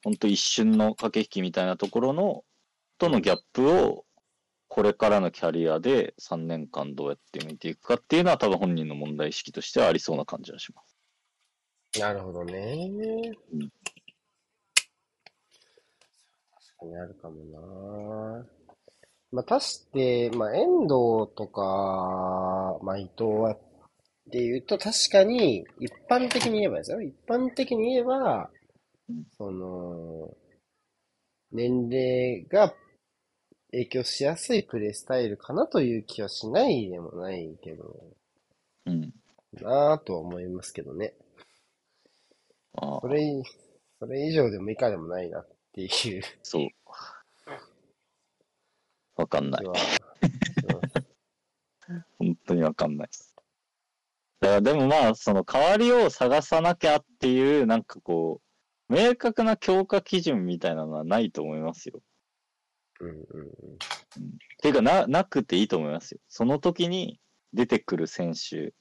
[0.02, 2.44] ほんと一瞬の駆け引きみたいなところの、
[2.98, 4.04] とのギャップを
[4.68, 12.00] これからのキャリアで3年間どうやって見ていくかっていうのは多分本人の問題意識としてはありそうな感じはします。
[12.00, 12.90] なるほどね。
[13.52, 13.70] うん、確
[16.80, 17.44] かにあるかも
[18.40, 18.46] な。
[19.34, 20.88] まあ、足して、まあ、遠藤
[21.36, 23.58] とか、まあ、伊藤はっ
[24.30, 27.02] ていうと、確かに、一般的に言えばですよ。
[27.02, 28.48] 一般的に言えば、
[29.36, 30.36] その、
[31.50, 32.74] 年齢が
[33.72, 37.92] 影響しやすいプレイスタイルかなという気はしないでもないけど、
[38.86, 39.12] うん。
[39.60, 41.12] なぁとは思いますけどね。
[42.76, 43.00] ああ。
[43.00, 43.42] それ、
[43.98, 46.22] それ以上でも以下でもないなっていう。
[46.44, 46.68] そう。
[49.16, 49.64] わかんない。
[52.18, 53.34] 本当にわかんないです。
[54.40, 58.40] だからでもまあ、その代わりを探さなきゃっていう、なんかこ
[58.88, 62.00] う、明確な強化基準みたいなのはないと思いますよ。
[63.00, 63.46] うんうんうん。
[63.46, 63.78] っ
[64.60, 66.20] ていうかな、なくていいと思いますよ。
[66.28, 67.20] その時に
[67.52, 68.74] 出てくる選手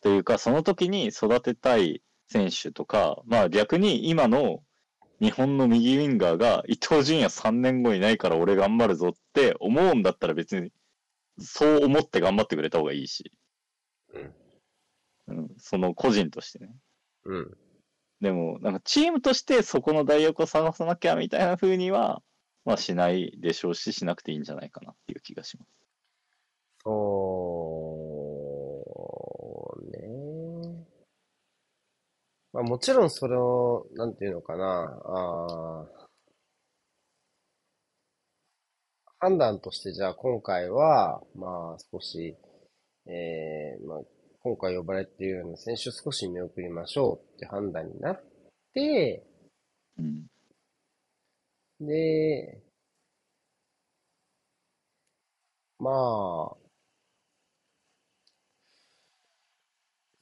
[0.00, 4.62] というか、その時に育てたい選手とか、まあ逆に今の
[5.20, 10.70] 日本の右ウィンガーが伊東純也3年後いないから俺頑張るぞって思うんだったら別に
[11.38, 13.32] そう思って頑張ってくれた方がいいし。
[14.14, 14.34] うん。
[15.28, 16.74] うん、その個人としてね。
[17.24, 17.56] うん。
[18.20, 22.22] でも、なんかチームとしてそこの代役を探さなきゃみたいな風には、
[22.64, 25.68] まあしないでしょうし、しなくていいんじゃないかなっていう気がします。
[26.82, 27.85] そう
[32.56, 35.86] まあもちろんそれを、なんていうのかな、あ
[39.18, 42.34] 判断としてじゃあ今回は、まあ少し、
[43.06, 43.98] えー、まあ
[44.42, 48.24] 今回呼ばれているような選手を少し見送りましょうって判断になっ
[48.72, 49.26] て、
[49.98, 50.26] うん、
[51.86, 52.62] で、
[55.78, 56.56] まあ、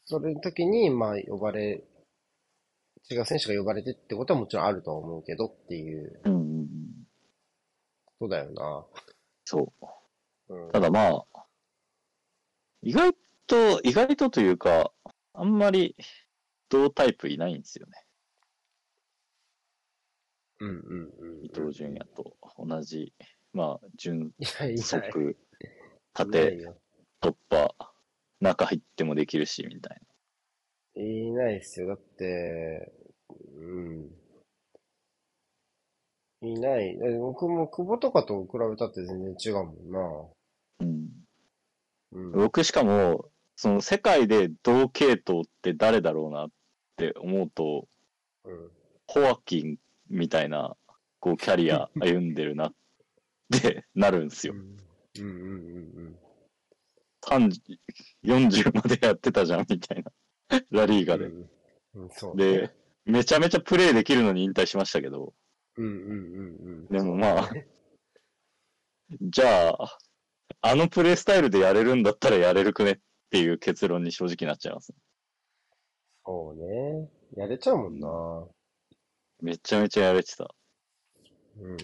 [0.04, 1.82] それの時に、まあ、呼ばれ、
[3.10, 6.20] 違う選手が呼ばれてってことはもちろんあると思うけどっていう
[8.18, 8.86] ことだよな。
[9.44, 9.72] そ
[10.48, 10.54] う。
[10.54, 11.24] うん、ただまあ、
[12.82, 13.12] 意外
[13.46, 14.92] と、意外とというか、
[15.32, 15.96] あんまり
[16.68, 17.92] 同タイプいないんですよね。
[20.60, 20.76] うんうん
[21.18, 23.12] うん、伊東純也と同じ、
[23.52, 24.32] まあ、純
[24.78, 25.36] 速、
[26.14, 26.58] 縦、
[27.20, 27.74] 突破、
[28.40, 30.13] 中入ってもできるし、みたいな。
[30.96, 31.88] いないっすよ。
[31.88, 32.92] だって、
[33.58, 34.10] うん。
[36.42, 36.96] いない。
[37.18, 40.00] 僕も久保とかと比べたって全然違うもんな。
[40.80, 41.08] うん。
[42.12, 46.48] うん、僕しかも、その世界で同系統って誰だろうなっ
[46.96, 47.88] て思うと、
[48.44, 48.70] うん、
[49.06, 49.78] ホアキン
[50.10, 50.76] みたいな、
[51.20, 52.74] こう、キャリア 歩んでるなっ
[53.50, 54.54] てなるんですよ。
[54.54, 54.60] うん
[55.18, 55.38] うんうん
[55.96, 56.18] うん。
[57.22, 57.78] 30、
[58.22, 60.12] 40までやってたじゃん、みたいな。
[60.70, 61.26] ラリーガで。
[61.26, 61.50] うん
[61.94, 65.32] うんそうね、で、めちゃめちゃプレイできるのに引退しましたけど。
[65.76, 66.86] うんうんうんうん。
[66.88, 67.50] でもまあ、
[69.20, 69.98] じゃあ、
[70.60, 72.98] あのプレイスタイルでやれるんだったらやれるくねっ
[73.30, 74.92] ていう結論に正直なっちゃいます。
[76.24, 77.10] そうね。
[77.36, 78.08] やれちゃうもんな。
[79.40, 80.48] めちゃめちゃやれてた。
[81.58, 81.76] うん。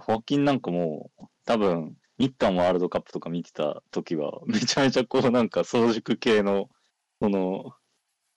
[0.00, 6.70] ホーキンなんかもう、多分、日韓ワールドカップとか見てた時は、 めちゃめちゃこうなんか早熟系の、
[7.20, 7.74] その、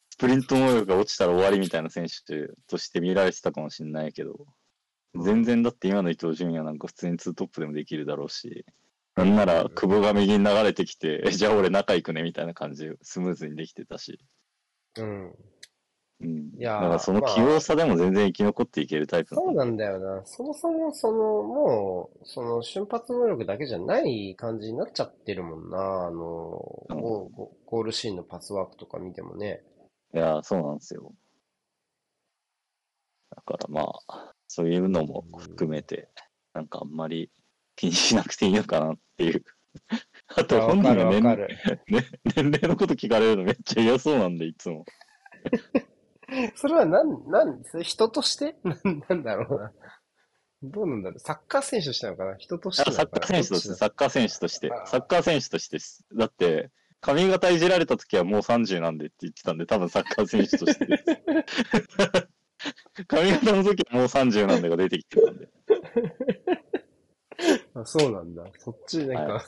[0.09, 4.47] スプリント能力が落ちたら終わりみたいな選手として見られてたかもしれないけど、
[5.13, 8.65] 全然だって今の伊東純也なんか普通にツートップでもできるだろうし、
[9.15, 14.19] なんなら久保が右に流れてきて、 じゃあ俺中行くねみたいな感じでスムーズにできてたし。
[14.97, 15.35] うん。
[16.21, 16.51] うん。
[16.57, 20.21] いやだからその器用さでも全然生き残っていけるタイプ、まあ、そうなんだよな。
[20.25, 25.77] そもそもその、もう、その瞬発能力だけじゃない感じになっちゃってるもんな。
[26.07, 29.61] あの、うん、ゴールシーンのパスワークとか見てもね。
[30.13, 31.13] いや、そうなんですよ。
[33.35, 36.07] だからまあ、そういうのも含めて、
[36.53, 37.29] なんかあんまり
[37.75, 39.43] 気にしなくていいのかなっていう。
[40.37, 41.47] あと本人の年,、ね、
[42.35, 44.85] 年齢のこと聞かれるのめっちゃ嫌そうなんで、いつも。
[46.55, 48.55] それはなん、なん、人として？
[49.09, 49.71] なんだろうな。
[50.63, 51.19] どうなんだろう。
[51.19, 52.35] サッカー選手としてなのかな？
[52.37, 54.69] 人としてサッカー選手として、サッカー選手として。
[54.85, 56.05] サッカー選手としてです。
[56.13, 56.71] だって、
[57.01, 60.87] 髪型いじられた時はもう30なんでって言ってたんで、多分サッカー選手として。
[63.07, 65.49] 髪型の時はもう30なんでが出てきてたんで。
[67.75, 68.43] あ、そうなんだ。
[68.57, 69.43] そっち、なんか、はい、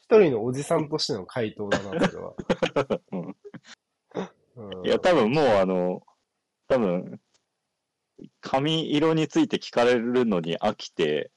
[0.00, 2.34] 一人のおじさんとしての回答だな、それは。
[3.12, 3.36] うん
[4.84, 6.02] いや、多分もうあの、
[6.68, 7.20] 多分、
[8.40, 11.30] 髪色について聞かれるのに飽きて、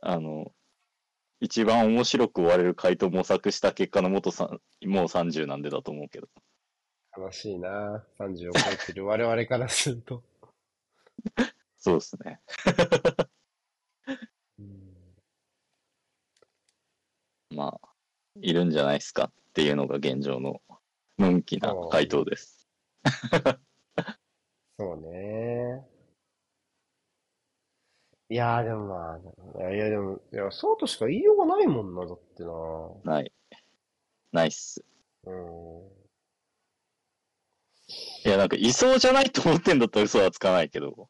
[0.00, 0.52] あの、
[1.40, 6.28] 一番面白く終われる回答を模索した結果の元さん、もう30なんでだと思うけど。
[7.16, 10.22] 悲しいな30を超えてる 我々からすると。
[11.76, 12.40] そうですね。
[17.50, 17.88] まあ、
[18.40, 20.62] いるんじゃないですかっていうのが現状の
[21.18, 22.68] のんきな回答です。
[24.82, 25.86] そうね。
[28.28, 29.18] いやーでもま
[29.64, 32.50] あ、いやでも、いや、そうとしか言いようがないもんな、だってな。
[33.04, 33.32] ない。
[34.32, 34.84] ないっす。
[35.24, 35.32] うん。
[38.24, 41.08] いや、なんか、いそうじゃないと思ってんだったら嘘はつかないけど、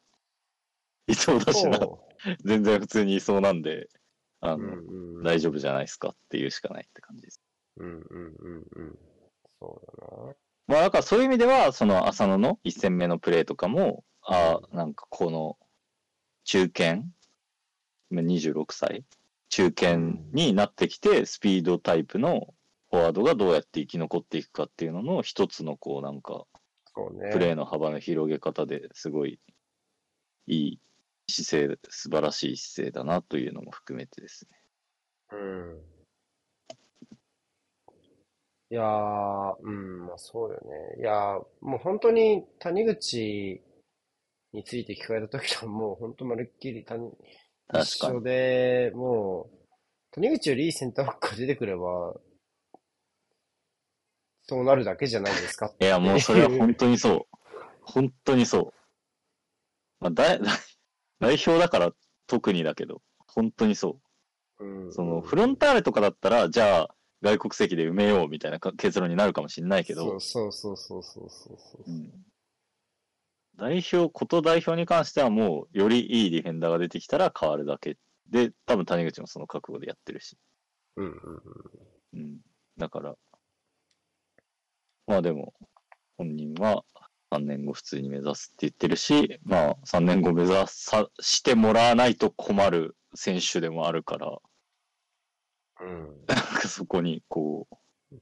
[1.07, 1.79] いそうだしな。
[2.45, 3.89] 全然普通にいそうなんで、
[4.41, 7.41] あの、うんうん、大丈夫じゃないですかっていうしかないって感じです。
[7.77, 8.99] うんうんうんうん。
[9.59, 10.35] そうだな。
[10.67, 15.57] まあ、だからそういう意味では、その浅野の1戦目のプレーとかも、ああ、なんかこの
[16.45, 17.03] 中堅、
[18.11, 19.03] 26歳、
[19.49, 19.97] 中堅
[20.31, 22.53] になってきて、スピードタイプの
[22.89, 26.45] フォワードがどうやって生き残っていくかっていうのの一つのこうなんか、
[27.31, 29.39] プレーの幅の広げ方ですごい
[30.47, 30.79] いい
[31.29, 34.59] 姿勢、素晴らしい姿勢だなというのも含めてですね。
[35.31, 35.92] うん。
[38.73, 40.99] いいやー、うん、まあそうよね。
[40.99, 43.61] いやー、もう本当に谷口
[44.51, 47.11] について聞かれた時はもう本当まるっきり谷、
[47.71, 52.15] 一緒で、もう、谷口よりいいセンターバックが出てくれば、
[54.41, 57.37] そうなるだけじゃないですかいや、もうそれは本当にそう。
[57.83, 58.73] 本当にそう。
[59.99, 60.39] まあ、だ、
[61.19, 61.91] 代表だから
[62.25, 63.99] 特にだけど、本当にそ
[64.59, 64.65] う。
[64.65, 70.19] うん、その、フロンターレとかだったら、じゃあ、外国籍で埋めようみたいな結論になるかもしれないけど。
[70.19, 72.11] そうそうそうそうそうそう、うん、
[73.57, 77.97] 代表、こと代表に関してはもう、よりいいディフェンダーが出てきたら変わるだけ
[78.29, 80.37] で、多分谷口もその覚悟でやってるし。
[80.97, 81.13] うんうん
[82.13, 82.19] うん。
[82.19, 82.37] うん。
[82.77, 83.15] だから、
[85.07, 85.53] まあでも、
[86.17, 86.83] 本人は
[87.31, 94.37] 3年後普通に目指すって言ってるし、まあ3年後目指さしてもらわないと困る選手でもあるから、
[95.83, 96.25] うん。
[96.27, 98.15] なんかそこにこう、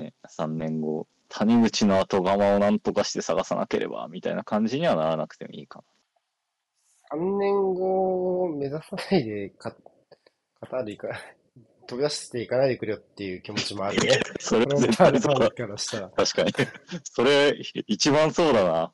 [0.00, 5.84] ね、3年後、谷口の後釜をなんとかして探さなければ、みたいな感じにはならなくてもいいかな。
[7.18, 9.76] 3年後目指さないでか、
[10.60, 11.08] カタール行か、
[11.86, 14.20] 飛び出していかないでくれよっていう気持ちもあるね。
[14.40, 15.50] それ絶対そうだ。
[15.50, 16.08] からしたら。
[16.10, 16.52] 確かに。
[17.04, 18.92] それ、一番そうだな。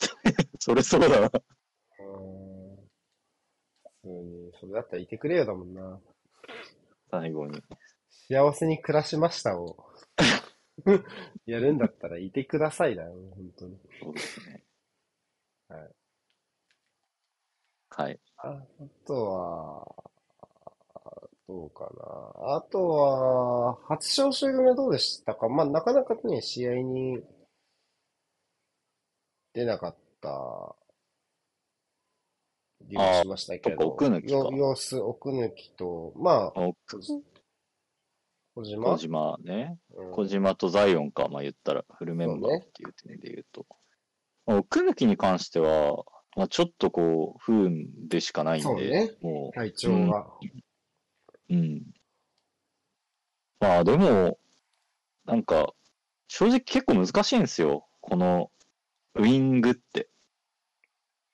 [0.58, 1.30] それそうだな。
[4.04, 4.37] うん。
[4.60, 6.00] それだったらいてくれよだもんな。
[7.10, 7.62] 最後に。
[8.28, 9.76] 幸せに暮らしましたを。
[11.46, 13.78] やるんだったらいてくださいだよ、本当に。
[14.00, 14.64] そうですね。
[15.68, 15.94] はい。
[17.90, 18.20] はい。
[18.36, 18.62] あ
[19.06, 20.10] とは、
[21.48, 22.56] どうかな。
[22.56, 25.48] あとは、初招集組はどうでしたか？
[25.48, 27.22] まあ、なかなかね、試合に
[29.54, 30.76] 出なかった
[32.82, 36.60] りもしましたけど、奥抜きか様子、奥抜きと、まあ、
[38.54, 38.90] 小島？
[38.90, 43.66] 小島ね、うん、小島とザイオンか、まあ言ったらフルメンバーっていう点で言うと。
[44.46, 46.04] うね、奥抜きに関しては、
[46.36, 49.56] まあちょっとこう、不運でしかないんで、ね、もう。
[49.56, 50.26] 体調が、
[51.50, 51.82] うん。
[53.60, 54.38] まあでも、
[55.24, 55.72] なんか、
[56.26, 57.86] 正直結構難しいんですよ。
[58.00, 58.50] この、
[59.14, 60.08] ウィングって。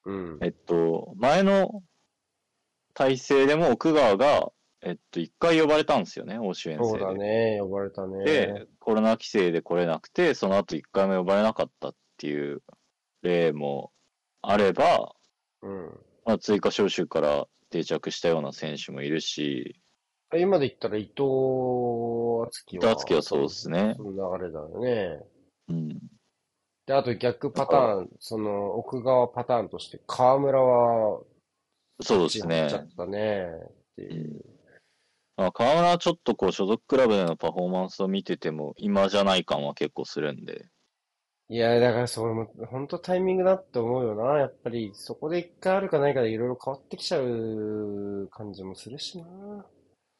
[0.04, 0.38] うん。
[0.42, 1.82] えっと、前の
[2.94, 4.52] 体制でも奥川が、
[4.82, 6.88] えっと、一回呼ばれたんですよね、欧州遠征で。
[6.90, 8.24] そうだね、呼ばれたね。
[8.24, 12.62] で、コロナ規制で来れなくて、その後一回も呼ばれなかったっていう
[13.22, 13.92] 例も
[14.42, 15.14] あれば、
[15.62, 16.00] うん。
[16.26, 19.80] まあ、追加招集から定着したような選手もいるし、
[20.36, 21.14] 今で言ったら伊藤
[22.46, 22.92] 敦樹は。
[22.92, 23.94] 伊藤敦樹はそうですね。
[23.96, 25.22] その流れだよね。
[25.68, 26.00] うん。
[26.86, 31.20] で、あと逆パターン、その奥側パターンとして、河村は、
[32.00, 32.66] そうですね。
[32.68, 33.46] ちゃったね。
[33.46, 34.44] っていう。
[35.36, 40.66] あ河村はちょっとこう所属クラブでのパフォーマンスを見てても、今じゃない感は結構するんで。
[41.48, 44.38] いや、だからそれも、本当タイミングだって思うよな。
[44.38, 49.66] やっぱり、そこで一回あるかないかでいろいろ変わってきちゃう感じもするしな。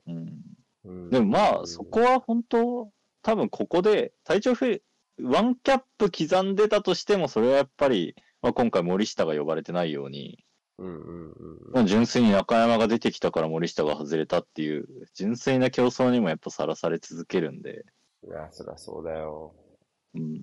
[0.06, 1.10] うん。
[1.10, 2.90] でもまあ、そこは本当、
[3.22, 4.82] 多分ここで体調不
[5.22, 10.44] ワンキャップ刻んでたとしても、それはやっぱり、まあ、今回森下が呼ばれてないように、
[10.78, 17.84] うんうんうんまあ、純粋に中山が出てきたから森下が外れたっていう、純粋な競争にもやっぱさらされ続けるんで。
[18.26, 19.54] いや、そりゃそうだよ。
[20.14, 20.42] うん。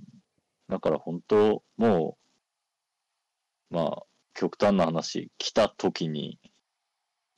[0.70, 2.18] だから本当、も
[3.72, 4.04] う、まあ、
[4.34, 6.40] 極端な話、来た時に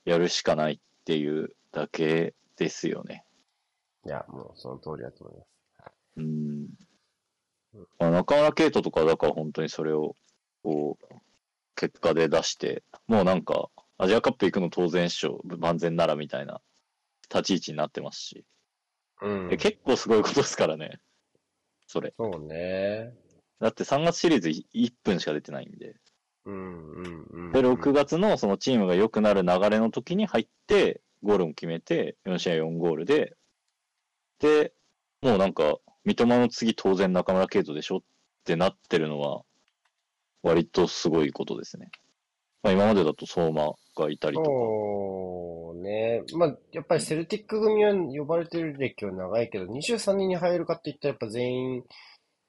[0.05, 3.25] やるしかないっていうだけですよね。
[4.05, 5.91] いや、もうその通りだと思います。
[6.17, 6.67] うん。
[7.99, 10.15] まあ、中村圭斗とかだから本当にそれを、
[10.63, 11.15] こう、
[11.75, 16.61] 結果で出して、もうなんか、アジアカップ行くの当然っしょ、万全ならみたいな
[17.33, 18.45] 立ち位置になってますし。
[19.21, 19.57] うん。
[19.57, 20.99] 結構すごいことですからね。
[21.87, 22.13] それ。
[22.17, 23.13] そうね。
[23.59, 25.95] だって3月シリーズ1分しか出てないんで。
[26.45, 33.37] うんうんうん、で、6月のそのチームが良くなる流れの時に入って、ゴールも決めて、4試合4ゴールで、
[34.39, 34.73] で、
[35.21, 38.01] もうなんか、三笘の次当然中村圭斗でしょっ
[38.43, 39.43] てなってるのは、
[40.41, 41.89] 割とすごいことですね。
[42.61, 44.47] まあ、今までだと相馬がいたりとか。
[44.47, 46.23] そうね。
[46.33, 51.83] まあ、やっぱりセルティック組は呼ばれてる歴は長いけど、23人に入るかって言ったらやっぱ全員、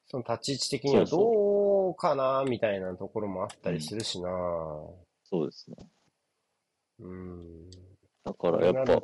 [0.07, 4.29] その立ち位置的にはどうかなみたいなところもあったりするしな。
[5.25, 5.77] そうですね。
[7.01, 7.71] うん。
[8.25, 9.03] だからやっぱ、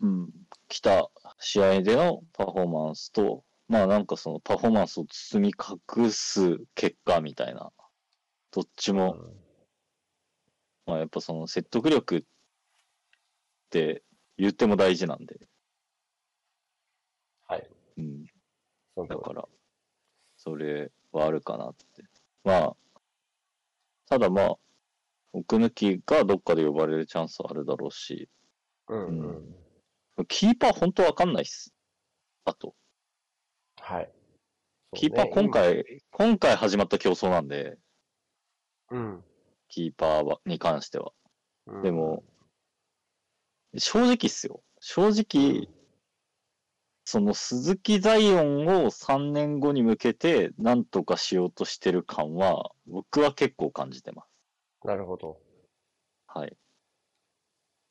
[0.00, 0.30] うん、
[0.68, 5.54] 来た試合でのパフォーマンスと、まあなんかそのパフォーマンスを包み
[5.96, 7.70] 隠す結果みたいな、
[8.52, 9.16] どっちも、
[10.86, 12.22] うん、まあやっぱその説得力っ
[13.70, 14.02] て
[14.36, 15.48] 言っても大事なんで。
[17.98, 18.02] う
[19.02, 19.06] ん。
[19.08, 19.48] だから、
[20.36, 22.04] それはあるかなって。
[22.44, 22.76] まあ、
[24.06, 24.56] ただまあ、
[25.32, 28.28] 奥抜きがどっかで呼ばれるチャンスはあるだろうし、
[28.88, 29.10] うん、う
[29.40, 29.56] ん、
[30.26, 31.72] キーパー本当わかんないっす。
[32.44, 32.74] あと。
[33.80, 34.10] はい。
[34.94, 37.78] キーパー今回、今回始まった競争なんで、
[38.90, 39.24] うん。
[39.68, 41.12] キーパーは、に関しては。
[41.66, 42.24] うん、でも、
[43.76, 44.62] 正直っすよ。
[44.80, 45.68] 正直、
[47.04, 54.28] その鈴木ザイオンを3年後に向けて何とかしようとしてる感は、僕は結構感じてます。
[54.84, 55.38] なるほど。
[56.26, 56.56] はい。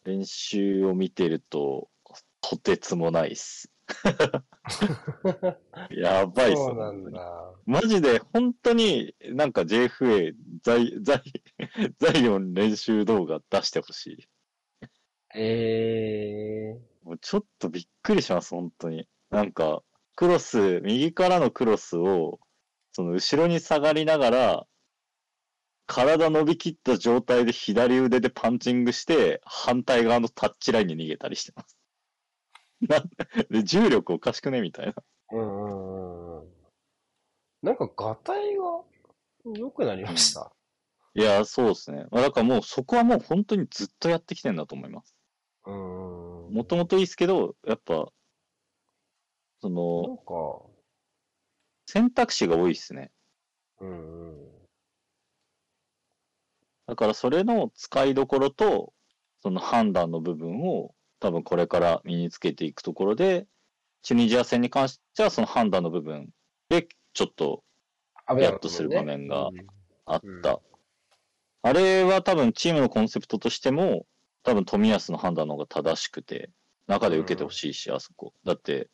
[0.03, 1.89] 練習を見てると、
[2.41, 3.71] とてつもないっす。
[5.91, 6.57] やばいっす。
[6.57, 7.53] そうなんだ。
[7.65, 10.33] マジで、本当になんか JFA
[10.63, 11.21] ザイ、ザイ、
[11.99, 14.27] ザイオン練習動画出してほしい。
[15.35, 19.07] ええー、もうちょっとびっくりします、本当に。
[19.29, 19.83] なんか、
[20.15, 22.39] クロス、右からのクロスを、
[22.91, 24.67] その後ろに下がりながら、
[25.85, 31.77] 体伸びきった状態で左腕でパンチングして、反対側のタッチラインに逃げたりしてます。
[32.81, 33.01] な
[33.49, 34.93] で、重力おかしくねみたいな。
[35.31, 36.53] うんうんうん。
[37.61, 38.63] なんか、ガタイが
[39.55, 40.51] 良くなりました。
[41.15, 42.05] いや、そうですね。
[42.11, 45.15] だからもうそこはもう本当にずっとやってきてんだと思います。
[45.65, 46.53] うん。
[46.53, 48.07] もともといいですけど、やっぱ、
[49.59, 50.23] その、なんか、
[51.87, 53.11] 選択肢が多いっすね。
[53.79, 54.47] うんうん。
[56.85, 58.93] だからそれの使いどころと、
[59.41, 63.47] その判断の部分を多分これから身につけていくところで、
[64.01, 66.29] チュニジア戦に関してはその判断の部分
[66.69, 67.63] でちょっと
[68.39, 69.49] やっとする場面が
[70.05, 70.59] あった。
[71.63, 74.05] あれは多分チームのコンセプトとしても、
[74.43, 76.51] 多分冨安の判断の方が正しくて、
[76.87, 78.33] 中で受けてほしいし、あそこ。
[78.45, 78.89] だって、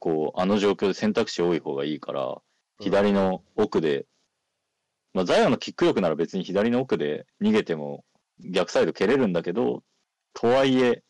[0.00, 2.36] こう、あの状況で選択肢多い方がいいから、
[2.80, 4.06] 左の奥で、
[5.14, 8.04] まあ、ザイオンのキック力なら別に左の奥で逃げても
[8.40, 9.82] 逆サイド蹴れるんだけど、
[10.36, 11.02] とはいえ、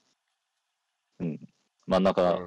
[1.19, 1.41] うん、
[1.89, 2.41] 真ん中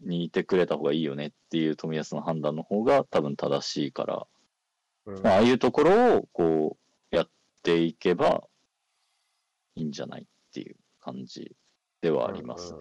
[0.00, 4.26] にいてくれた方がいいよねっていう冨安の判断の方が多分正しいから、
[5.22, 6.76] まあ、ああいうところをこ
[7.12, 7.28] うやっ
[7.62, 8.42] ていけば
[9.76, 11.54] いいんじゃないっていう感じ
[12.02, 12.78] ではありますね。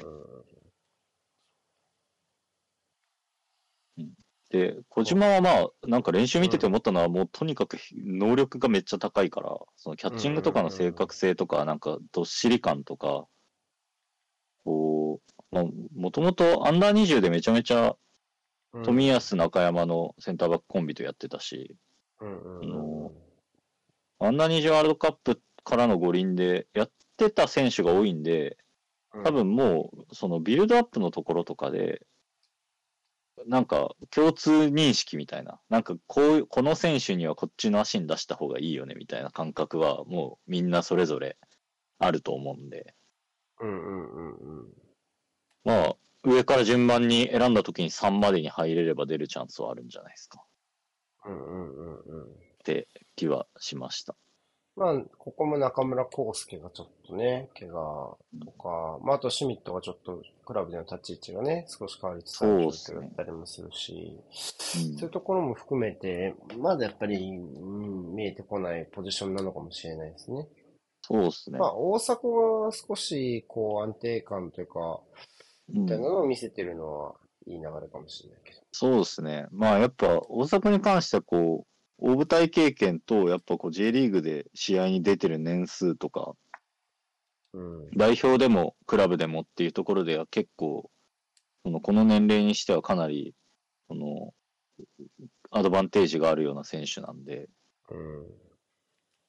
[4.49, 13.25] で、小島はまあ、なんか練習見てて思ったのは、もうとにかく能力がめっちゃ高いから、そのキャッチングとかの正確性とか、なんかどっしり感とか、
[14.63, 15.19] こ
[15.51, 15.63] う、まあ、
[15.95, 17.95] もともとアンダー20でめちゃめちゃ、
[18.73, 21.75] 冨安中山のセンターバックコンビとやってたし、
[22.19, 23.11] あの
[24.19, 28.57] アンダー20ワールドカップからの五輪でやってた選手が多いんで、
[29.23, 32.05] 多分もう、そのビルドアップのところとかで、
[33.45, 41.37] なんか共通認識みたいな、なんかこういう、この選手にはこっちの足に出した方がいいよねみたいな感覚はもうみんなそれぞれ
[41.99, 42.95] あると思うんで。
[43.59, 44.73] うんうんうんうん。
[45.63, 50.43] まあ、上から順番に選んだ時に3までに入れれば出るチャンスはあるんじゃないですか。
[51.25, 52.23] うんうんうんうん。
[52.23, 52.27] っ
[52.63, 54.15] て気はしました。
[54.77, 70.47] まあ、ここも中村康介がちょっとね、怪我とか、まあ、あとシュミットがちょっとクラブでの立ち位置がね、少し変わりつつある状況だったりもするし、そう、ね,、いうところも含めて、まだやっぱり、うん、見えてこないポジションなのかもしれないですね。
[71.01, 71.57] そうですね。
[71.57, 72.27] まあ、大迫
[72.65, 74.99] は少し、こう、安定感というか、
[75.69, 77.15] みたいなのを見せてるのは、
[77.47, 78.59] いい流れかもしれないけど。
[78.73, 79.47] そうですね。
[79.51, 86.33] まあ、やっぱ、大迫に関しては、こう、大舞台経験と、やっぱこう J リーグで試合に出てる年数とか、
[87.53, 90.91] うん、代表でもクラブでもっていうところでは結構、
[91.65, 93.33] そのこの年齢にしてはかなり、
[93.87, 94.33] その、
[95.49, 97.49] アドバンテージがあるような選手なんで、
[97.89, 98.27] うん、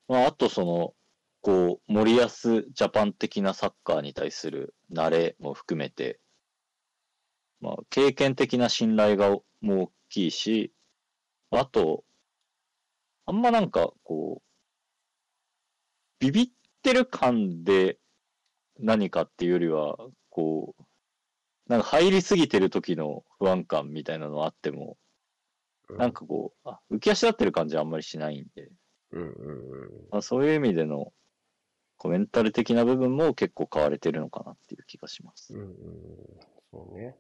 [0.09, 0.95] まあ、あとその、
[1.41, 6.21] こう、森保ジャパン的なサッカーに対する慣れも含めて、
[7.61, 10.73] まあ、経験的な信頼がも大きいし、
[11.51, 12.05] あと、
[13.29, 14.43] あんまなんか、こう、
[16.19, 16.49] ビビっ
[16.83, 17.99] てる感で
[18.79, 19.99] 何かっていうよりは、
[20.31, 20.83] こう、
[21.71, 24.97] なんか入りすぎてる時の不安感みたいなのあっても、
[25.91, 28.71] なんかこう、あ浮き足立ってる感じはあんまりしないんで、
[29.11, 31.13] うんうんうんまあ、そういう意味での
[31.99, 35.53] コメンタル的な部分も結構変われてるのかなっていう気がします。
[35.53, 35.77] うんうん、
[36.73, 37.15] そうね。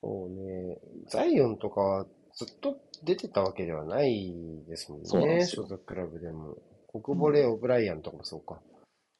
[0.00, 0.78] そうね。
[1.08, 4.34] ザイオンとかずっと出てたわけではない
[4.68, 5.08] ですもんね。
[5.08, 6.56] そうなんです所属クラブでも。
[6.90, 8.60] 国ボレオブライアンとかもそうか。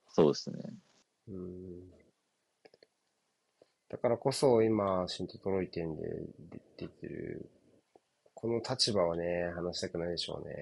[0.09, 0.59] そうですね。
[1.29, 1.99] うん。
[3.91, 6.03] だからこそ今、シントトロイ点で
[6.77, 7.49] 出てる、
[8.35, 10.55] この立場はね、話したくないでしょうね。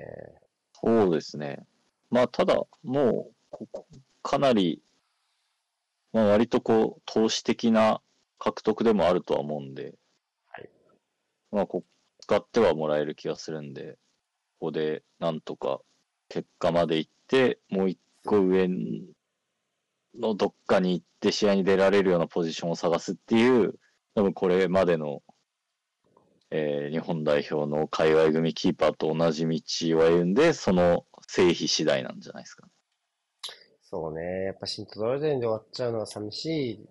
[0.72, 1.64] そうですね。
[2.10, 3.86] まあ、ただ、もう、ここ
[4.22, 4.82] かなり、
[6.12, 8.00] まあ、割とこう、投資的な
[8.38, 9.94] 獲得でもあるとは思うんで、
[10.46, 10.70] はい。
[11.50, 11.84] まあ、こ
[12.26, 13.92] 使ってはもらえる気がするんで、
[14.58, 15.80] ここでなんとか
[16.28, 18.68] 結果まで行って、もう一個上
[20.18, 23.74] のどっかに行って試合に出られるようなポジションを探すっていう、
[24.16, 25.22] 多分これまでの、
[26.50, 32.72] えー、日本代表の海外組キーパーと同じ道を歩んで、その成否次第なんじゃないですか、ね。
[33.82, 34.46] そうね。
[34.46, 36.88] やっぱ新都道府県で終わっちゃうのは寂しい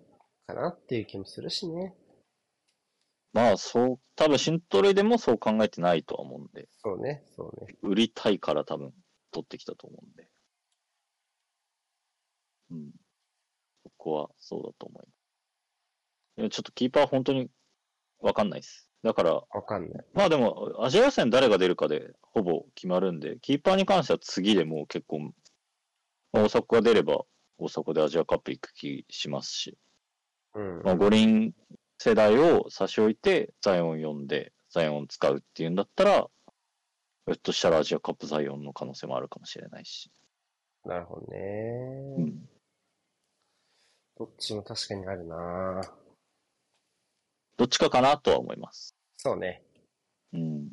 [0.47, 1.93] かなっていう気もするしね。
[3.35, 6.69] まあ、そう、多分新トレでもそう考えてないとは思うんで。
[6.81, 7.75] そうね、そうね。
[7.81, 8.93] 売りたいから多分
[9.31, 10.29] 取ってきたと思うんで。
[12.71, 12.91] うん。
[13.83, 16.39] そこはそうだと思います。
[16.39, 17.49] いや、ちょっとキーパー本当に
[18.21, 18.89] わかんないです。
[19.03, 20.05] だから、わかんない。
[20.13, 25.31] まあでも、アジア予選誰が出るかでほぼ決まるんで、キーパーに関しては次でもう結構、ま
[26.35, 27.25] あ、大阪が出れば
[27.57, 29.77] 大阪でアジアカップ行く気しますし。
[30.53, 30.83] うん。
[30.83, 31.53] まあ五輪
[31.97, 36.27] 世代を差し置いて、ザイオン読んで、ザイオン使うっていうんだったら、
[37.27, 40.11] ひょっとしたらアジアカップザイオンの可能性もあるかもしれないし。
[40.85, 42.15] なるほどね。
[42.17, 42.49] うん。
[44.17, 45.81] どっちも確かにあるな
[47.57, 48.95] どっちかかなとは思います。
[49.17, 49.63] そうね。
[50.33, 50.69] うん。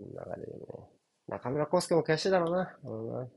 [0.00, 0.06] 流
[0.36, 0.90] れでね。
[1.28, 3.28] 中村康介も悔しいだろうな。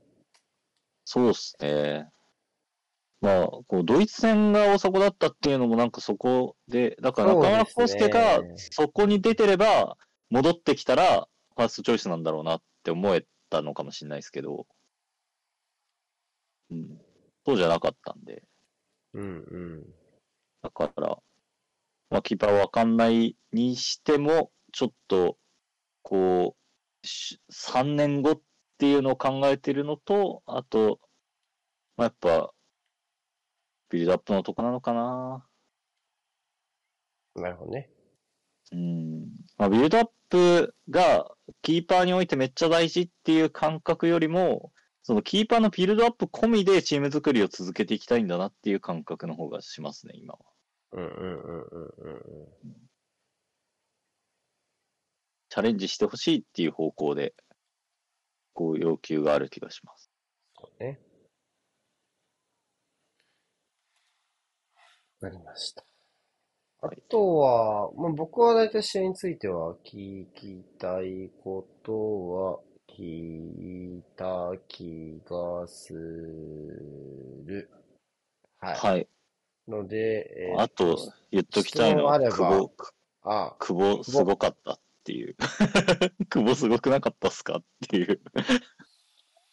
[1.04, 2.10] そうっすね。
[3.24, 9.96] まあ、こう、ドイツ戦が大阪だったっていうのもなんかそこで、だから中村康介がそこに出てれば、
[10.28, 11.26] 戻ってきたら、
[11.56, 14.66] ファーストチョイスなんだろうなって思えたのかもしれないですけど、
[16.70, 17.00] うん。
[17.46, 18.42] そうじゃなかったんで。
[19.14, 19.84] うんうん。
[20.60, 21.18] だから、
[22.10, 25.38] まあ、キーパーわかんないにしても、ちょっと、
[26.02, 27.06] こう、
[27.50, 28.40] 3年後っ
[28.76, 31.00] ていうのを考えてるのと、あと、
[31.96, 32.53] まあ、やっぱ、
[33.94, 35.46] ビルドアップのとこなのかな。
[37.36, 37.88] なるほどね。
[38.72, 39.28] うん。
[39.56, 41.30] まあ、ビルドアップが
[41.62, 44.72] キーパーにおいてめっちゃ大事っていう感覚よりも、
[45.04, 50.40] そのキーパーのビルドアップ込みでチーム作りを続けていきたいんだなっていう感覚の方がしますね、今は。
[50.90, 52.14] うんうんうんうんうん
[52.64, 52.72] うん。
[55.50, 57.32] チャレンジしてほしいっていう方向で、
[58.54, 60.10] こう要求がある気がします。
[60.58, 60.98] そうね。
[65.24, 65.84] わかりました。
[66.82, 77.70] あとは、まあ、僕は大体試合については聞きたいことは聞いた気がする。
[78.60, 78.76] はい。
[78.76, 79.08] はい。
[79.66, 80.98] ので、えー、あと、
[81.30, 82.70] 言っときたいのは、久保、
[83.22, 85.36] あ久保すごかったっていう。
[86.28, 88.20] 久保すごくなかったっすかっていう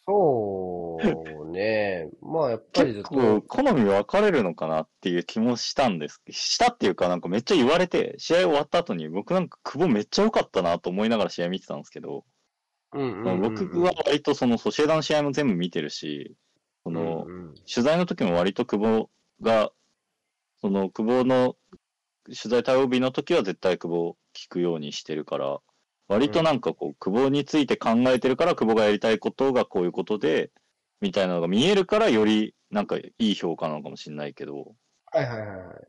[0.06, 0.98] そ
[1.44, 2.10] うね。
[2.22, 6.22] まあやっぱり結構好み分かれるのかなっていう気もしたんです。
[6.30, 12.24] したっていうかなんかめっちゃ言われて、試合終わった後に僕なんか久保めっちゃ良かったなと思いながら試合見てたんですけど、
[12.92, 16.36] 僕は割とそのソシエダの試合も全部見てるし、
[16.84, 17.26] その、
[17.72, 19.10] 取材の時も割と久保
[19.40, 19.70] が、
[20.60, 21.56] その久保の
[22.26, 25.60] 取材対応日の時は絶対久保聞くようにしてるから、
[26.12, 30.50] 割となんかこう、久保について考えてるから、久保がやりたいことがこういうことで、
[31.00, 34.74] みたいなのが見えるから、よりなんかいい評価なのかもしれないけど。
[35.06, 35.88] はいはいはいはい。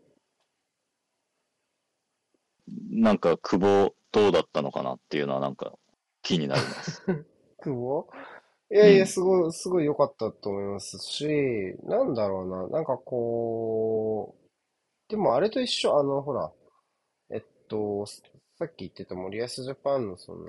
[2.90, 5.74] なんか、久保どうだったのかなっていうのはなんか
[6.22, 7.04] 気になります。
[7.62, 8.08] 久保？
[8.72, 14.44] いやいや、すごい、すごい良かったと思いますし、なんだろうな、なんかこう、
[15.10, 16.52] でもあれと一緒、あの、ほら、
[17.30, 18.06] えっと、
[18.58, 20.40] さっき言ってた森保ジャパンのその、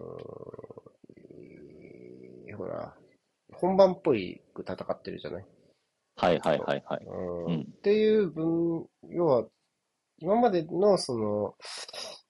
[2.49, 2.95] えー、ほら、
[3.53, 5.45] 本番っぽいく戦ってるじゃない？
[6.17, 7.05] はいはいはいはい。
[7.07, 9.47] うん、っていう分、要は、
[10.19, 11.55] 今までのその、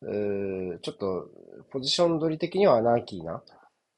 [0.02, 1.28] えー、ちょっと
[1.70, 3.42] ポジション取り的にはアナーキーな、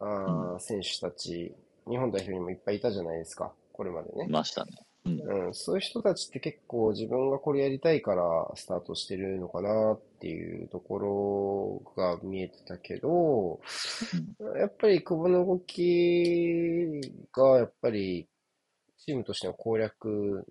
[0.01, 1.55] あうん、選手たち、
[1.89, 4.25] 日本代表にもいっぱいいたじゃないですか、これまでね。
[4.27, 4.73] いましたね。
[5.07, 8.23] うん、そういう人たちって結構自分がこれやりたいから
[8.57, 13.61] スタートしてるのかなっていうところが見えてたけど、
[14.59, 17.01] やっぱり久保の動き
[17.33, 18.29] がやっぱり
[18.99, 20.45] チームとしての攻略、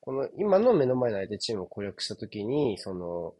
[0.00, 3.34] この今の目の前の相手チームを攻略したときに、その、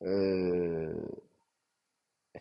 [0.00, 1.22] う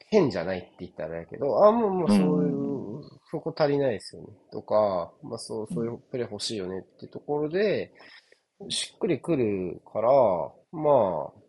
[0.10, 4.28] 変じゃないって言ったらやけど、あ、もう、もうそういう、そこ足りないですよね。
[4.52, 7.94] とか、まあそう、そういうプレー欲しいよねってところで、
[8.70, 10.10] しっくりくるから、
[10.72, 11.42] まあ、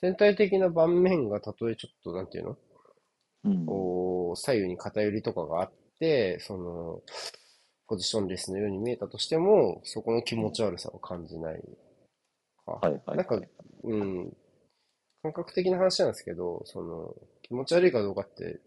[0.00, 2.58] 全体的な盤面がたとえちょっと、なんていうの、
[3.44, 7.02] うん、こう、左右に偏りとかがあって、その、
[7.86, 11.62] ポジションレスのように見えたとしても、そこの気持ち悪さを感じない
[12.66, 13.40] はい、はい、なんか、
[13.82, 14.36] うん、
[15.24, 18.60] 感覚的な話なんですけど、その、気持ち悪いかどうかって、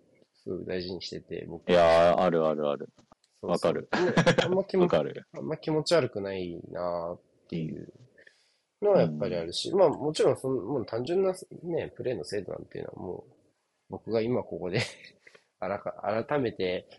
[0.43, 2.89] すごい大事にしてて、僕いやあるあるある。
[3.43, 3.87] わかる。
[3.91, 7.93] あんま気持ち、あんま気持ち悪くないなっていう
[8.81, 11.31] のはやっぱりあるし、うん、まあもちろんその、もう単純な
[11.61, 13.33] ね、プレーの精度なんていうのはもう、
[13.89, 14.81] 僕が今ここで
[15.59, 16.89] あらか、改めて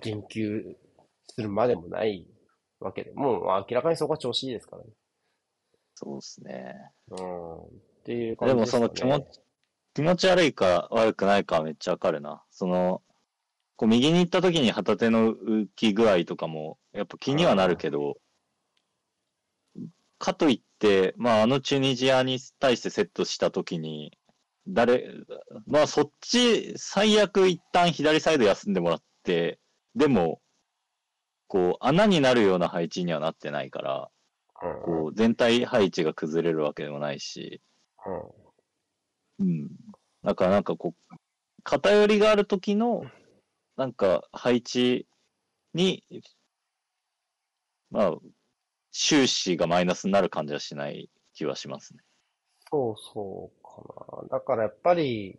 [0.00, 0.76] 言及
[1.26, 2.26] するまでもない
[2.80, 4.88] わけで、もう明らかにそこは調子いいですからね。
[6.02, 6.74] そうですね。
[7.10, 7.56] うん。
[7.58, 7.68] っ
[8.04, 9.40] ていう感じです、ね、でもその気持ち、
[9.94, 12.42] 気持ち悪いか悪くないかはめっちゃわかるな。
[12.50, 13.02] その、
[13.76, 18.16] こう右に行った時に旗手の浮き具合とかも、やっぱ気にはなるけど、
[20.18, 24.18] かといって、まあ、あのチュニジアに対してセットしたときに、
[24.68, 25.12] 誰、
[25.66, 29.58] まあ、そっち、最悪一旦左サイド休んでもらって、
[29.96, 30.40] でも、
[31.48, 34.10] こう、穴になるような配置にはなってないから、
[34.84, 37.60] こう、全体配置が崩れるわけでもないし、
[39.38, 39.68] うん。
[40.22, 41.16] だからなんかこう、
[41.64, 43.04] 偏りがある時の、
[43.76, 45.06] なんか配置
[45.74, 46.04] に、
[47.90, 48.14] まあ、
[48.92, 52.00] 収支がマイナスになる感じはしない気はしますね。
[52.70, 54.28] そうそうかな。
[54.28, 55.38] だからやっぱり、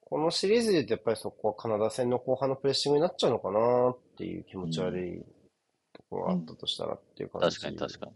[0.00, 5.24] このシリーズで言うとやっぱりそこはカナダ戦の後半のプレッシングになっちゃうのかなっていう気持ち悪い
[6.16, 8.12] があったとしたらっていう感じ、うん、確かに確かに。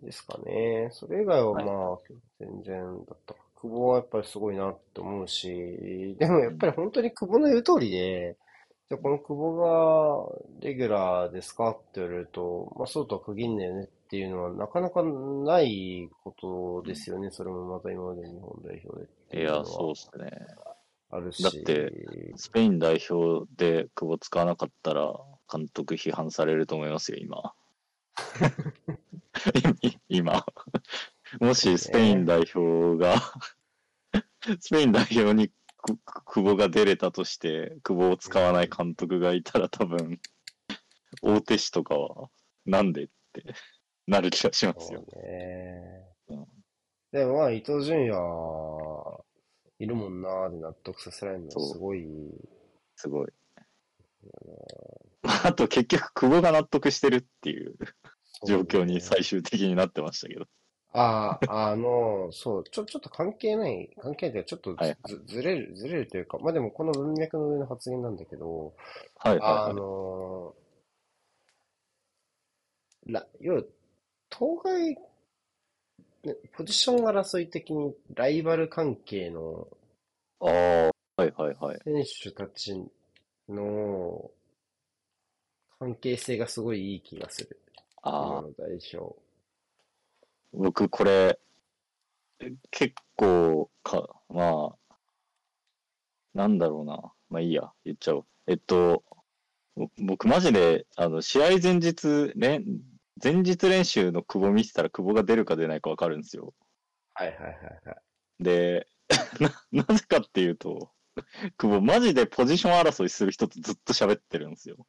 [0.00, 0.88] うん、ですかね。
[0.92, 1.98] それ以外はまあ、
[2.38, 3.40] 全然だったか。
[3.60, 8.36] 久保はやっぱりすごいなって思うし、でもやっぱり本当に久保の言う通りで、
[8.88, 10.32] じゃこの久保
[10.62, 17.30] がレギュラーですかって言われると、まあそうとは限んないよねっていうのはなかなかないことですよね。
[17.30, 20.30] それもまた今まで日本代表でいや、そうっすね。
[21.10, 21.42] あるし。
[21.42, 21.92] だって、
[22.36, 25.14] スペイン代表で久保使わなかったら、
[25.50, 27.54] 監督批判されると思いますよ、今。
[30.08, 30.44] 今。
[31.40, 33.14] もしスペイン代表が
[34.58, 35.50] スペイン代表に
[36.24, 40.20] 久保が出れたとして、久保を使わない監督がいたら多分、
[41.22, 42.30] 大手紙とかは、
[42.66, 43.44] なんでって
[44.06, 45.00] なる気がしますよ。
[45.00, 46.46] ねうん、
[47.12, 48.18] でもまあ、伊東純也、
[49.78, 52.06] いるもんなーで納得させられるのすごい。
[52.96, 53.32] すごい。
[55.22, 57.74] あと結局、久保が納得してるっていう
[58.46, 60.46] 状況に最終的になってましたけど。
[60.92, 68.74] ああ、あの、そう、ちょ、ちょっと関係ない、関係ないというか、ちょっとず、はいずずれる、ずれるというか、まあでもこの文脈の上の発言なんだけど、
[69.16, 70.54] はいはい、はい、あの、
[73.06, 73.62] ら、要は、
[74.30, 74.96] 当該、
[76.52, 79.68] ポジション争い的にライバル関係の、
[80.40, 81.80] ああ、はいはいはい。
[81.84, 82.74] 選手たち
[83.48, 84.30] の
[85.80, 87.58] 関係性がすごいいい気がする。
[88.02, 88.42] ああ。
[88.42, 89.16] の代表。
[90.52, 91.38] 僕これ、
[92.70, 94.94] 結構か、まあ、
[96.34, 97.12] なんだろうな。
[97.30, 98.24] まあいいや、言っちゃおう。
[98.46, 99.04] えっと、
[99.98, 102.62] 僕マジで、あの、試合前日、練、
[103.22, 106.52] 前日練習の久保見てたら久保が出るか出ないかわかるんですよ。
[107.14, 107.52] はいはいはい
[107.86, 108.44] はい。
[108.44, 108.86] で、
[109.72, 110.90] な、なぜかっていうと、
[111.56, 114.86] 久保マジでポジション争いする人とずっと喋ってるんですよ。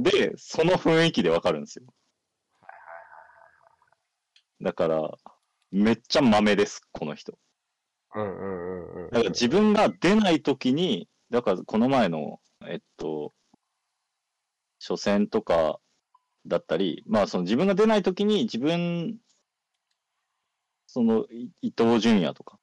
[0.00, 1.84] で、その雰囲気でわかるんですよ。
[4.60, 5.10] だから、
[5.70, 7.38] めっちゃ豆です、この人。
[8.14, 9.10] うんうんうんうん。
[9.10, 13.32] だから自分が出ないときに、だからこの前の、えっと、
[14.86, 15.78] 初戦とか
[16.46, 19.16] だったり、まあその自分が出ないときに自分、
[20.86, 21.26] その
[21.62, 22.58] 伊藤純也とか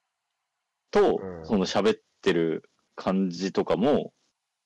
[0.90, 4.12] と、その喋ってる感じとかも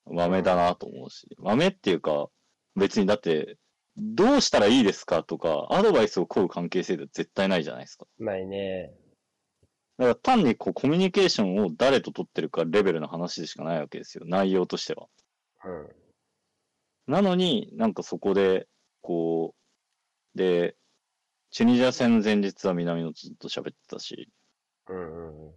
[0.06, 2.28] 豆だなと思うし、豆っていうか、
[2.76, 3.56] 別にだって
[3.96, 8.06] どうしたらいいですかとか、アドバイスを請う関係性では絶対ないじゃないですか。
[8.18, 8.92] ないね。
[9.98, 14.24] だから単にこうコミュニケーションを誰と取ってるかレベルの話でしかないわけですよ。
[14.26, 15.06] 内容としては。
[15.64, 15.70] う
[17.10, 17.12] ん。
[17.12, 18.66] なのになんかそこで、
[19.02, 19.54] こ
[20.34, 20.76] う、で、
[21.50, 24.28] チュニジア戦前日は南野ずっと喋ってたし。
[24.88, 25.52] うんうんうん。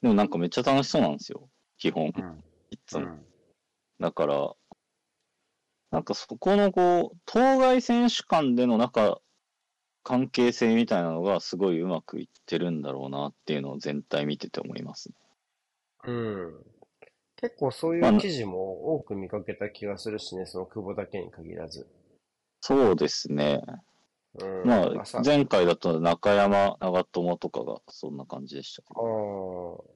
[0.00, 1.50] でもなんかめっちゃ楽しそうなんですよ。
[1.76, 2.12] 基本。
[2.16, 2.44] うん、
[2.94, 3.26] うん、
[4.00, 4.54] だから、
[5.90, 9.20] なんかそこのこう、当該選手間での中、
[10.02, 15.14] 関係性みたいなのがすごいうまくいってるんだろうなっていうのを全体見てて思いますね。
[16.04, 16.54] うん。
[17.36, 21.86] 結構そういう記事も多く見かけた気がするしね、その久保だけに限らず。
[22.60, 23.62] そうですね。
[24.40, 29.82] うん、まあ、前回だと中山、長友とかがそんな感じでしたけど。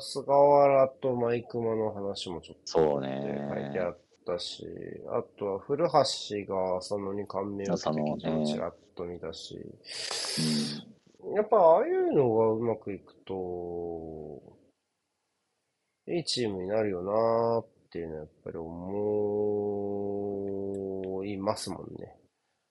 [0.00, 4.66] 菅原とマイクマの話もちょっとそうね書いてあったし、
[5.10, 5.90] あとは古橋
[6.48, 7.90] が浅野に感銘を受け
[8.26, 9.60] てちらっと見たし、
[11.22, 14.40] うん、やっぱああいうのがうまくいくと、
[16.06, 18.84] いいチームになるよなーっていうのはやっぱり思
[21.24, 22.16] いますもんね。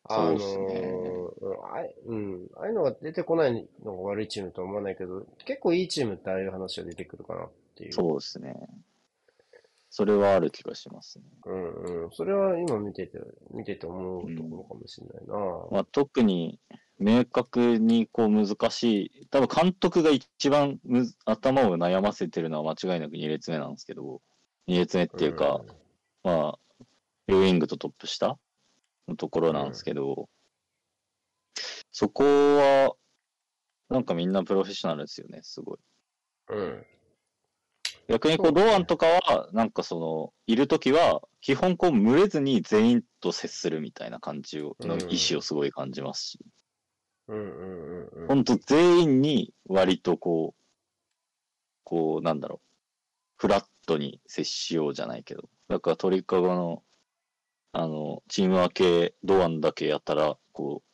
[0.05, 7.93] あのー、あうん、ああいうのが出てこないのが悪いチームとは思わないけど、結構いいチームってああいう話が出てくるかなっていう。
[7.93, 8.67] そうですね。
[9.89, 11.25] それはある気がしますね。
[11.45, 12.11] うんうん。
[12.11, 13.19] それは今見てて、
[13.53, 15.35] 見てて思うところかもしれないな。
[15.35, 16.59] うん、まあ、特に
[16.99, 24.21] 明確にこう難しい、多分監督が一番む頭を悩ませてるのは間違いなく2列目なんですけど、
[24.67, 25.61] 2列目っていうか、
[26.23, 26.59] うん、まあ、
[27.27, 28.37] 両ウィングとトップ下
[29.07, 30.25] のところなんですけど、うん、
[31.91, 32.95] そこは、
[33.89, 35.77] なんかみんなプロフェッショナルですよね、すごい。
[36.49, 36.85] うん。
[38.07, 46.39] 逆にこう、堂安とかは、なんかその、いるときは、基本こう、群れずに全員と接するみたいな感じを、の意思をすごい感じますし。
[47.27, 48.27] うんうんうんうん。
[48.27, 50.63] 本当全員に割とこう、
[51.83, 52.67] こう、なんだろう、
[53.37, 55.49] フラットに接しようじゃないけど。
[55.69, 56.83] だから鳥かごの
[57.75, 58.69] あの、チーム分
[59.09, 60.89] け、ドアンだけやったら、こう、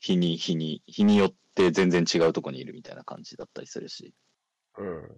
[0.00, 4.12] 日に、日に、日によって全然違うとこにいるみたいな感じだったりするし。
[4.76, 5.08] うん。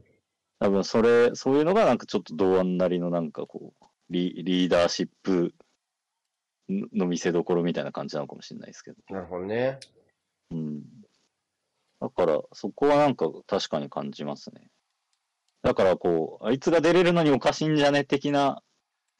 [0.60, 5.54] 多分それ、そういうのがなんかちょっとドアンなりのなんかこう、リリーダーシップ
[6.68, 8.98] の見せどころみたいな感じなのかもしれないですけど。
[9.08, 9.80] なるほどね。
[10.50, 10.82] うん。
[12.00, 14.68] だから、そこはなんか確かに感じますね。
[15.62, 18.04] だからこう、あいつが出れるのにおかしいんじゃね？
[18.04, 18.62] 的な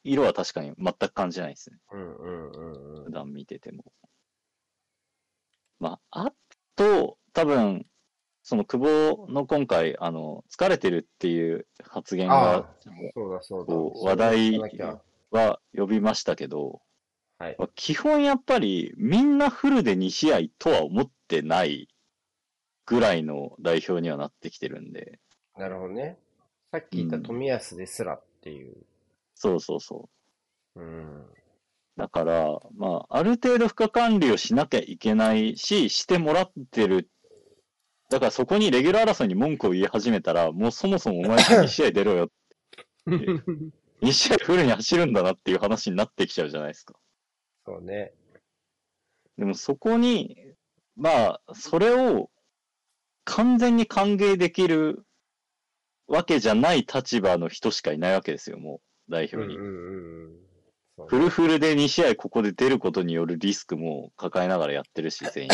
[0.04, 1.78] 色は確かに全く感じないですね。
[1.92, 3.04] うんうんうんうん。
[3.04, 3.84] 普段見てても。
[5.78, 6.32] まあ、あ
[6.76, 7.86] と、多分、
[8.42, 12.68] その久保の今回、あの、疲れてるっていう発言が、
[13.14, 13.74] そうだそうだ。
[14.10, 14.58] 話題
[15.30, 16.82] は呼びましたけど、
[17.38, 21.88] はい、基本やっぱりみんなフルで2試合とは思ってない
[22.86, 25.18] ぐらいの代表にはなってきてるんで。
[25.56, 26.18] なるほどね。
[26.70, 28.76] さっき言った冨安ですらっていう。
[29.42, 30.08] そうそうそ
[30.76, 30.80] う。
[30.80, 31.26] うん。
[31.96, 37.10] だから、まあ、ある程度負荷管理をしなきゃいけないし、してもらってる。
[38.08, 42.34] だからそこにレギュラー争いに文句を言い始めたら、もうそもそもお前2試合出ろよって。
[44.02, 46.94] 2試合フルに走るんだなっていう話になってきちゃうじゃないですか。
[47.66, 48.12] そうね。
[49.38, 50.54] でもそこに、
[50.94, 52.30] まあ、それを
[53.24, 55.04] 完全に歓迎できる
[56.06, 58.91] わけじゃない立場の人しかいないわけですよ、もう。
[59.08, 59.56] 代表に。
[61.06, 65.50] フルフルで2試合ここで出ることによるリスクも抱えながらやってるし、 全員。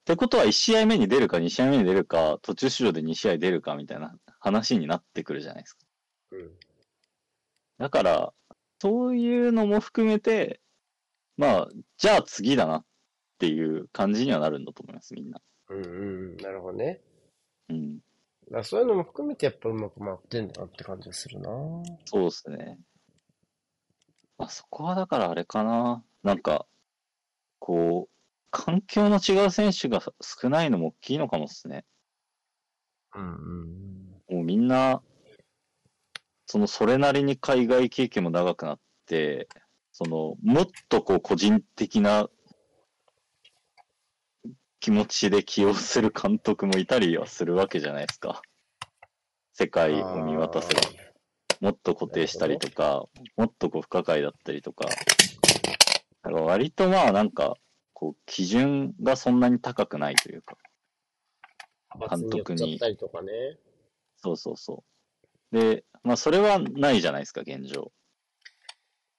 [0.00, 5.80] ってことは1試合目に出るか2試合目に出るか、途中出場で2試合出るかみたいな話になってくるじゃないですか。
[6.30, 6.50] うん、
[7.78, 8.32] だから、
[8.80, 10.60] そういうのも含めて、
[11.36, 11.68] まあ、
[11.98, 12.84] じゃあ次だなっ
[13.38, 15.40] ていう感じにはなるんだと思います、みんな。
[15.68, 15.88] うんう
[16.34, 17.00] ん、なるほどね。
[17.68, 17.98] うん。
[18.50, 21.50] だそういうのも含めてやっぱうまく回ってんだなって感じがするな
[22.04, 22.78] そうですね。
[24.38, 26.04] まあ、そこはだからあれかな。
[26.22, 26.66] なんか、
[27.58, 28.16] こう、
[28.50, 31.84] 環境の違う選手が少ないのも大きいのかもっすね。
[33.14, 34.36] うんうん。
[34.36, 35.02] もうみんな、
[36.46, 39.48] そのそれなりに海外経験も長くなって、
[39.92, 42.28] その、もっとこう個人的な
[44.80, 48.42] 気持ちで起用する監督もいたりはするわけじゃないですか。
[49.52, 50.80] 世界を見渡せば。
[51.60, 54.84] もっと固定したりとか、もっとこう不可解だったりとか。
[54.86, 54.92] だ
[56.22, 57.56] から割とまあなんか、
[57.94, 60.56] こう、基準がそんなに高くないというか。
[62.10, 62.78] 監督に。
[64.18, 64.84] そうそうそ
[65.52, 65.58] う。
[65.58, 67.92] で、まあそれはないじゃないですか、現状。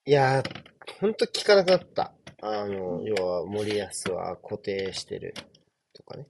[0.05, 0.63] いやー、
[0.99, 2.13] ほんと聞かなくなった。
[2.41, 5.33] あの、要は森保は固定してる
[5.93, 6.25] とかね。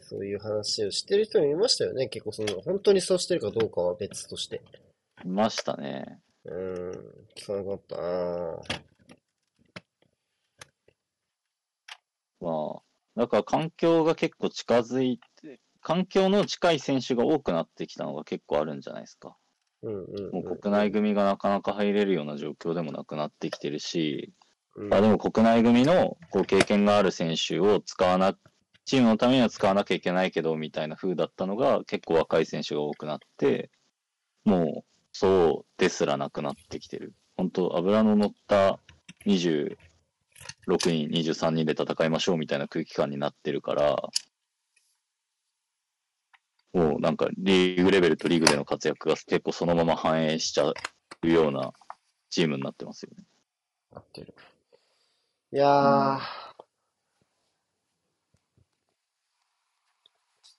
[0.00, 2.08] そういう話をしてる人もいましたよね。
[2.08, 4.62] 結構その、本当にそうしてるかどうかは別として。
[5.24, 6.20] いましたね。
[6.44, 6.90] うん、
[7.36, 8.58] 聞かなかったな
[12.40, 12.82] まあ、
[13.16, 19.36] だから環境が結構近づいて、環境の近い選手が多くなってきたのが結構あるんじゃないですか。
[19.84, 24.32] もう国内組がなかなか入れるような状況でもなくなってきてるし、
[24.76, 28.34] うん、あでも国内組のこう経験がある選手を使わな
[28.84, 33.70] チームのためには使わなきゃいけないけど、みたいな風だったのが、結構若い選手が多くなって、
[34.44, 37.14] もう、そうですらなくなってきてる。
[37.36, 38.78] 本当油の乗った
[39.26, 39.76] 26
[40.66, 44.02] 人、23人で戦いましょうみたいな空気感になってるから、
[46.74, 50.74] もうなんかリーグレベルとリーグでの活躍が結構そのまま反映しちゃう
[51.28, 51.72] ような
[52.30, 53.24] チームになってますよね。
[53.92, 54.34] なってる。
[55.52, 56.18] いやー、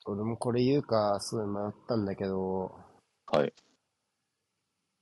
[0.08, 2.74] うん、俺もこれ言うか、すごい迷ったんだけど、
[3.28, 3.54] はい。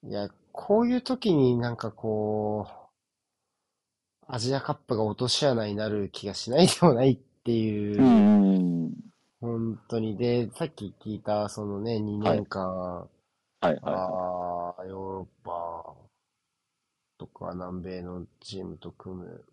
[0.06, 2.74] いや、こういう時になんかこう、
[4.28, 9.13] アジアカップが落とし穴になる気がしないでもないっていう、うん、
[9.44, 10.16] 本当に。
[10.16, 13.08] で、さっき聞いた、そのね、2年間、は
[13.64, 15.94] い、はあヨーロッパ
[17.18, 19.44] とか南米のチームと組む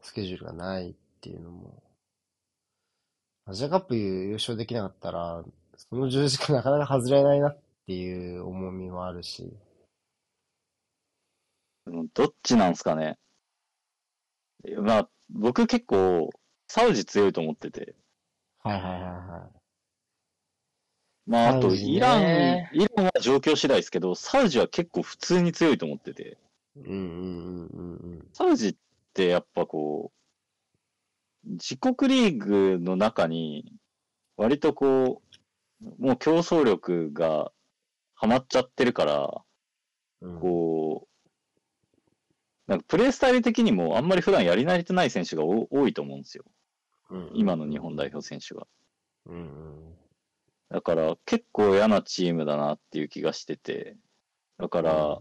[0.00, 1.82] スケジュールがないっていうのも、
[3.44, 5.44] アジアカップ優勝できなかったら、
[5.76, 9.52] その十字架 なかなか外れないなっていう重みもあるし。
[12.14, 13.18] どっちなんすかね。
[14.78, 16.30] まあ、僕結構、
[16.66, 17.94] サウジ強いと思ってて。
[18.66, 19.56] はいはいはいはい。
[21.26, 22.22] まあ、あと、イラン、
[22.72, 26.36] イランは状況次第ですけど、サウジは結構普通に強いと思ってて。
[26.76, 28.76] うんうんうんうんサウジっ
[29.14, 30.12] てやっぱこ
[31.44, 33.72] う、自国リーグの中に、
[34.36, 35.22] 割とこ
[35.80, 37.52] う、もう競争力が
[38.14, 39.44] ハマっちゃってるから、
[40.22, 46.44] うん、こう、なんかプレースタイル的にもあんまり普段やり慣れてない選手が多いと思うんですよ。
[47.10, 48.66] うん、今の日本代表選手が。
[49.26, 49.96] うん、
[50.70, 53.96] だから結構嫌なチームだなっていう気がしてて、
[54.58, 55.20] だから、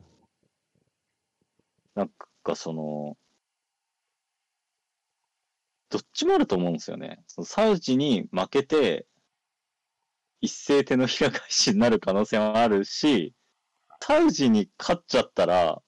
[1.96, 2.10] なん
[2.44, 3.18] かその、
[5.90, 7.24] どっちもあると思うんですよね。
[7.28, 9.08] そのサウジに負けて、
[10.42, 13.34] 一斉手のひら返しになる可能性もあるし、
[14.02, 15.82] サウジに勝っちゃったら、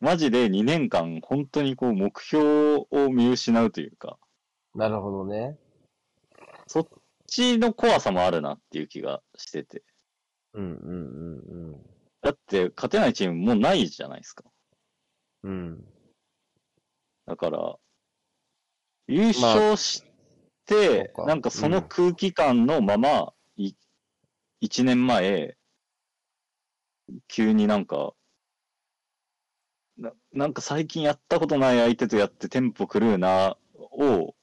[0.00, 4.18] マジで2年間本当にこう目標を見失うというか。
[4.74, 5.58] なるほどね。
[6.66, 6.88] そっ
[7.26, 9.82] ちの怖さもあるなっていう気がしてて。
[10.54, 11.80] うんうんうんうん。
[12.22, 14.44] だって勝てないチームもうないじゃないですか。
[15.42, 15.84] うん。
[17.26, 17.76] だから、
[19.06, 20.04] 優勝し
[20.66, 23.74] て、まあ、なんかその空気感のまま、い、
[24.62, 25.56] 1年前、
[27.28, 28.14] 急になんか、
[29.96, 34.34] ななんか最近やったことない相手とやってテンポ狂うな、を、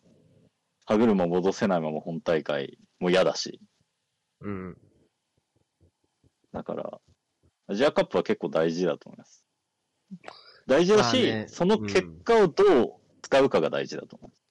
[0.88, 3.60] 歯車戻せないまま本大会も嫌だし。
[4.42, 4.78] うん。
[6.54, 7.00] だから、
[7.68, 9.46] アジアカップは結構大事だと思います。
[10.66, 14.44] 大事だし、ね、その結果をどう使うかが大事だと思います。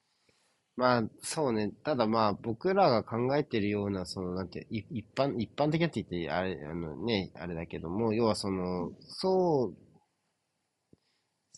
[0.77, 1.73] まあ、そうね。
[1.85, 9.77] ただまあ、僕らが考えてるような、その、なんて、一般、一般的なって言って、あれ、あのね、あれだけども、要はその、そう、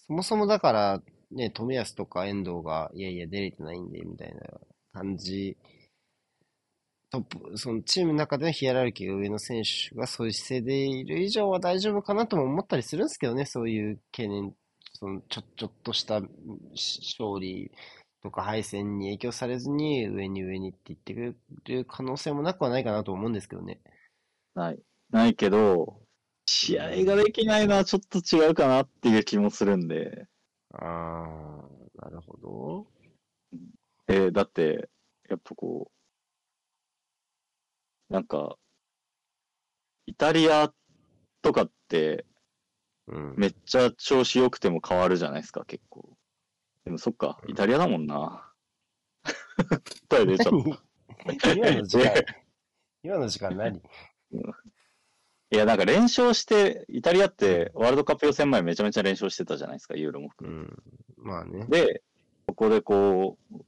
[0.06, 1.02] そもそもだから、
[1.32, 4.60] ね、富安とか遠藤が、いやいや、出れてないんで、みたいな
[4.98, 5.56] 感じ、
[7.10, 14.54] トップ、そのチームの中でのヒエラルキーが上の選手がそういう姿勢でいる以上は大丈夫かなとも思ったりするんですけどね、そういう懸念、
[14.92, 17.70] そのちょ、ちょっとした勝利
[18.22, 23.80] とか敗戦に影響されずに上に上にって言ってくれる可能性もなくはないかなと思うんですけどね。
[24.54, 24.78] ない。
[25.10, 26.02] ないけど、
[26.46, 30.26] 試合ができないのはちょっと違うかなっていう気もするんで。
[30.72, 32.86] ああ、なるほど。
[34.08, 34.88] えー、だって、
[35.28, 35.90] やっぱこ
[38.10, 38.56] う、なんか、
[40.06, 40.72] イタリア
[41.42, 42.24] とかって、
[43.36, 46.16] めっちゃ調子良くても変わるじゃないですか、結構。
[46.84, 48.50] でもそっか、イタリアだもんな。
[50.08, 51.52] 答え出ちゃった。
[51.54, 52.12] 今の時間、
[53.02, 53.80] 今の時間何、い
[55.50, 60.72] や、なんか連勝して、イタリアってワールドカップ予選前めちゃめちゃ連勝してたじゃないですか、ユーロも含めて。
[61.18, 61.66] うん、まあね。
[61.68, 62.02] で、
[62.46, 63.64] ここでこう、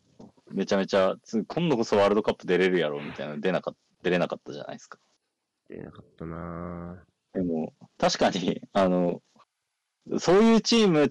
[0.53, 1.17] めちゃめちゃ、
[1.49, 4.99] 今度こそワールドカップ出れるやろみたいな出なか出れなかったじゃないですか。
[5.69, 7.03] 出なかったな
[7.33, 9.23] でも、確かに、あの、
[10.19, 11.11] そういうチームっ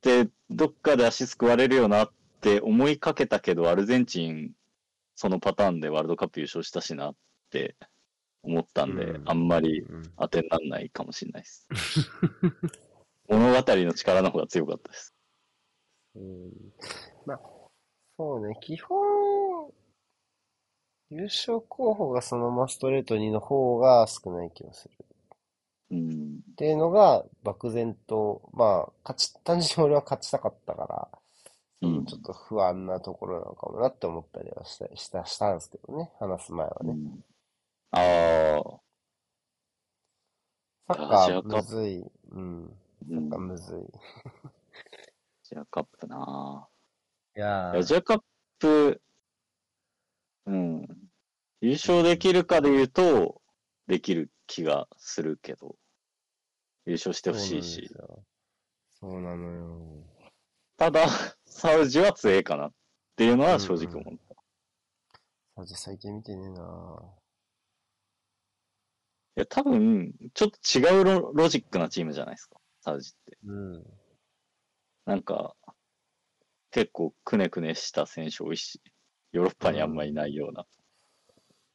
[0.00, 2.10] てどっかで足すくわれるよなっ
[2.40, 4.52] て思いかけたけど、アルゼンチン、
[5.14, 7.14] そのパターンでワールドカップ優勝したしなっ
[7.50, 7.76] て
[8.42, 9.84] 思ったんで、うん、あんまり
[10.18, 11.68] 当てにならないかもしれないです。
[13.28, 15.14] 物語の力の方が強かったです。
[16.16, 16.50] うん、
[17.26, 17.40] まあ、
[18.20, 19.72] そうね、基本、
[21.08, 24.94] 優勝候補がそのままストレート2の方が少ない気がする。
[25.92, 26.40] うん。
[26.52, 31.08] っていうのが漠然と、まあ、勝ち、単純に俺は勝ちたかったから、
[31.80, 36.92] ちょっと不安なところなのかもなって思ったりはした、した、したんですけどね、話す前はね。
[36.92, 37.24] うん、
[37.92, 38.80] ああ。
[40.88, 42.04] サッカーむずい。
[42.32, 42.70] うん。
[43.08, 43.78] サッカーむずい。
[44.44, 44.50] ア
[45.42, 46.68] ジアカップな
[47.40, 48.20] いやアジアカッ
[48.58, 49.00] プ、
[50.44, 50.86] うん。
[51.62, 53.40] 優勝できるかで言うと、
[53.86, 55.74] できる気がするけど。
[56.84, 57.90] 優勝してほしいし。
[58.92, 60.04] そうなのよ。
[60.76, 61.06] ただ、
[61.46, 62.72] サウジは強いかなっ
[63.16, 64.02] ていうのは正直思った。
[64.02, 64.16] うんうん、
[65.56, 67.02] サウジ最近見てねえな
[69.36, 73.38] いや、多分、ちょっと違うロロジックなチームじゃないですか、サウジって。
[73.46, 73.86] うん。
[75.06, 75.56] なんか、
[76.70, 78.80] 結構くねくねした選手多いし、
[79.32, 80.66] ヨーロッパにあんまりいないような。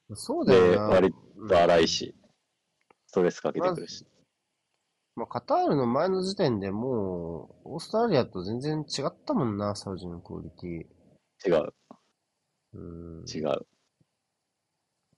[0.10, 0.72] うん、そうだよな。
[0.72, 1.14] で、割
[1.50, 2.16] と荒いし、
[3.08, 4.06] ストレスかけてくるし。
[5.16, 11.50] まあ、カタールの前の時点でもう、オーストラリアと全然違ったもんな、サウジのクオリティ。
[11.50, 11.74] 違う。
[12.74, 13.26] うん。
[13.26, 13.66] 違う。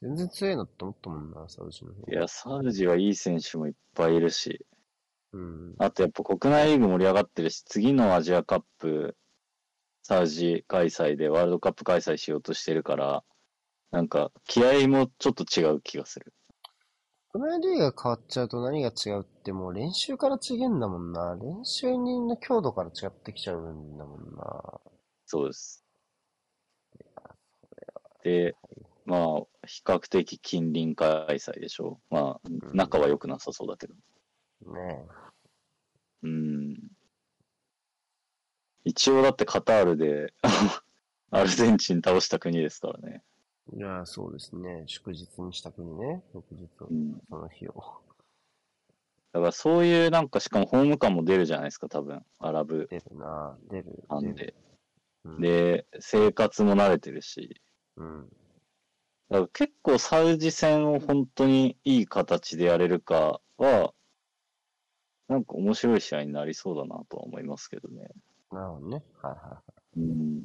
[0.03, 2.11] 全然強いなって思ったもんな、サウジの方。
[2.11, 4.67] いや、サウジはいい選手もいっぱいいるし。
[5.33, 5.75] うん。
[5.79, 9.17] あとやっぱ国内リーグ盛り上がってるし、次のアジアカップ、
[10.07, 13.25] サウジ開催でワールドカップ開催しようとしてるから、
[13.91, 16.33] なんか気合もちょっと違う気がする。
[17.33, 21.35] 国内リーグが変わっちゃうと何が違うってもう練習から違えんだもんな。
[21.35, 24.79] 練習人の強度から違ってきちゃうんだもんな。
[25.25, 25.83] そうです。
[28.23, 28.55] で、
[29.03, 32.15] まあ、比較的近隣開催でしょう。
[32.15, 33.93] まあ、仲は良くなさそうだけど。
[34.73, 35.05] ね
[36.23, 36.27] え。
[36.27, 36.96] うん。
[38.87, 40.33] 一応だってカタールで
[41.29, 43.21] アルゼンチン倒した国ですからね。
[43.75, 44.83] いや、そうですね。
[44.87, 46.23] 祝日にした国ね。
[46.33, 47.73] 翌日、うん、その日を。
[49.33, 52.23] だからそういうなんかしかもホーム感も出るじゃないですか、多分。
[52.39, 52.87] アラブ。
[52.89, 54.03] 出るな出る。
[54.09, 54.55] なんで。
[55.25, 57.59] うん、で、生活も慣れてるし。
[57.97, 58.29] うん。
[59.29, 63.93] だから結構サウジ戦を本当にいい形でやれるかは、
[65.27, 68.07] なんか面白い試合になりそうだなとは思いますけどね。
[68.51, 69.03] なるほどね。
[69.21, 69.61] はいはいは
[69.97, 69.99] い。
[69.99, 70.41] うん。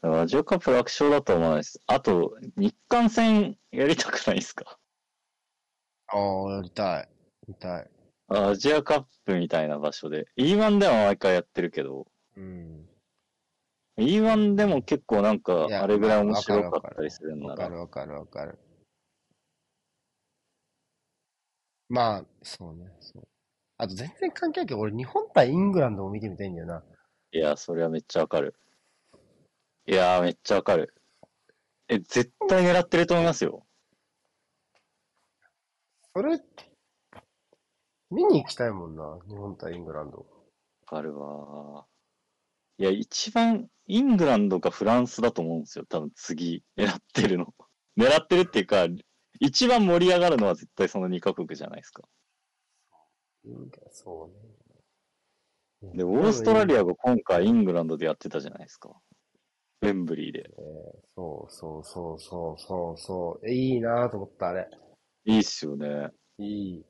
[0.00, 1.80] だからアジアカップ楽勝だと思わないです。
[1.86, 4.78] あと、日韓戦やりたくないですか？
[6.08, 6.16] あ
[6.48, 7.08] あ、やりたい。
[7.46, 7.90] 見たい。
[8.28, 10.26] アジアカップみたいな場所で。
[10.36, 12.06] E1 では毎回やってるけど。
[12.36, 12.88] うん。
[13.98, 17.50] E1 でも結構なんか、あれぐらい面白かったりするんなら。
[17.52, 18.58] わかるわかるわかる。
[21.88, 23.28] まあ、そうね、そう。
[23.82, 26.84] あと全然関係ないけど、俺日本対イングランドを見てみたいんだよな。
[27.32, 28.54] いや、それはめっちゃわかる。
[29.88, 30.94] いやー、めっちゃわかる。
[31.88, 33.66] え、絶対狙ってると思いますよ。
[36.14, 36.38] それ、
[38.12, 40.18] 見に行きたいもんな、日本対イングランド。
[40.18, 40.24] わ
[40.86, 41.84] かるわ
[42.78, 45.86] いや、一番イングランドかフランスだと思うんですよ。
[45.88, 47.52] 多分次、狙ってるの。
[47.98, 48.86] 狙ってるっていうか、
[49.40, 52.04] 一番盛り上がるのは絶対その2カ国じゃないですか。
[53.90, 54.30] そ
[55.82, 55.94] うね。
[55.94, 58.90] で、オーストラリアが今回イングランドでやってたじゃないですか。
[59.82, 60.48] ウェンブリーで。
[60.48, 63.50] えー、そうそうそうそうそうそう。
[63.50, 64.68] いいなと思った、あれ。
[65.24, 66.10] いいっすよね。
[66.38, 66.84] いい。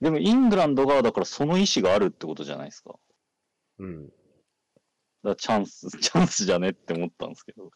[0.00, 2.94] でもイングランド側だからその意思があるってことじゃないですか。
[3.78, 4.08] うん。
[5.22, 7.70] だチャンス、 チャンスじゃねって思ったんですけど。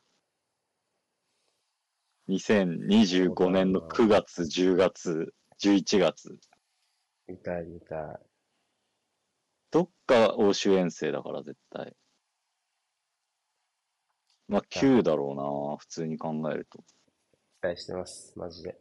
[2.29, 6.39] 2025年の9月、10月、11月。
[7.33, 7.99] 見たい見たい。
[9.71, 11.97] どっか欧州遠征だから絶対。
[14.49, 15.35] まあ9だろう
[15.73, 16.79] な、普通に考えると。
[16.83, 16.85] 期
[17.63, 18.79] 待してます、マジで。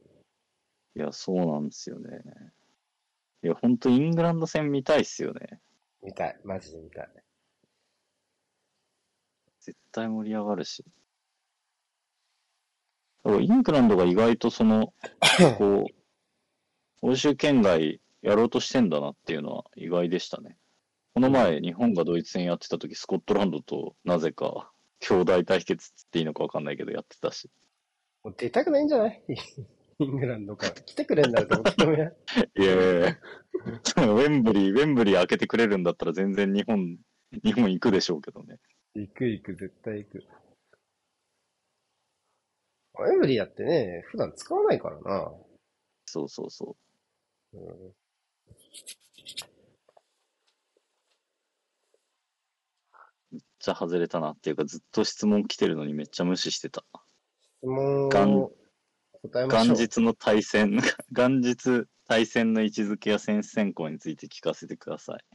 [0.98, 2.10] いや、そうなんですよね。
[3.42, 5.62] いや、ほんとイングランド戦見たいっすよね。
[6.04, 7.10] 見たい、マジで見たい。
[9.62, 10.84] 絶対盛り上がるし。
[13.24, 14.94] イングランドが意外とその、
[15.58, 16.02] こう、
[17.04, 20.58] 欧州圏外やろうとしてんだなっていうのは意外でしたね。
[21.14, 27.50] この前、日本がドイツ戦やってた時、スコットランドとなぜか兄弟対決っていいのかわかんないけどやってたし。
[28.24, 29.22] もう出たくないんじゃない？
[30.00, 30.74] イングランドから。
[30.74, 32.12] 来てくれんだと思ってもや。
[32.58, 36.98] いやいやウェンブリー、ウェンブリー開けてくれるんだったら全然日本、
[37.44, 38.60] 日本行くでしょうけどね。
[38.96, 40.24] 行く行く、絶対行く。
[43.00, 45.34] ウェンブリーやってね、普段使わないからな。
[46.06, 46.76] そうそうそ
[47.54, 47.58] う。
[47.58, 47.94] うん、
[53.32, 56.84] めっちゃ外れたなっていうか、ずっと質問来てるのにめっちゃ無視してた。
[57.60, 58.52] 質問を
[59.22, 59.76] 答えましょう。
[59.76, 60.80] 元日の対戦、
[61.12, 65.26] 元日対戦の位置づけや選手選考について聞かせてください。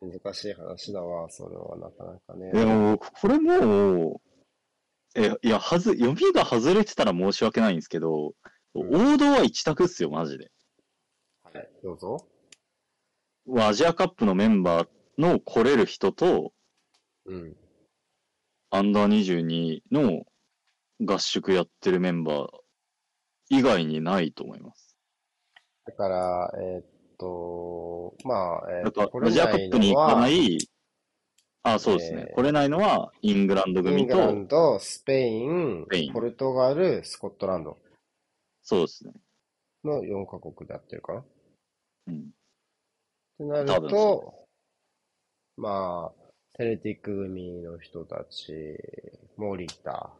[0.00, 2.50] 難しい話だわ、それはなかなかね。
[2.50, 4.32] でも、これもう、
[5.14, 8.34] え、いや、はず、読みが外れてたら申し訳ないんですけど、
[8.74, 10.50] 王道は一択っすよ、マジで。
[11.54, 12.16] はい、どうぞ。
[13.58, 14.88] アジアカップのメンバー
[15.18, 16.52] の来れる人と、
[17.26, 17.56] うん。
[18.70, 20.24] アンダー22の
[21.04, 22.46] 合宿やってるメンバー
[23.50, 24.96] 以外にないと思います。
[25.84, 26.86] だから、えー、っ
[27.18, 30.56] と、まあ、えー、っと、アジアカップに行かない、
[31.64, 37.78] あ、そうですね、えー、来れないのは、イングランド組と、イングランド、スペイン、インポルトガル、スコットランド。
[38.62, 39.12] そうですね。
[39.84, 41.24] の4カ国でやってるかな。
[42.06, 42.14] うん。
[42.14, 42.22] っ
[43.38, 44.46] てなると、
[45.56, 46.22] まあ、
[46.56, 48.52] セレティック組の人たち、
[49.36, 50.12] 森田、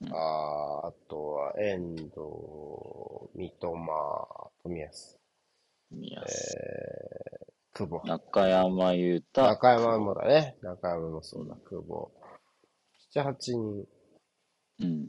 [0.00, 2.10] うん、ああとは遠藤、
[3.34, 5.18] 三笘、富安。
[5.90, 6.22] 富安。
[6.22, 8.06] えー、久保。
[8.06, 9.42] 中山優太。
[9.42, 10.56] 中山もだね。
[10.62, 12.10] 中山もそうだ、久保。
[13.12, 13.84] 七八人。
[14.80, 15.02] うん。
[15.02, 15.06] っ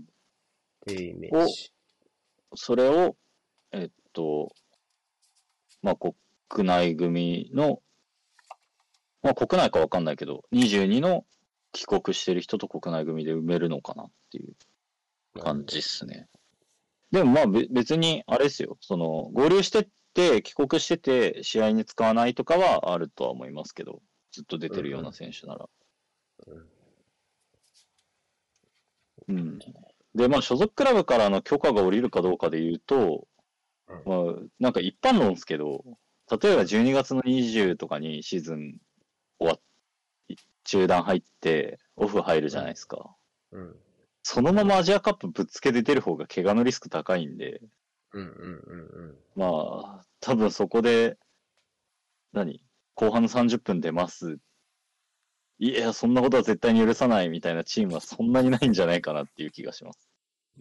[0.85, 1.71] ていうイメージ。
[2.55, 3.15] それを、
[3.71, 4.51] えっと、
[5.81, 7.81] まあ、国内組の
[9.23, 11.25] まあ国内かわかんないけど、22の
[11.71, 14.53] 帰国してる人と国内組で埋めるのかなっていう
[15.39, 16.27] 感じっすね。
[17.11, 24.01] でもまあ別に、あれですよ、その、合流してって、帰国してて、試合に使わないとかはあるとは思いますけど、
[24.31, 25.69] ずっと出てるような選手なら。
[29.27, 29.59] うん。
[30.15, 33.27] で、まあ所属クラブからの許可が下りるかどうかで言うと、
[34.05, 34.17] まあ、
[34.59, 35.83] なんか一般論ですけど、
[36.41, 38.77] 例えば12月の20とかにシーズン
[39.39, 39.59] 終わっ、
[40.63, 43.15] 中断入って、オフ入るじゃないですか。
[43.51, 43.75] うん。
[44.23, 47.61] そのままアジアカップぶっつけで出る方が怪我のリスク高いんで、
[48.13, 49.15] うんうんうんうん。
[49.35, 51.17] まあ、多分そこで、
[52.33, 52.61] 何？
[52.93, 54.37] 後半の30分出ます。
[55.57, 60.10] いや、そんなことは絶対に許さないみたいなチームはそんなにないんじゃないかなっていう気がします。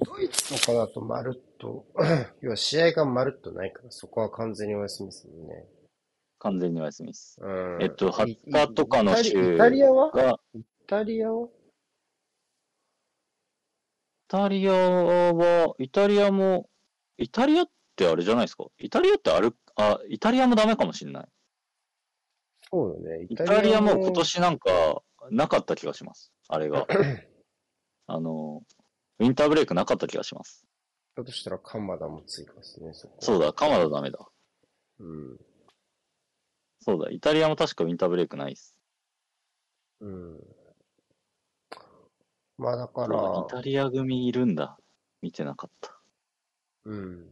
[0.05, 1.87] ドイツとかだとまるっと、
[2.41, 5.67] 要は試合がまるっとないから、そこは完全にお休みですもんね。
[6.39, 7.39] 完全にお休みです。
[7.41, 7.47] う
[7.79, 8.37] ん、えっと、20
[8.69, 9.67] 日とかの週が。
[9.67, 10.41] イタリアは？
[10.55, 11.51] イタリアはイ
[14.29, 16.69] タリアは、イタリアも、
[17.19, 17.67] イタリアっ
[17.97, 18.65] てあれじゃないですか？
[18.79, 21.29] イタリアってある、あ、イタリアもダメかもしんない。
[22.73, 23.27] そうだね。
[23.29, 26.33] イタリアも今年なんか、なかった気がします。
[26.49, 26.87] あれが。
[28.07, 28.63] あの、
[29.21, 30.67] ウィンターブレイクなかった気がします。
[31.15, 34.19] だとしたら、カマダも追加ですね、そそうだ、カマダダメだ。
[34.99, 35.39] うん。
[36.81, 38.75] そうだ、イタリアも確かウィンターブレイクないっす。
[40.01, 40.41] うん。
[42.57, 43.47] まあだから。
[43.47, 44.79] イタリア組いるんだ。
[45.21, 46.01] 見てなかった。
[46.87, 47.27] うん。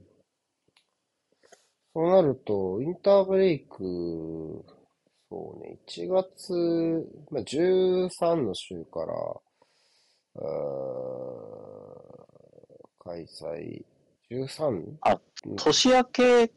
[1.94, 4.64] そうなると、インターブレイク、
[5.30, 6.52] そうね、1月、
[7.30, 9.40] まあ、13の週から、
[13.08, 13.84] 開催、
[14.30, 14.98] 13?
[15.00, 15.18] あ、
[15.56, 16.52] 年明け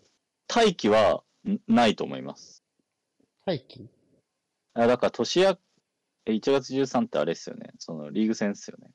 [0.54, 1.24] 待機は
[1.66, 2.62] ないと思います。
[3.46, 3.88] 待機？
[4.74, 5.56] あ、だから年明
[6.26, 7.72] け、1月13ってあれっすよね。
[7.80, 8.90] そのリーグ戦っすよね。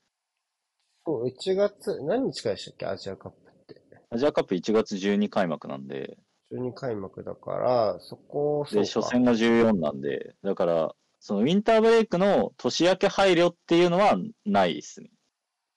[1.07, 2.87] そう、1月、何日からでしたっけ？
[2.87, 3.83] アジアカップって。
[4.11, 6.19] アジアカップ1月12開幕なんで。
[6.53, 15.11] 12開幕だから、そこ、で、初戦が14なんで、だから、そのウィンターブレイクの年明け配慮っていうのはないっすね。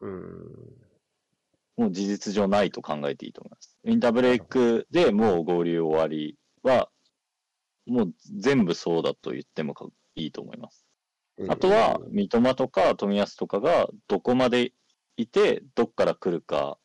[0.01, 0.88] うん。
[1.79, 3.77] もう事実上ないと考えていいと思います。
[3.85, 6.89] ウィンターブレイクでもう合流終わりは
[7.85, 9.73] もう全部そうだと言っても
[10.15, 10.85] いいと思います。
[11.47, 14.73] あとは、三笘とか富安とかがどこまで
[15.15, 16.77] いて、どっから来るか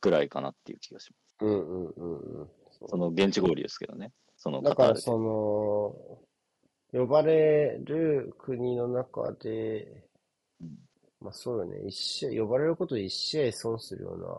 [0.00, 1.44] ぐらいかなっていう気がします。
[1.44, 2.48] うんうんうんうん。
[2.86, 4.12] その現地合流ですけどね。
[4.36, 10.02] そのだからその、呼ばれる国の中で、うん、
[11.22, 11.86] まあそうよね。
[11.86, 14.38] 一試合、呼ばれることで一試合損するような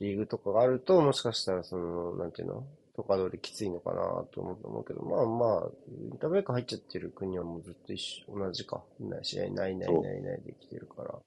[0.00, 2.66] リーグとかがあると、もしかしたらその、なんていうの？
[2.96, 8.84] とか通りきついのかなと思うと思うけど、まあまあ、インターブレイク入っちゃってる国はもうずっと一緒、同じか。
[9.22, 11.18] 試合ないないないないできてるから。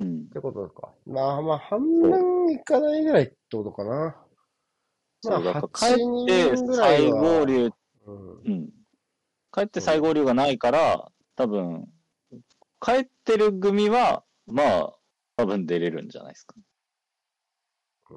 [0.00, 0.22] うん。
[0.22, 0.90] ってことか。
[1.06, 4.16] まあまあ、半分いかないぐらいってことかな。
[5.22, 7.70] まあ、帰って再合流、
[8.06, 8.70] うん、うん。
[9.52, 11.86] 帰って再合流がないから、多分、
[12.80, 14.96] 帰ってる組は、まあ、
[15.36, 16.54] 多分出れるんじゃないですか。
[18.10, 18.14] う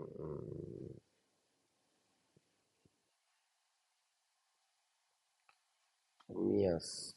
[6.39, 6.51] ん。
[6.51, 7.15] ミアス。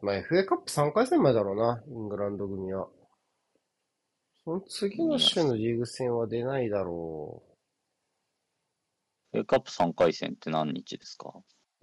[0.00, 2.88] まあ FA カップ3回戦までだろうな、イングランド組は。
[4.44, 7.42] その次の週のリーグ戦は出ないだろ
[9.32, 9.38] う。
[9.38, 11.34] FA カップ3回戦って何日ですか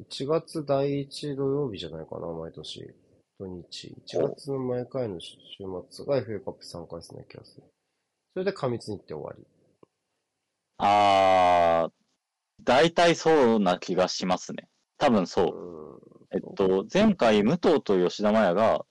[0.09, 2.95] ？1月第1土曜日じゃないかな、毎年。
[3.37, 3.95] 土日。
[4.07, 5.37] 1月の毎回の週
[5.89, 7.63] 末が FA カップ3回戦な気がする。
[8.33, 9.45] それで過密に行って終わり。
[10.77, 11.91] あー、
[12.63, 14.67] 大体そうな気がしますね。
[14.97, 16.27] 多分そう。
[16.31, 18.85] えっと、前回、武藤と吉田麻也が、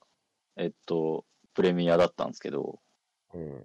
[0.57, 2.81] えっと、プレミアだったんですけど、
[3.35, 3.65] うん、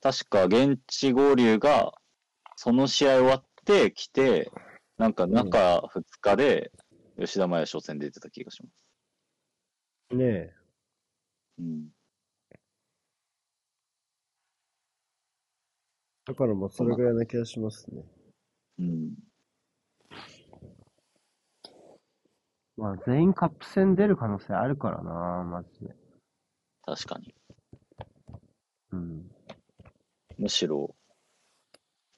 [0.00, 1.92] 確か現地合流が、
[2.56, 4.50] その試合終わって来て、
[4.96, 6.72] なんか中2日で
[7.18, 8.85] 吉田麻也初戦出てた気がします。
[10.10, 10.54] ねえ。
[11.58, 11.88] うん。
[16.26, 18.02] だからもうそれぐらいな気がしますね。
[18.78, 19.14] うん。
[22.76, 25.94] まあ全員カップ戦出る可能性あるからな、マジで。
[26.84, 27.34] 確かに。
[28.92, 29.30] うん。
[30.38, 30.94] むしろ、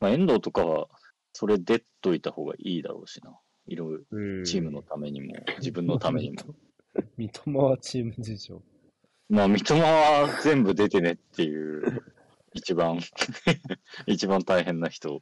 [0.00, 0.88] まあ遠藤とかは
[1.32, 3.38] それ出といた方がいいだろうしな。
[3.66, 6.54] いろいろ、チームのためにも、自分のためにも。
[7.18, 8.62] 三笘はチーム事情。
[9.28, 12.02] まあ、三笘は全部出てねっていう、
[12.54, 13.00] 一番
[14.06, 15.20] 一番大変な人。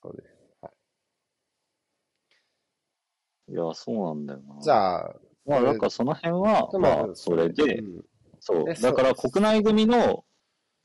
[0.00, 0.34] そうです。
[0.62, 0.70] は
[3.48, 3.52] い。
[3.52, 4.60] いや、そうなんだよな。
[4.62, 8.04] じゃあ、まあ、なんかその辺は、まあ、それで、うん、
[8.38, 8.64] そう。
[8.72, 10.24] だから国内組の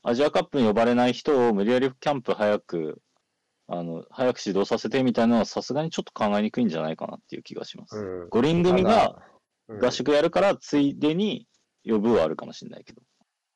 [0.02, 3.00] アジアカップに呼ばれない人を無理やりキャンプ早く
[3.72, 7.96] あの、早く指導させてみたいなのはさすがにちょっと考えにくいんじゃないかなっていう気がします。
[7.96, 9.22] うん、五輪組が
[9.78, 11.46] 合宿やるから、ついでに
[11.84, 13.02] 呼ぶはあるかもしれないけど。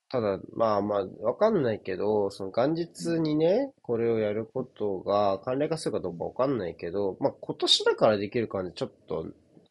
[0.08, 9.26] ただ、まあまあ、わかんないけど、その元日にね、これをやることが関連化するかどうかわかんないけど、まあ今年だからできる感じちょっと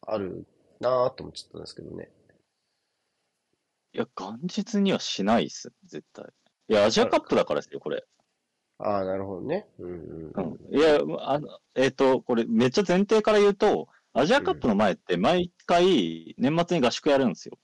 [0.06, 0.46] ある
[0.80, 2.10] なぁと思っちゃったんですけどね。
[3.94, 6.26] いや、元日にはしないっす、絶対。
[6.68, 8.04] いや、アジアカップだからですよ、これ。
[8.78, 9.66] ああ、なるほどね。
[9.78, 10.76] うんうん、うん。
[10.76, 17.58] いや、あの、えっ、ー、と、これめっちゃ前提から言うと、アジアカップの前って毎回年末に合宿やるんですよ。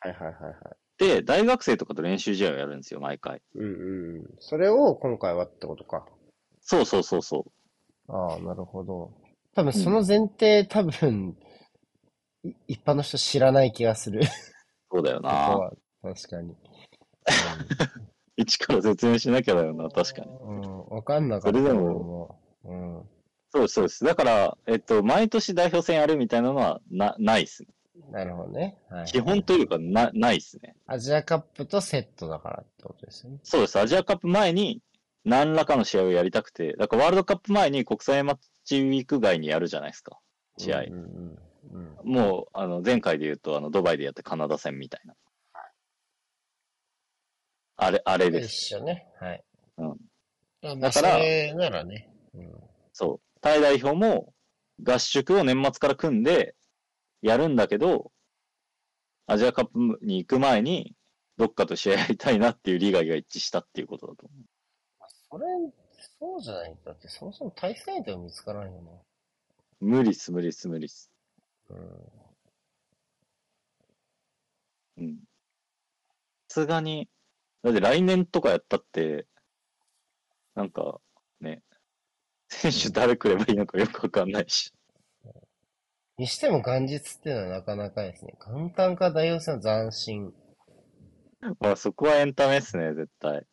[0.00, 0.54] はいはいはいはい。
[0.98, 3.40] で、大学生とかと練習試合をやるんですよ、毎回。
[3.54, 4.24] うんうん。
[4.40, 6.04] それを今回はってことか。
[6.60, 7.46] そうそうそうそ
[8.08, 8.12] う。
[8.12, 9.12] ああ、なるほど。
[9.54, 11.36] 多分その前提、うん、多分、
[12.66, 14.22] 一般の人知らない気がする。
[14.90, 15.70] そうだよな。
[16.02, 16.56] 確かに。
[18.36, 20.30] 一から説明しなきゃだよな、確かに。
[20.32, 21.58] うん、わかんなかった。
[21.58, 23.08] それでも、うん。
[23.54, 24.04] そうです、そうです。
[24.04, 27.68] だから、えっと、毎年代表戦やるみたいなのはな、ないっすね。
[28.10, 28.76] なるほどね。
[28.90, 30.74] はい、基本というか、な、ないっすね。
[30.86, 33.38] アジアカップとセットだからってことですよね。
[33.44, 33.78] そうです。
[33.78, 34.82] アジアカップ前に
[35.24, 40.18] 何らかの試合をやりたくて、だからワールドカップ前に国際マッチウィーク外にやるじゃないですか。
[40.58, 40.82] 試合。
[40.82, 41.38] うんうん
[41.72, 45.14] うん、もう、あの、前回で言うと、あの、ドバイでやったカナダ戦みたいな。
[47.76, 48.46] あれ、あれです。
[48.46, 49.06] 一緒ね。
[49.20, 49.44] はい。
[49.78, 50.80] うん。
[50.80, 52.10] だから、それならね。
[52.34, 52.52] うん。
[52.92, 53.33] そう。
[53.44, 54.32] タイ代表も
[54.82, 56.54] 合宿を年末から組んで
[57.20, 58.10] やるんだけど、
[59.26, 60.94] アジアカップに行く前に、
[61.36, 64.44] どっかと試合やりたいなっていう利害が一致したっていうことだと思う。
[65.30, 65.44] それ、
[66.18, 68.90] そうじゃないだってそもそも対戦相手が見つからんよな。
[69.78, 71.12] 無理っす、無理っす、無理っす。
[71.68, 72.10] うん。
[74.96, 75.18] うん。
[76.48, 77.10] さすがに、
[77.62, 79.26] だって来年とかやったって、
[80.54, 80.98] なんか、
[81.40, 81.62] ね、
[82.48, 84.72] 選手誰来ればいいのかよくわかんないし。
[86.16, 88.34] にしても元日っていうのはなかなかですね。
[88.38, 90.32] 簡単か代表戦は斬新。
[91.60, 93.44] まあそこはエンタメっすね、絶対。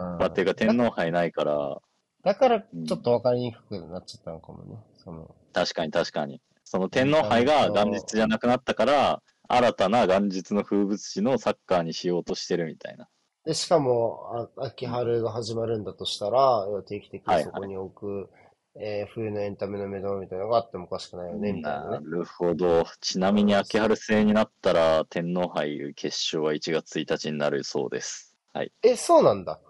[0.00, 1.78] まあ、ていうか天皇杯ないから。
[2.22, 4.76] だからちょっとわかりにくくなっちゃったのかもね。
[4.96, 6.40] その確かに確かに。
[6.64, 13.08] その天皇杯が元日じゃなくなったから、新たな元日の風物詩のサッカーにしようとしてるみたいな。
[13.44, 18.30] で、しかも、あ秋春が始まるんだとしたら、定期的にそこに置く、
[18.76, 22.84] えー、冬のエンタメの目玉みたいなのがあってもおかしくないよね、みたいな、ね、なるほど。
[23.00, 28.34] ちなみに秋春制になったら、天皇杯決勝は1月1日になるそうです。
[28.52, 28.72] はい。
[28.82, 29.60] え、そうなんだ。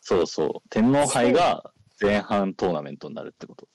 [0.00, 0.68] そうそう。
[0.68, 3.66] 天皇杯が前半トーナメントになるってこと。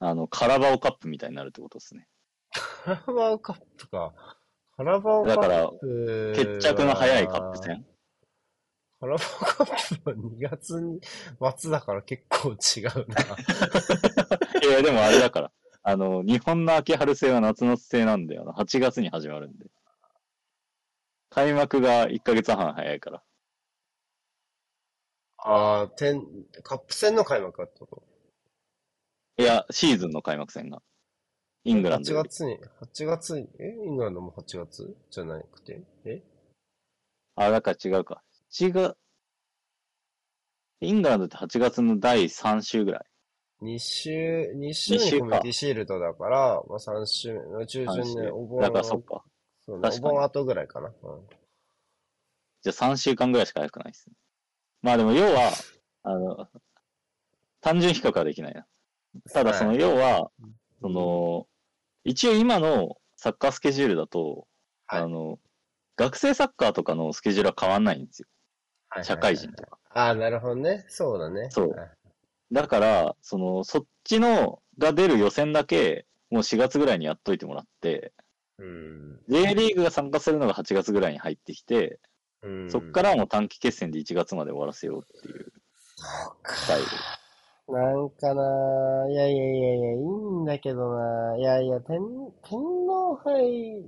[0.00, 2.08] あの、カラバオカップみたいになるってことですね。
[2.84, 4.12] カラバオカップか。
[4.76, 5.40] カラバオカップ。
[5.40, 5.70] だから、
[6.34, 7.86] 決着の早いカップ戦。
[9.00, 11.00] カラバカップは2月に
[11.56, 13.16] 末だから結構違うな。
[14.62, 15.52] いや、でもあれだから。
[15.82, 18.52] あの、日本の秋春制は夏の制なんだよな。
[18.52, 19.70] 8月に始まるんで。
[21.30, 23.22] 開幕が1ヶ月半早いから。
[25.38, 26.22] ああ、天、
[26.62, 28.02] カップ戦の開幕ってこと
[29.42, 30.82] いや、シーズンの開幕戦が。
[31.64, 32.12] イングランド。
[32.12, 35.82] 8月に、8月に、えイングランドも8月じゃなくて？
[36.04, 36.22] え？
[37.36, 38.22] あ、だから違うか。
[38.52, 38.96] 8月、
[40.80, 43.04] イングランドって8月の第3週ぐらい。
[43.62, 48.60] 2週、2週にコミュニティシールドだから、まあ3週の中旬でお盆。
[48.60, 49.22] だからそっか。
[49.60, 50.88] そうね、お盆後ぐらいかな。
[50.88, 50.94] うん、
[52.62, 54.16] じゃあ3週間ぐらいしか早くないですね。
[54.82, 55.52] まあでも要は、
[56.02, 56.48] あの、
[57.60, 58.66] 単純比較はできないな。
[59.32, 60.32] ただその要は、
[60.80, 61.46] その、
[62.02, 64.48] 一応今のサッカースケジュールだと、
[64.86, 65.38] はい、あの、
[65.96, 68.28] 学生サッカーとかのスケジュールは変わんないんですよ。
[68.90, 69.78] はい社会人とか。
[69.92, 70.84] ああ、なるほどね。
[70.88, 71.48] そうだね。
[71.50, 71.74] そう。
[72.52, 78.12] だから、その、そっちの、が出る予選だけ、もう4月ぐらいにやっといてもらって、
[78.58, 81.98] うん、J リーグが参加するのが8月ぐらいに入ってきて、
[82.42, 85.52] うん、そっからもう短期決戦で1月まで終わらせようっていう
[86.44, 86.86] スタイル。
[87.72, 91.98] なんかな、いやいやいやいや、いいんだけどな、いやいや、天、
[92.42, 93.84] 天皇杯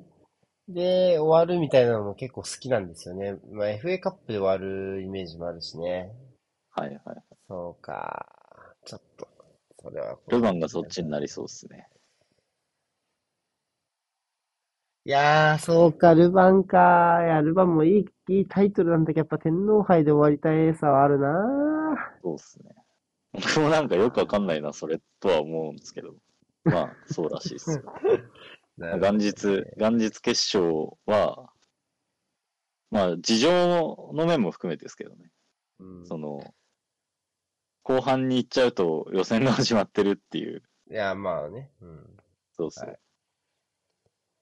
[0.67, 3.39] で終わるみたいなのも結構好きなんですよね。
[3.53, 6.13] まあ FA カップで終わるイメージもあるしね。
[6.71, 7.23] はいはい。
[7.49, 8.27] そうか。
[8.85, 9.29] ちょっと、
[9.81, 10.19] それは。
[10.29, 11.89] ルヴァンがそっちになりそうっすね。
[15.05, 17.21] いやー、そうか、ルヴァンか。
[17.25, 22.71] いや、ルヴァンもいい、いいタイトルなんだけど、やっぱ天皇杯で終わりたいさはあるなそうっすね。
[23.33, 26.15] 僕 もなんかよくわかんないな、それとは思うんですけど。
[26.65, 27.83] まあ、そうらしいっすよ。
[28.79, 31.53] 元日、元日決勝は、
[32.91, 33.51] まあ、事情
[34.13, 35.31] の面も含めてですけどね。
[35.79, 36.55] うん、その、
[37.83, 40.63] 後半に行っちゃうと予選が始まってるっていう。
[40.91, 41.71] いや、まあね。
[41.81, 42.17] うん。
[42.53, 42.89] そうそう。
[42.89, 42.99] はい、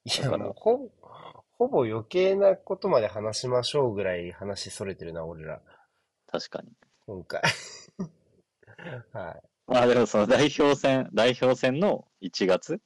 [0.04, 0.90] いや、もうほ、
[1.52, 5.60] ほぼ余計なことまで話しましょうぐらい話それてるな、俺ら。
[6.26, 6.72] 確かに。
[7.06, 7.42] 今回。
[9.12, 9.42] はい。
[9.66, 12.80] まあでもその代表戦、代表戦の1月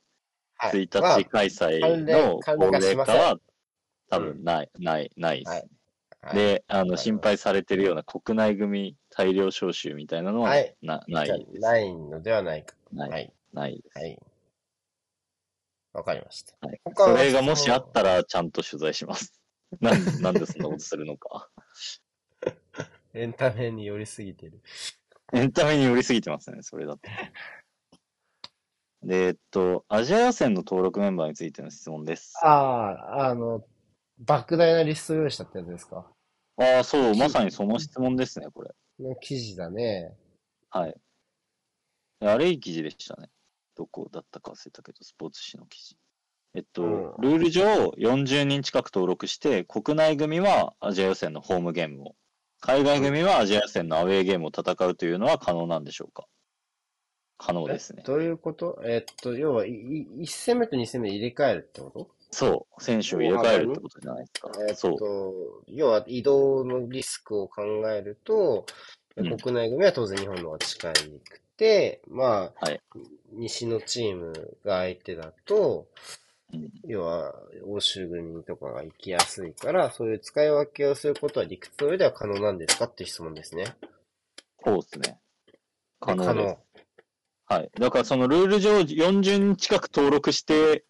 [0.61, 3.39] 1日開催の高齢化は
[4.11, 5.69] 多分ない、ない、ないです、ね。
[6.33, 11.61] で、あの、心配されてるような国内組大量招集みたいなのはな、ないです。
[11.61, 12.75] ないのではないか。
[12.93, 13.33] ない。
[13.53, 13.99] ないです。
[13.99, 14.19] はい。
[15.93, 16.55] わかりました。
[16.61, 16.81] はい。
[16.97, 19.41] それがもしあったらちゃんと取材します。
[19.81, 21.49] なん、なんでそんなことするのか。
[23.15, 24.61] エンタメに寄りすぎてる。
[25.33, 27.01] エンタメに寄りすぎてますね、それだと。
[29.05, 32.35] で、えっと、アジア予選の登録メンバーについての質問です。
[32.43, 33.65] ああ、あの、
[34.25, 36.07] 莫大なリスト用意したってやつですか？
[36.57, 38.71] ああ、そう、まさにその質問ですね、これ。
[39.01, 40.17] の記事だね。
[40.71, 40.95] はい。
[42.21, 43.29] あれいい記事でしたね。
[43.77, 45.97] どこだったか忘れたけど、スポーツ紙の記事。
[46.55, 47.63] えっと、うん、ルール上
[47.99, 52.15] 40人近く登録して、国内組はアジア予選のホームゲームを、
[52.61, 56.27] 海外組はアジア予選のアウェーゲームを戦うというのは可能なんでしょうか？
[57.47, 58.03] 可能ですね。
[58.07, 58.81] どういうこと？
[58.87, 62.09] えっと、要は、1戦目と2戦目入れ替えるってこと？
[62.31, 64.51] そう、選手を入れ替えるってことじゃないですか。
[64.67, 65.35] えっと、
[65.69, 68.65] 要は移動のリスクを考えると、
[69.15, 72.81] 国内組は当然日本の方が近いくて、まあ、はい、
[73.35, 75.87] 西のチームが相手だと、
[76.53, 77.35] うん、要は
[77.67, 83.77] 欧州組とかが行きやすいから、そういう使い分けをすることは理屈の上では可能なんですかっていう質問ですね。
[84.65, 85.19] そうですね。
[86.01, 86.57] 可能です。
[87.47, 87.71] はい。
[87.79, 90.85] だからそのルール上40人近く登録して、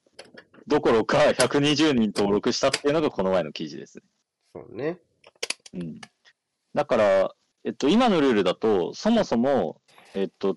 [0.67, 4.03] どころか120人登録したっていうのがこの前の記事です。
[4.55, 4.99] そうね。
[5.75, 6.01] うん。
[6.75, 9.81] だから、えっと、今のルールだと、そもそも、
[10.15, 10.57] えっと、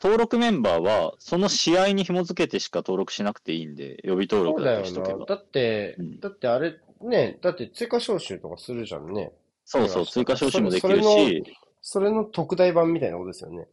[0.00, 5.24] 登録メンバーは、その試合に紐付けてしか登録しなくていいんで、予備登録だけしとけば。
[5.26, 9.32] だって、うん、だってあれ、ね、だって追加招集とかするじゃんね。
[9.64, 11.44] そうそう、追加招集もできるし
[11.82, 13.66] それの特大版みたいなことですよね。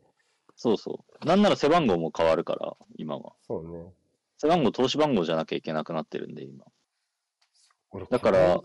[0.56, 1.26] そうそう。
[1.26, 3.34] なんなら背番号も変わるから、今は。
[3.48, 3.94] そうね。
[4.38, 6.65] 背番号、投資番号じゃなきゃいけなくなってるんで、今。
[8.10, 8.61] だから、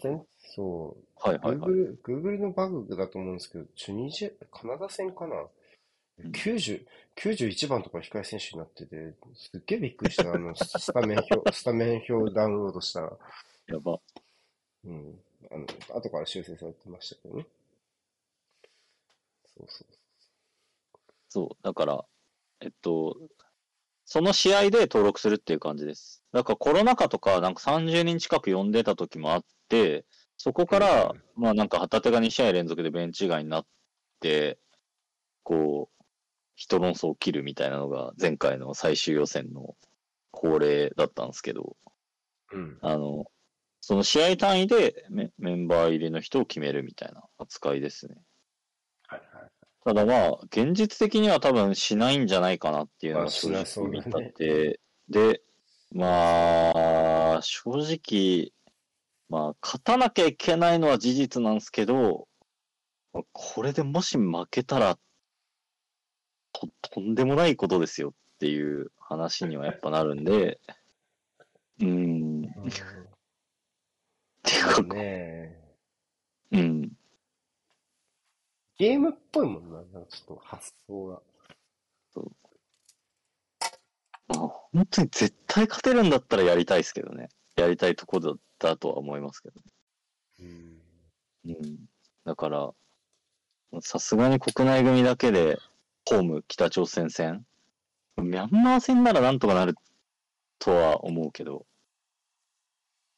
[0.57, 1.29] そう。
[1.29, 1.71] はいはいはい。
[1.71, 5.37] Google, Google のバグだと思うんですけど、チュニジア、カナダ戦かな、
[6.19, 6.85] うん、?90、
[7.17, 10.33] 91番とか控え選手になってて、すっげえびっくりした。
[10.33, 13.17] あの、スタメン表、 スタメン表ダウンロードしたら。
[13.67, 14.01] やば。
[14.85, 15.21] うん。
[15.51, 17.47] あの、後から修正されてましたけどね。
[19.57, 20.00] そうそう
[21.31, 22.05] そう、だから、
[22.61, 23.17] えっと、
[24.05, 26.25] その試合で登録するっていう感じです。
[26.33, 30.05] だからコロナ禍とか、なんか30人近く呼んでた時もあって、
[30.37, 33.67] そこから、まあなんか旗手が2試合連続でベンチ外になっ
[34.19, 34.59] て、
[35.45, 36.05] こう、
[36.57, 39.77] 人論争を切るみたいなのが前回の最終予選の
[40.33, 41.77] 恒例だったんですけど、
[42.53, 43.27] うん、あの、
[43.81, 48.17] その試合単位でメメンバー入りの人を決めるみたいな扱いですね。
[49.85, 54.79] ただまあ、現実的には多分しないんじゃないかなっていうのは正直見たって、
[55.09, 55.43] で、
[55.93, 58.53] まあ、正直、
[59.31, 62.29] まあ、勝たなきゃいけないのは事実なんですけど、
[63.33, 64.99] これでもし負けたら、
[66.53, 70.61] と、とんでもないことですよっていう話にはやっぱなるんで、
[71.81, 72.45] うーん。
[74.41, 75.59] っていうか、ね、
[76.53, 76.93] うん。
[78.81, 81.21] ゲームっぽいもんな、なんかちょっと発想が。
[82.15, 82.33] そう。
[84.29, 84.39] まあ、
[84.73, 87.29] 本当に絶対勝てるんだったらやりたいですけどね。
[87.57, 90.81] やりたいとこだったとは思いますけどね。
[91.45, 91.51] うん。
[91.51, 91.79] うん。
[92.25, 92.71] だから、
[93.83, 95.59] さすがに国内組だけで、
[96.09, 97.45] ホーム北朝鮮戦。
[98.17, 99.75] ミャンマー戦ならなんとかなる
[100.59, 101.67] とは思うけど。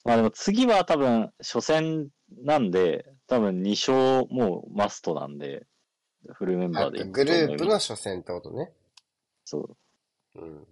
[0.05, 2.09] まあでも次は多分初戦
[2.43, 5.67] なんで、多分2勝もうマストなんで、
[6.35, 8.71] フルメンバーでグループの初戦ってことね。
[9.47, 9.75] そ
[10.37, 10.39] う。
[10.39, 10.67] うん。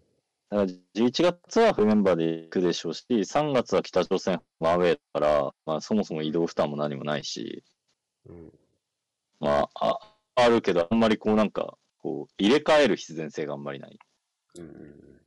[0.51, 7.65] だから11月はフルメンバーで行くでしょうし、3月は北朝鮮ワンウェイだから、まあそもそも移動負担も何もないし、
[8.27, 8.53] うん、
[9.41, 13.99] まあ、あ、あるけど、あんまりこうなんか、こう、入れ替える必然性があんまりない。
[14.59, 15.21] うん。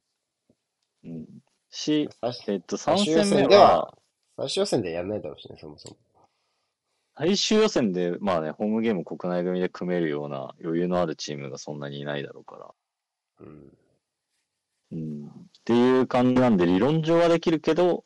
[1.06, 1.26] うん。
[1.72, 2.08] し、
[2.48, 3.98] えっと、3戦目は、
[4.38, 5.98] 最終予選でやんないだろうしね、そもそも。
[7.15, 12.73] 最終予選で、まあね、ホームゲーム国内組で組めるような余裕のあるチームがそんなにいないだろうから。
[13.41, 13.77] うん。
[14.91, 15.27] うん。
[15.27, 15.30] っ
[15.64, 18.03] ていう感じなんで、理論上はできるけど、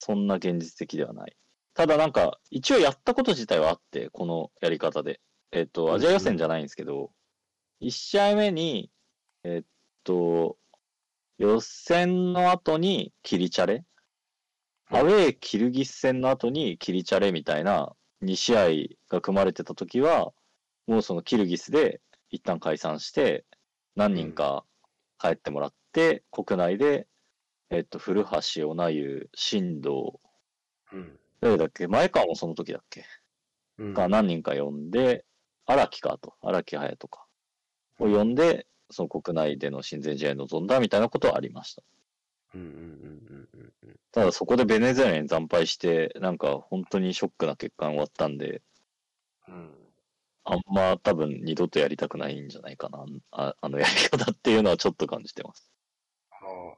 [0.00, 1.36] そんな現実的ではない。
[1.74, 5.20] ただなんか、一応やったこと自体はあって、このやり方で。
[5.52, 7.10] えっと、アジア予選じゃないんですけど、
[7.80, 8.90] 1試合目に、
[9.44, 9.66] えっ
[10.04, 10.56] と、
[11.38, 13.84] 予選の後にキリチャレ
[14.92, 17.92] アウェーキルギス戦の後にキリチャレみたいな
[18.24, 18.68] 2試合
[19.08, 20.32] が組まれてた時は、
[20.88, 22.00] もうそのキルギスで
[22.30, 23.44] 一旦解散して、
[23.94, 24.64] 何人か
[25.20, 27.06] 帰ってもらって、国内で、
[27.70, 30.18] えっと、古橋、小名湯、新藤、
[30.92, 31.86] うん、誰だっけ？
[31.86, 33.04] 前川もその時だっけ、
[33.78, 35.24] うん、が何人か呼んで、
[35.66, 37.26] 荒木かと、荒木隼人か、
[38.00, 41.82] を呼んで、その国内での親善試合に臨んだみたいなことはありました。
[44.12, 48.62] ただそこでベネズエラに惨敗して、なんか本当にショックな結果が終わったんで、
[49.46, 49.70] うん、
[50.44, 55.70] あんま多分二度とやりたくないんじゃないかな、ああのやり方っていうのはちょっと感じてます。
[56.32, 56.36] あ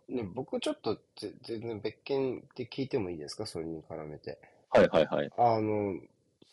[0.08, 0.98] ね、僕ちょっと
[1.42, 3.46] 全然別件で聞いてもいいですか？
[3.46, 4.38] それに絡めて。
[4.70, 5.30] はいはいはい。
[5.38, 5.94] あの、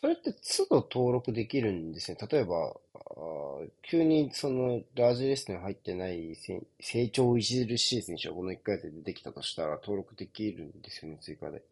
[0.02, 2.16] それって都度登録できるんですね。
[2.30, 2.74] 例えば、
[3.82, 6.34] 急にそのラージレストに入ってない
[6.80, 11.62] 成長著しい選手がこの1回で出てきたとしたら登録できるんですよね、追加で。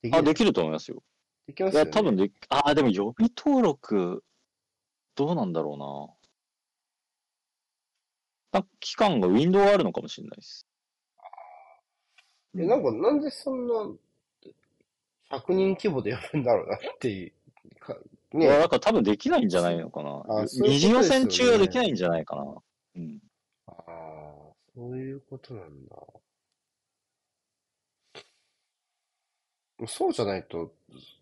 [0.00, 1.02] であ、できると思いますよ。
[1.46, 4.24] できますよ、ね、いや、多分で、あ、でも予備登録、
[5.14, 5.74] どうなんだろ
[8.52, 8.60] うな。
[8.60, 10.66] な期間がウィンドウがあるのかもしれないです。
[12.56, 13.74] え、なんか、なんでそんな、
[15.30, 17.32] 100人規模でやるんだろうなっていう
[18.32, 20.22] ねいや、なんか多分できないんじゃないのかな。
[20.28, 22.44] あそう二次予選中はできないんじゃないかな。
[22.96, 23.18] うん。
[23.66, 23.82] ああ、
[24.74, 25.96] そういうことなんだ。
[29.86, 30.74] そうじゃないと、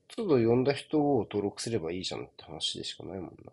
[0.08, 3.52] 都度呼んだ人を登録すればいいじゃんって話でしかないもんな。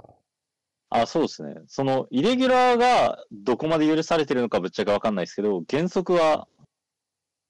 [0.90, 1.56] あ、そうですね。
[1.67, 6.48] その、イレギュラーがどこまで許されてるのかぶっちゃけわかんないですけど、原則は、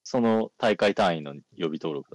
[0.04, 2.10] その大会単位の予備登録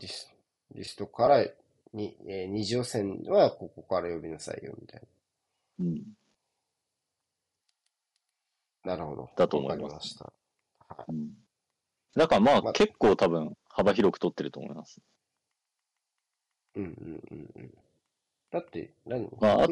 [0.75, 1.45] リストから
[1.93, 5.07] に、えー、二次予選はここから呼びなさいよ、みたいな。
[5.87, 6.03] うん。
[8.85, 9.31] なるほど。
[9.37, 10.17] だと思います。
[10.21, 10.33] ま
[10.89, 11.31] はい、うん。
[12.15, 15.01] だからまあ、ま結構多分幅広く取ってると思います。
[16.75, 17.75] うんうんうんうん。
[18.51, 19.29] だって、何？
[19.41, 19.69] まあ、あ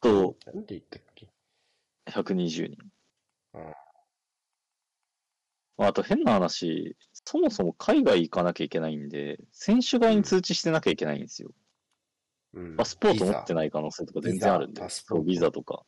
[0.00, 1.28] と、何て言ったっけ
[2.06, 2.76] ?120 人。
[3.54, 3.74] うん。
[5.78, 11.50] あと変な話、そもそも海外行かなきゃいけないんで、選手側に通知してなきゃいけないんですよ。
[12.54, 15.82] うん、パスポート持ってない可能性とか全然あるんで、そうビザとか。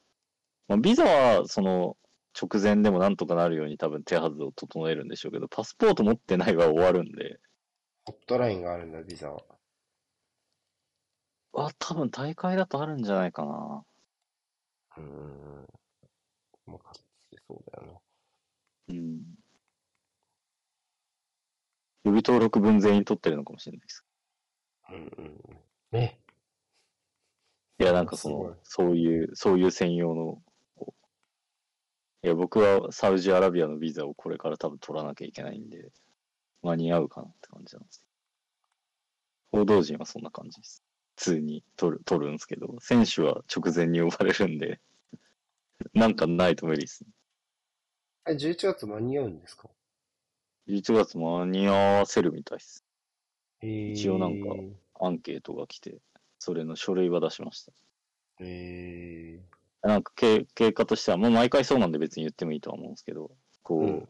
[0.66, 1.96] まあ、ビザは、その、
[2.40, 7.38] 直前でもなんとかなるように多分手はずを整えるんでしょうけど、パスポート持ってないは終わるんで。
[8.04, 9.40] ホットラインがあるんだ、ビザは。
[11.54, 13.84] あ、多分大会だとあるんじゃないかな。
[14.96, 15.66] うん。
[16.66, 16.92] まあ、
[17.46, 18.00] そうだよな。
[18.88, 19.37] うん。
[22.08, 24.04] 予備登録分全員取ってるのかもしれないです。
[24.90, 24.96] うん
[25.92, 25.98] うん。
[25.98, 26.18] え
[27.80, 30.42] いや、なんかその、そういう、そういう専用の、
[32.22, 35.90] いや、僕はサウジアラビアのビザをこれから多分取らなきゃいけないんで、
[36.62, 38.04] 間に合うかなって感じなんです。
[39.52, 40.82] 報道陣はそんな感じです。
[41.16, 44.80] 普通に取る、取るんですけど、選手は直前に呼ばれるんで、
[45.92, 47.10] なんかないと無理ですね。
[48.28, 49.68] え、11月間に合うんですか？
[50.68, 52.84] 11月間に合わせるみたいです。
[53.62, 54.48] 一応なんか
[55.00, 55.98] アンケートが来て、
[56.38, 57.72] それの書類は出しました。
[58.40, 59.40] へえ
[59.82, 63.30] なんか経経過としては、もう毎回そうなんで別に言ってもいいとは思うんですけど、
[63.62, 64.08] こう、うん、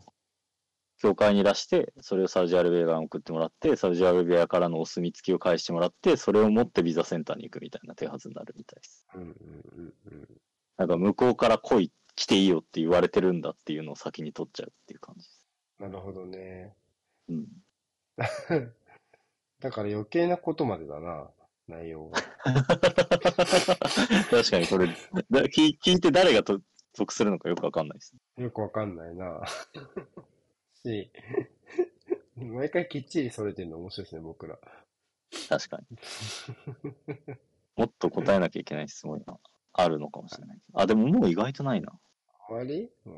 [0.98, 9.06] 教会に出して、それをサウジアラビア側に送ってもらって、サウジアラビアからのお墨付きを返してもらって、それを持ってビザセンターに行くみたいな手はずになるみたいです。
[9.14, 10.28] うんうんうんうん、
[10.78, 15.38] なんか向こうから来い、来ていいよって言われてるんだっていうのを先に取っちゃうっていう感じです。
[15.78, 16.74] なるほどね。
[17.28, 17.47] うん。
[19.60, 21.31] だから余計なことまでだな、
[21.68, 22.20] 内容が。
[24.31, 24.86] 確かにこれ、
[25.48, 26.60] 聞聞いて誰がと
[26.94, 29.42] 得するのかよくわかんないです、よくわかんないな。
[30.82, 31.10] し、
[32.36, 34.58] 毎回きっちりそれてるの面白いですね、僕ら。
[35.48, 35.98] 確かに。
[37.76, 39.39] もっと答えなきゃいけない質問が
[39.73, 40.58] あるのかもしれない。
[40.74, 41.92] あ、でももう意外とないな。
[42.48, 42.90] 終わり？
[43.05, 43.17] もう大丈夫で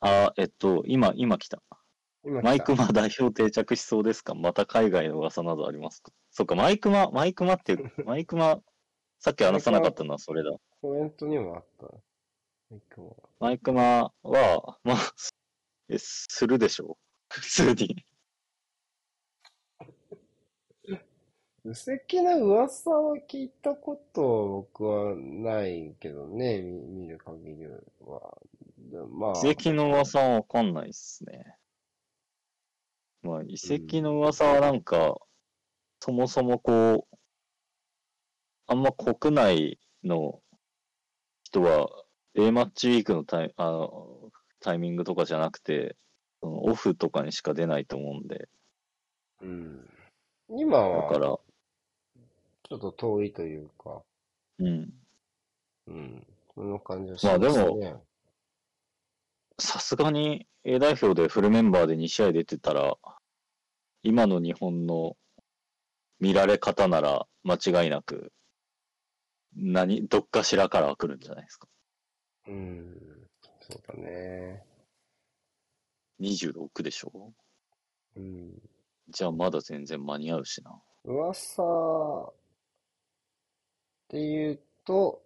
[0.00, 1.62] あ、えっと、今、今来た。
[2.24, 4.34] マイクマ代表定着しそうですか？
[4.34, 6.12] また海外の噂などありますか？
[6.30, 8.60] そっか、マイクマ、マイクマっていう、 マイクマ、
[9.18, 10.50] さっき話さなかったのはそれだ。
[10.80, 11.86] コメントにもあった。
[12.70, 13.06] マイクマ。
[13.40, 14.96] マイクマは、まあ、
[15.88, 16.98] え、するでしょ
[17.30, 17.34] う？
[17.34, 18.04] 普通に。
[21.64, 27.66] 無責な噂は聞いたこと僕はないけどね、見見る限り
[28.00, 28.38] は。
[29.10, 29.46] まあ。
[29.46, 31.56] 遺跡の噂はわかんないっすね。
[33.22, 35.14] まあ、遺跡の噂はなんか、うん、
[36.00, 37.16] そもそもこう、
[38.66, 40.40] あんま国内の
[41.42, 41.88] 人は、
[42.34, 45.96] A マッチウィークのタイあのタイミングとかじゃなくて、
[46.40, 48.48] オフとかにしか出ないと思うんで。
[49.40, 49.88] うん。
[50.50, 54.02] 今は、だから、ちょっと遠いというか。
[54.58, 54.92] うん。
[55.86, 56.26] うん。
[56.54, 57.46] その感じはしますね。
[57.48, 58.04] まあでも、
[59.60, 62.96] さすがに A 代表でフルメンバーで2試合出てたら、
[64.02, 65.16] 今の日本の
[66.20, 68.32] 見られ方なら間違いなく、
[69.56, 71.68] 何、どっかしらからは来るんじゃないですか。
[72.46, 73.28] うん、
[73.60, 74.64] そうだね。
[76.20, 77.32] 26でしょ？
[78.16, 78.52] うん。
[79.08, 80.80] じゃあまだ全然間に合うしな。
[81.04, 81.62] 噂
[84.08, 85.22] で言うと、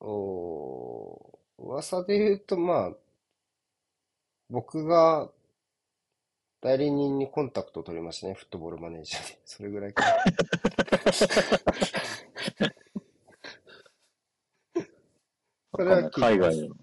[0.00, 2.92] お噂で言うと、まあ、
[4.50, 5.30] 僕が
[6.60, 9.38] 代理人にコンタクトを取りましたね、フットボールマネージャーに。
[9.46, 10.04] それぐらいか。
[15.70, 16.74] それは海外の、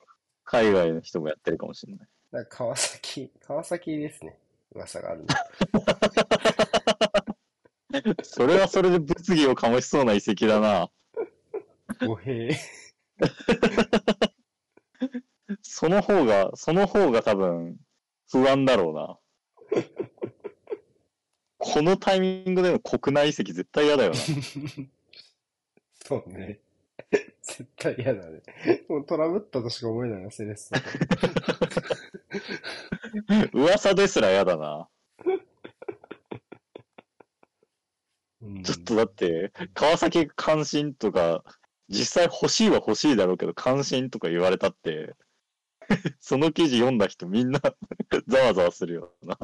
[0.46, 2.08] 海外の人もやってるかもしれない。
[2.32, 4.40] だ川崎、川崎ですね。
[4.72, 5.28] 噂があるの。
[8.24, 10.90] それはそれで物議を醸しそうな遺跡だな。
[12.06, 12.56] 語弊。
[15.62, 17.78] その方が、その方が多分、
[18.32, 19.20] 不安だろ
[19.72, 19.82] うな。
[21.58, 24.16] このタイミングでの国内移籍絶対嫌だよな。
[26.06, 26.60] そうね。
[27.42, 28.42] 絶対嫌だね。
[28.90, 30.72] もうトラブったとしか思えないな、セレッソ。
[33.54, 34.90] 噂ですら嫌だな。
[38.64, 41.44] ちょっとだって、川崎関心とか、
[41.90, 45.16] 実際欲しいは欲しいだろうけど、関心とか言われたって、
[46.20, 47.60] その記事読んだ人みんな
[48.28, 49.38] ざわざわするよな。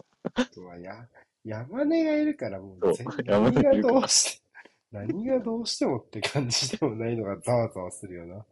[0.82, 1.08] や、
[1.44, 4.44] 山根がいるからもう全然何がどうして、
[4.92, 8.46] 何がどうしてもって感じでもないのが ざわざわするよな。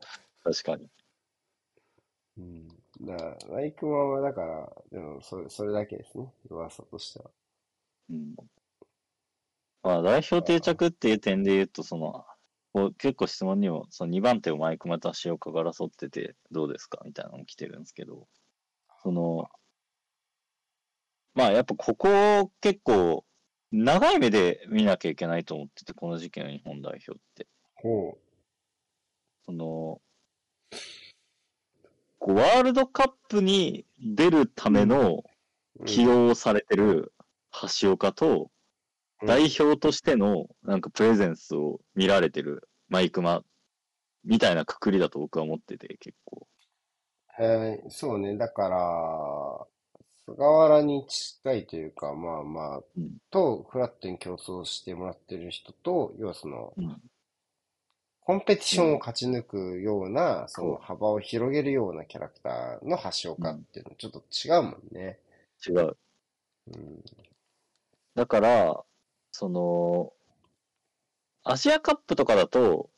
[0.43, 0.90] 確かに。
[2.38, 2.68] うん。
[3.01, 6.34] だから、ライクマンはだから、でもそれ、それだけですね。
[6.50, 7.30] 噂としては。
[8.09, 8.35] うん。
[9.84, 12.26] まあ、代表定着っていう点で言うと、その、
[12.74, 18.28] こう結構質問にも、その2番手をマイクマタシオカが争っててどうですかみたいなのも来てるんですけど、
[19.02, 19.50] その、
[21.34, 23.26] まあやっぱここ結構
[23.72, 27.48] 長い目で見なきゃいけないと思ってて、この時期の日本代表って。
[27.76, 28.18] ほう。
[29.46, 30.02] その、
[32.20, 35.24] こうワールドカップに出るための
[35.86, 37.14] 起用されてる
[37.80, 38.52] 橋岡と、
[39.26, 43.44] 代表としてのなんかプレゼンスを見られてるマイクマ
[44.24, 46.48] みたいなくくりだと僕は思ってて結構。
[47.40, 48.36] えー、そうね。
[48.38, 49.68] だから、
[50.26, 57.02] 菅原に近いというか、まあまあ、うん、と、フラットに競争してもらってる人と、要はその、うん、
[58.22, 65.18] コンペティションを勝ち抜くような、うん、その幅を広げるようなキャラクターの橋岡っていうのはちょっと違うもんね。
[65.66, 65.98] 違う。
[66.68, 67.04] うん、
[68.16, 68.84] だから、
[69.32, 70.14] その、
[71.43, 72.90] アジアカップとかだと、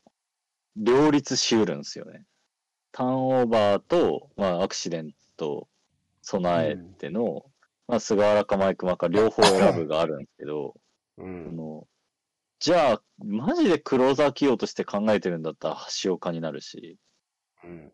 [0.76, 2.26] 両立しうるんですよね。
[2.92, 5.68] ターンオーバーと、まあ、アクシデント
[6.22, 7.42] 備えての、うん、
[7.88, 10.76] まあ、菅原かマイクマか両方選ぶがあるんですけど、
[11.18, 11.88] うん、の
[12.60, 16.98] じゃあ、マジでクローザー起用として考えてるんだったら橋岡になるし、
[17.64, 17.92] うん。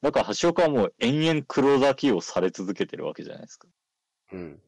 [0.00, 3.68] だから橋岡はもう延々黒崎きをされ続けてるわけじゃないですか。
[4.32, 4.60] うん。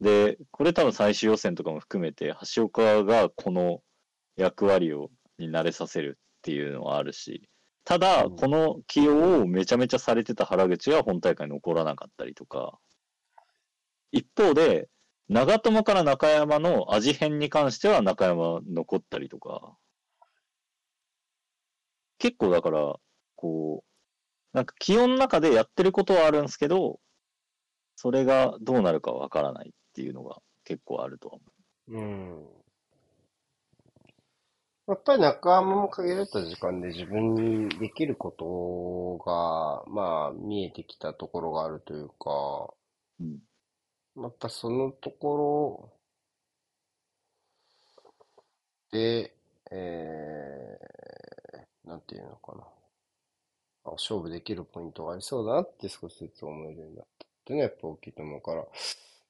[0.00, 3.82] で、これ多分最終予選とかも含めて、橋岡がこの
[4.36, 7.48] 役割を、に慣れさせるっていうのはあるし、
[7.84, 12.78] ただ、この起用をめちゃめちゃされてた原口は本大会残らなかったりとか、
[14.12, 14.88] 一方で、
[15.28, 19.76] 長友から中山の味変に関しては中山残ったりとか、
[22.18, 22.96] 結構だから、
[23.36, 27.00] こう、なんか気温の中でやってることはあるんですけど、
[27.96, 29.68] それがどうなるかわからない。
[29.68, 31.42] っていうのが結構あるとは思
[31.88, 31.96] う。
[31.96, 32.46] うん。
[34.86, 42.74] やっぱり中山も限られた時間で自分にできることが、まあ、見えてきたところがあるというか、
[43.18, 43.38] うん、
[44.14, 45.90] またそのとこ
[48.92, 49.34] ろで、
[49.70, 52.64] えー、なんていうのかな。
[53.86, 58.66] あ勝負できるポイントがありそうだなって少しずつ思えるようになったっていうのはやっぱ大きいと思うから、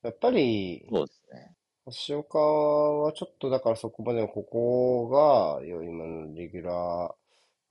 [0.05, 1.50] やっぱり、そうですね。
[2.08, 7.15] 橋岡はちょっとだからそこまでのここが、今のレギュラ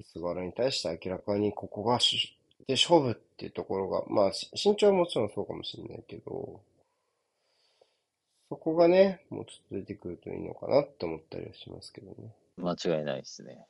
[0.02, 2.36] ー、菅原に対して明らかにここがし
[2.68, 6.60] で勝負っていうところが、まあ身長はもちろんそうかもしれないけど、
[8.50, 12.34] そこがね、もうちょっと出てくるといいのかなって思ったりはしますけどね。
[12.58, 13.66] 間違いないですね。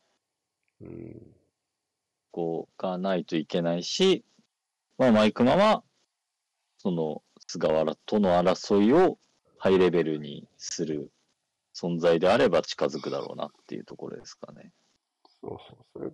[0.82, 1.22] うん。
[2.32, 4.24] こうがないといけないし、
[4.98, 5.83] まあマイクマは、
[6.83, 9.17] その菅原との争いを
[9.57, 11.11] ハイレベルにする
[11.73, 14.71] 存在であれば近づくだろうなっていうところですかね。
[15.41, 16.11] そうそう、それ、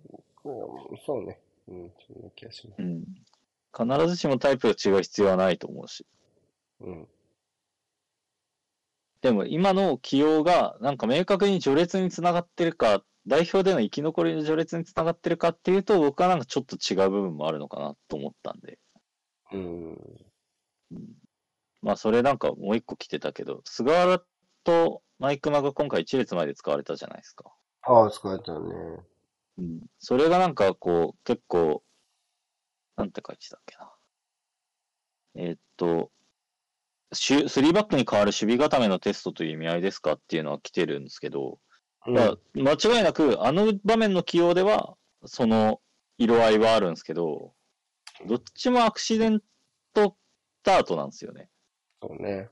[1.04, 1.40] そうね。
[1.68, 2.82] うん、そんな気がします。
[2.82, 3.04] うん。
[3.76, 6.06] 必ずしもタイプが違う必要はないと思うし。
[6.80, 7.08] うん。
[9.22, 18.78] でも今の起用がなんか明確に序列につながってるか、代表での生き残りの序列につながってるかっていうと、僕はなんかちょっと違う部分もあるのかなと思ったんで。
[19.52, 20.29] うん。
[20.92, 21.06] うん、
[21.82, 24.22] まあ、それなんかもう一個来てたけど、菅原
[24.64, 27.52] とマイクマが今回一列前で使われたじゃないですか。
[27.82, 28.60] ああ、使われたね。
[29.58, 29.80] うん。
[29.98, 31.82] それがなんかこう、結構、
[32.96, 33.92] なんて書いてたっけな。
[35.36, 36.10] えー、っと、
[37.12, 41.58] スリーバックに変わる守備固めのテストという意味合いですかっていうのは来てるんですけど、
[42.06, 42.16] うん、
[42.54, 44.94] 間違いなく、あの場面の起用では、
[45.26, 45.80] その
[46.18, 47.52] 色合いはあるんですけど、
[48.26, 49.40] どっちもアクシデン
[49.92, 50.14] トス
[50.62, 51.48] タートなんですよね。
[52.02, 52.48] そうね。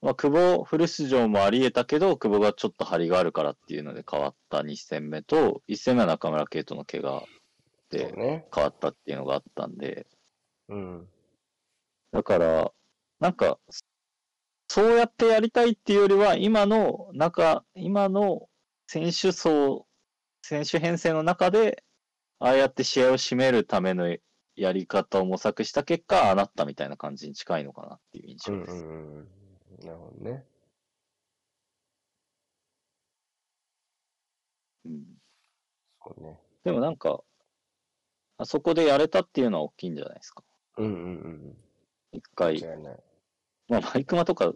[0.00, 7.24] まあ、久保フル出場もあり得たけど、久保がちょっと張りがあるからっていうので変わった2戦目と、1戦目は中村圭斗の怪我
[7.90, 8.14] で
[8.54, 10.06] 変わったっていうのがあったんで、
[10.68, 11.08] うね、うん。
[12.12, 12.72] だから、
[13.18, 13.58] なんか、
[14.68, 18.48] そうやってやりたいっていうよりは、今の中、今の
[18.86, 19.86] 選手層、
[20.42, 21.82] 選手編成の中で、
[22.38, 24.16] ああやって試合を締めるための
[24.58, 28.72] やり方を模索した結果、ああなったみたいな感じに近いのかなっていう印象です。
[28.72, 29.28] うんうんうん。
[29.86, 30.44] なるほどね。
[34.84, 35.04] うん。
[36.04, 36.40] そうね。
[36.64, 37.22] でもなんか、
[38.36, 40.42] あそこでやれたっていうのは大きいんじゃないですか。
[40.76, 41.56] うんうんうん。
[42.12, 42.60] 一回。
[43.68, 44.52] まあ、マイクマとか、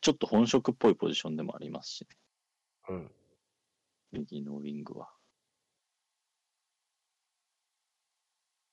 [0.00, 2.16] ちょっと本職っぽいポジションでもありますしね。
[2.88, 3.12] うん。
[4.12, 5.10] 右のウィングは。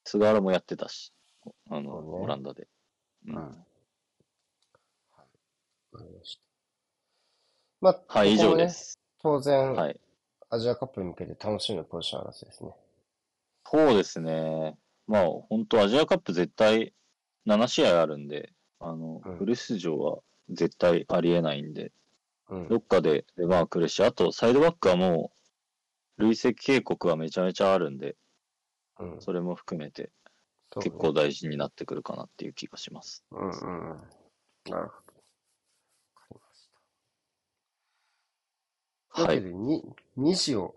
[0.06, 1.12] 菅原もやってたし、
[1.70, 2.68] あの、ね、オランダで。
[3.28, 3.36] うん。
[3.36, 3.46] はい。
[5.92, 6.42] わかりました。
[7.82, 9.00] まあ、はい、以上です。
[9.22, 10.00] 当然、はい、
[10.50, 12.72] アジアカップに向けて楽しむポジション争いですね。
[13.66, 14.78] そうですね。
[15.08, 16.94] まあ、本当アジアカップ絶対
[17.48, 20.20] 7試合あるんで、あの、うん、フル出場は
[20.50, 21.92] 絶対ありえないんで、
[22.50, 25.32] うん、どっかで出番来るし、あと、サイドバックはも
[26.18, 28.16] う、累積警告はめちゃめちゃあるんで、
[29.00, 30.12] うん、それも含めて、
[30.82, 33.26] 結構大事になってくるかなっていう気がします。
[33.32, 33.52] うんうん。
[34.72, 35.14] なるほど。
[36.26, 36.70] わかりまし
[39.10, 39.22] た。
[39.24, 39.42] はい。
[39.42, 39.82] 2,
[40.18, 40.74] 2時を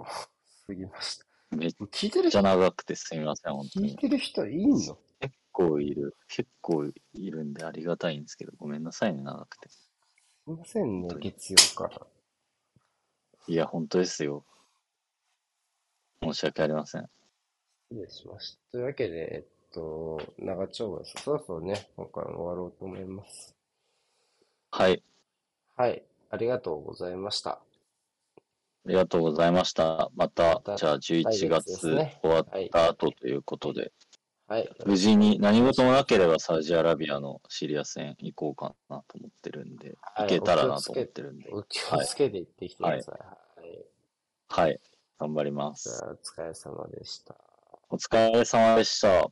[0.66, 1.26] 過ぎました。
[1.50, 3.90] めっちゃ長くてすみません、本当に。
[3.90, 4.98] 聞いてる人いんの？
[5.20, 6.16] 結構いる。
[6.28, 6.92] 結構い
[7.30, 9.68] るんでありがたいんですけど、ごめんなさいね、長くて。
[9.70, 9.90] す
[10.46, 12.06] みませんね、月曜から。
[13.46, 14.44] いや、本当ですよ。
[16.22, 17.08] 申し訳ありません。
[17.90, 18.72] 失礼しました。
[18.72, 21.14] というわけで、えっと、長丁場です。
[21.22, 23.54] そろそろね、今回も終わろうと思います。
[24.70, 25.02] はい。
[25.76, 26.02] はい。
[26.30, 27.52] ありがとうございました。
[27.52, 27.60] あ
[28.84, 30.10] りがとうございました。
[30.16, 33.92] また、じゃあ11月終わった後ということで、
[34.48, 34.70] はい。
[34.84, 41.50] 無事に何事もなければサウジアラビアのシリア戦行こうかなと思ってるんで、行けたらなと思ってるんで。
[41.52, 43.18] お気をつけて行ってきてください。
[44.50, 44.68] はい。
[44.68, 44.80] はい、
[45.18, 45.88] 頑張ります。
[45.88, 47.34] じゃあ、お疲れ様でした。
[47.90, 49.30] お疲れ様でした。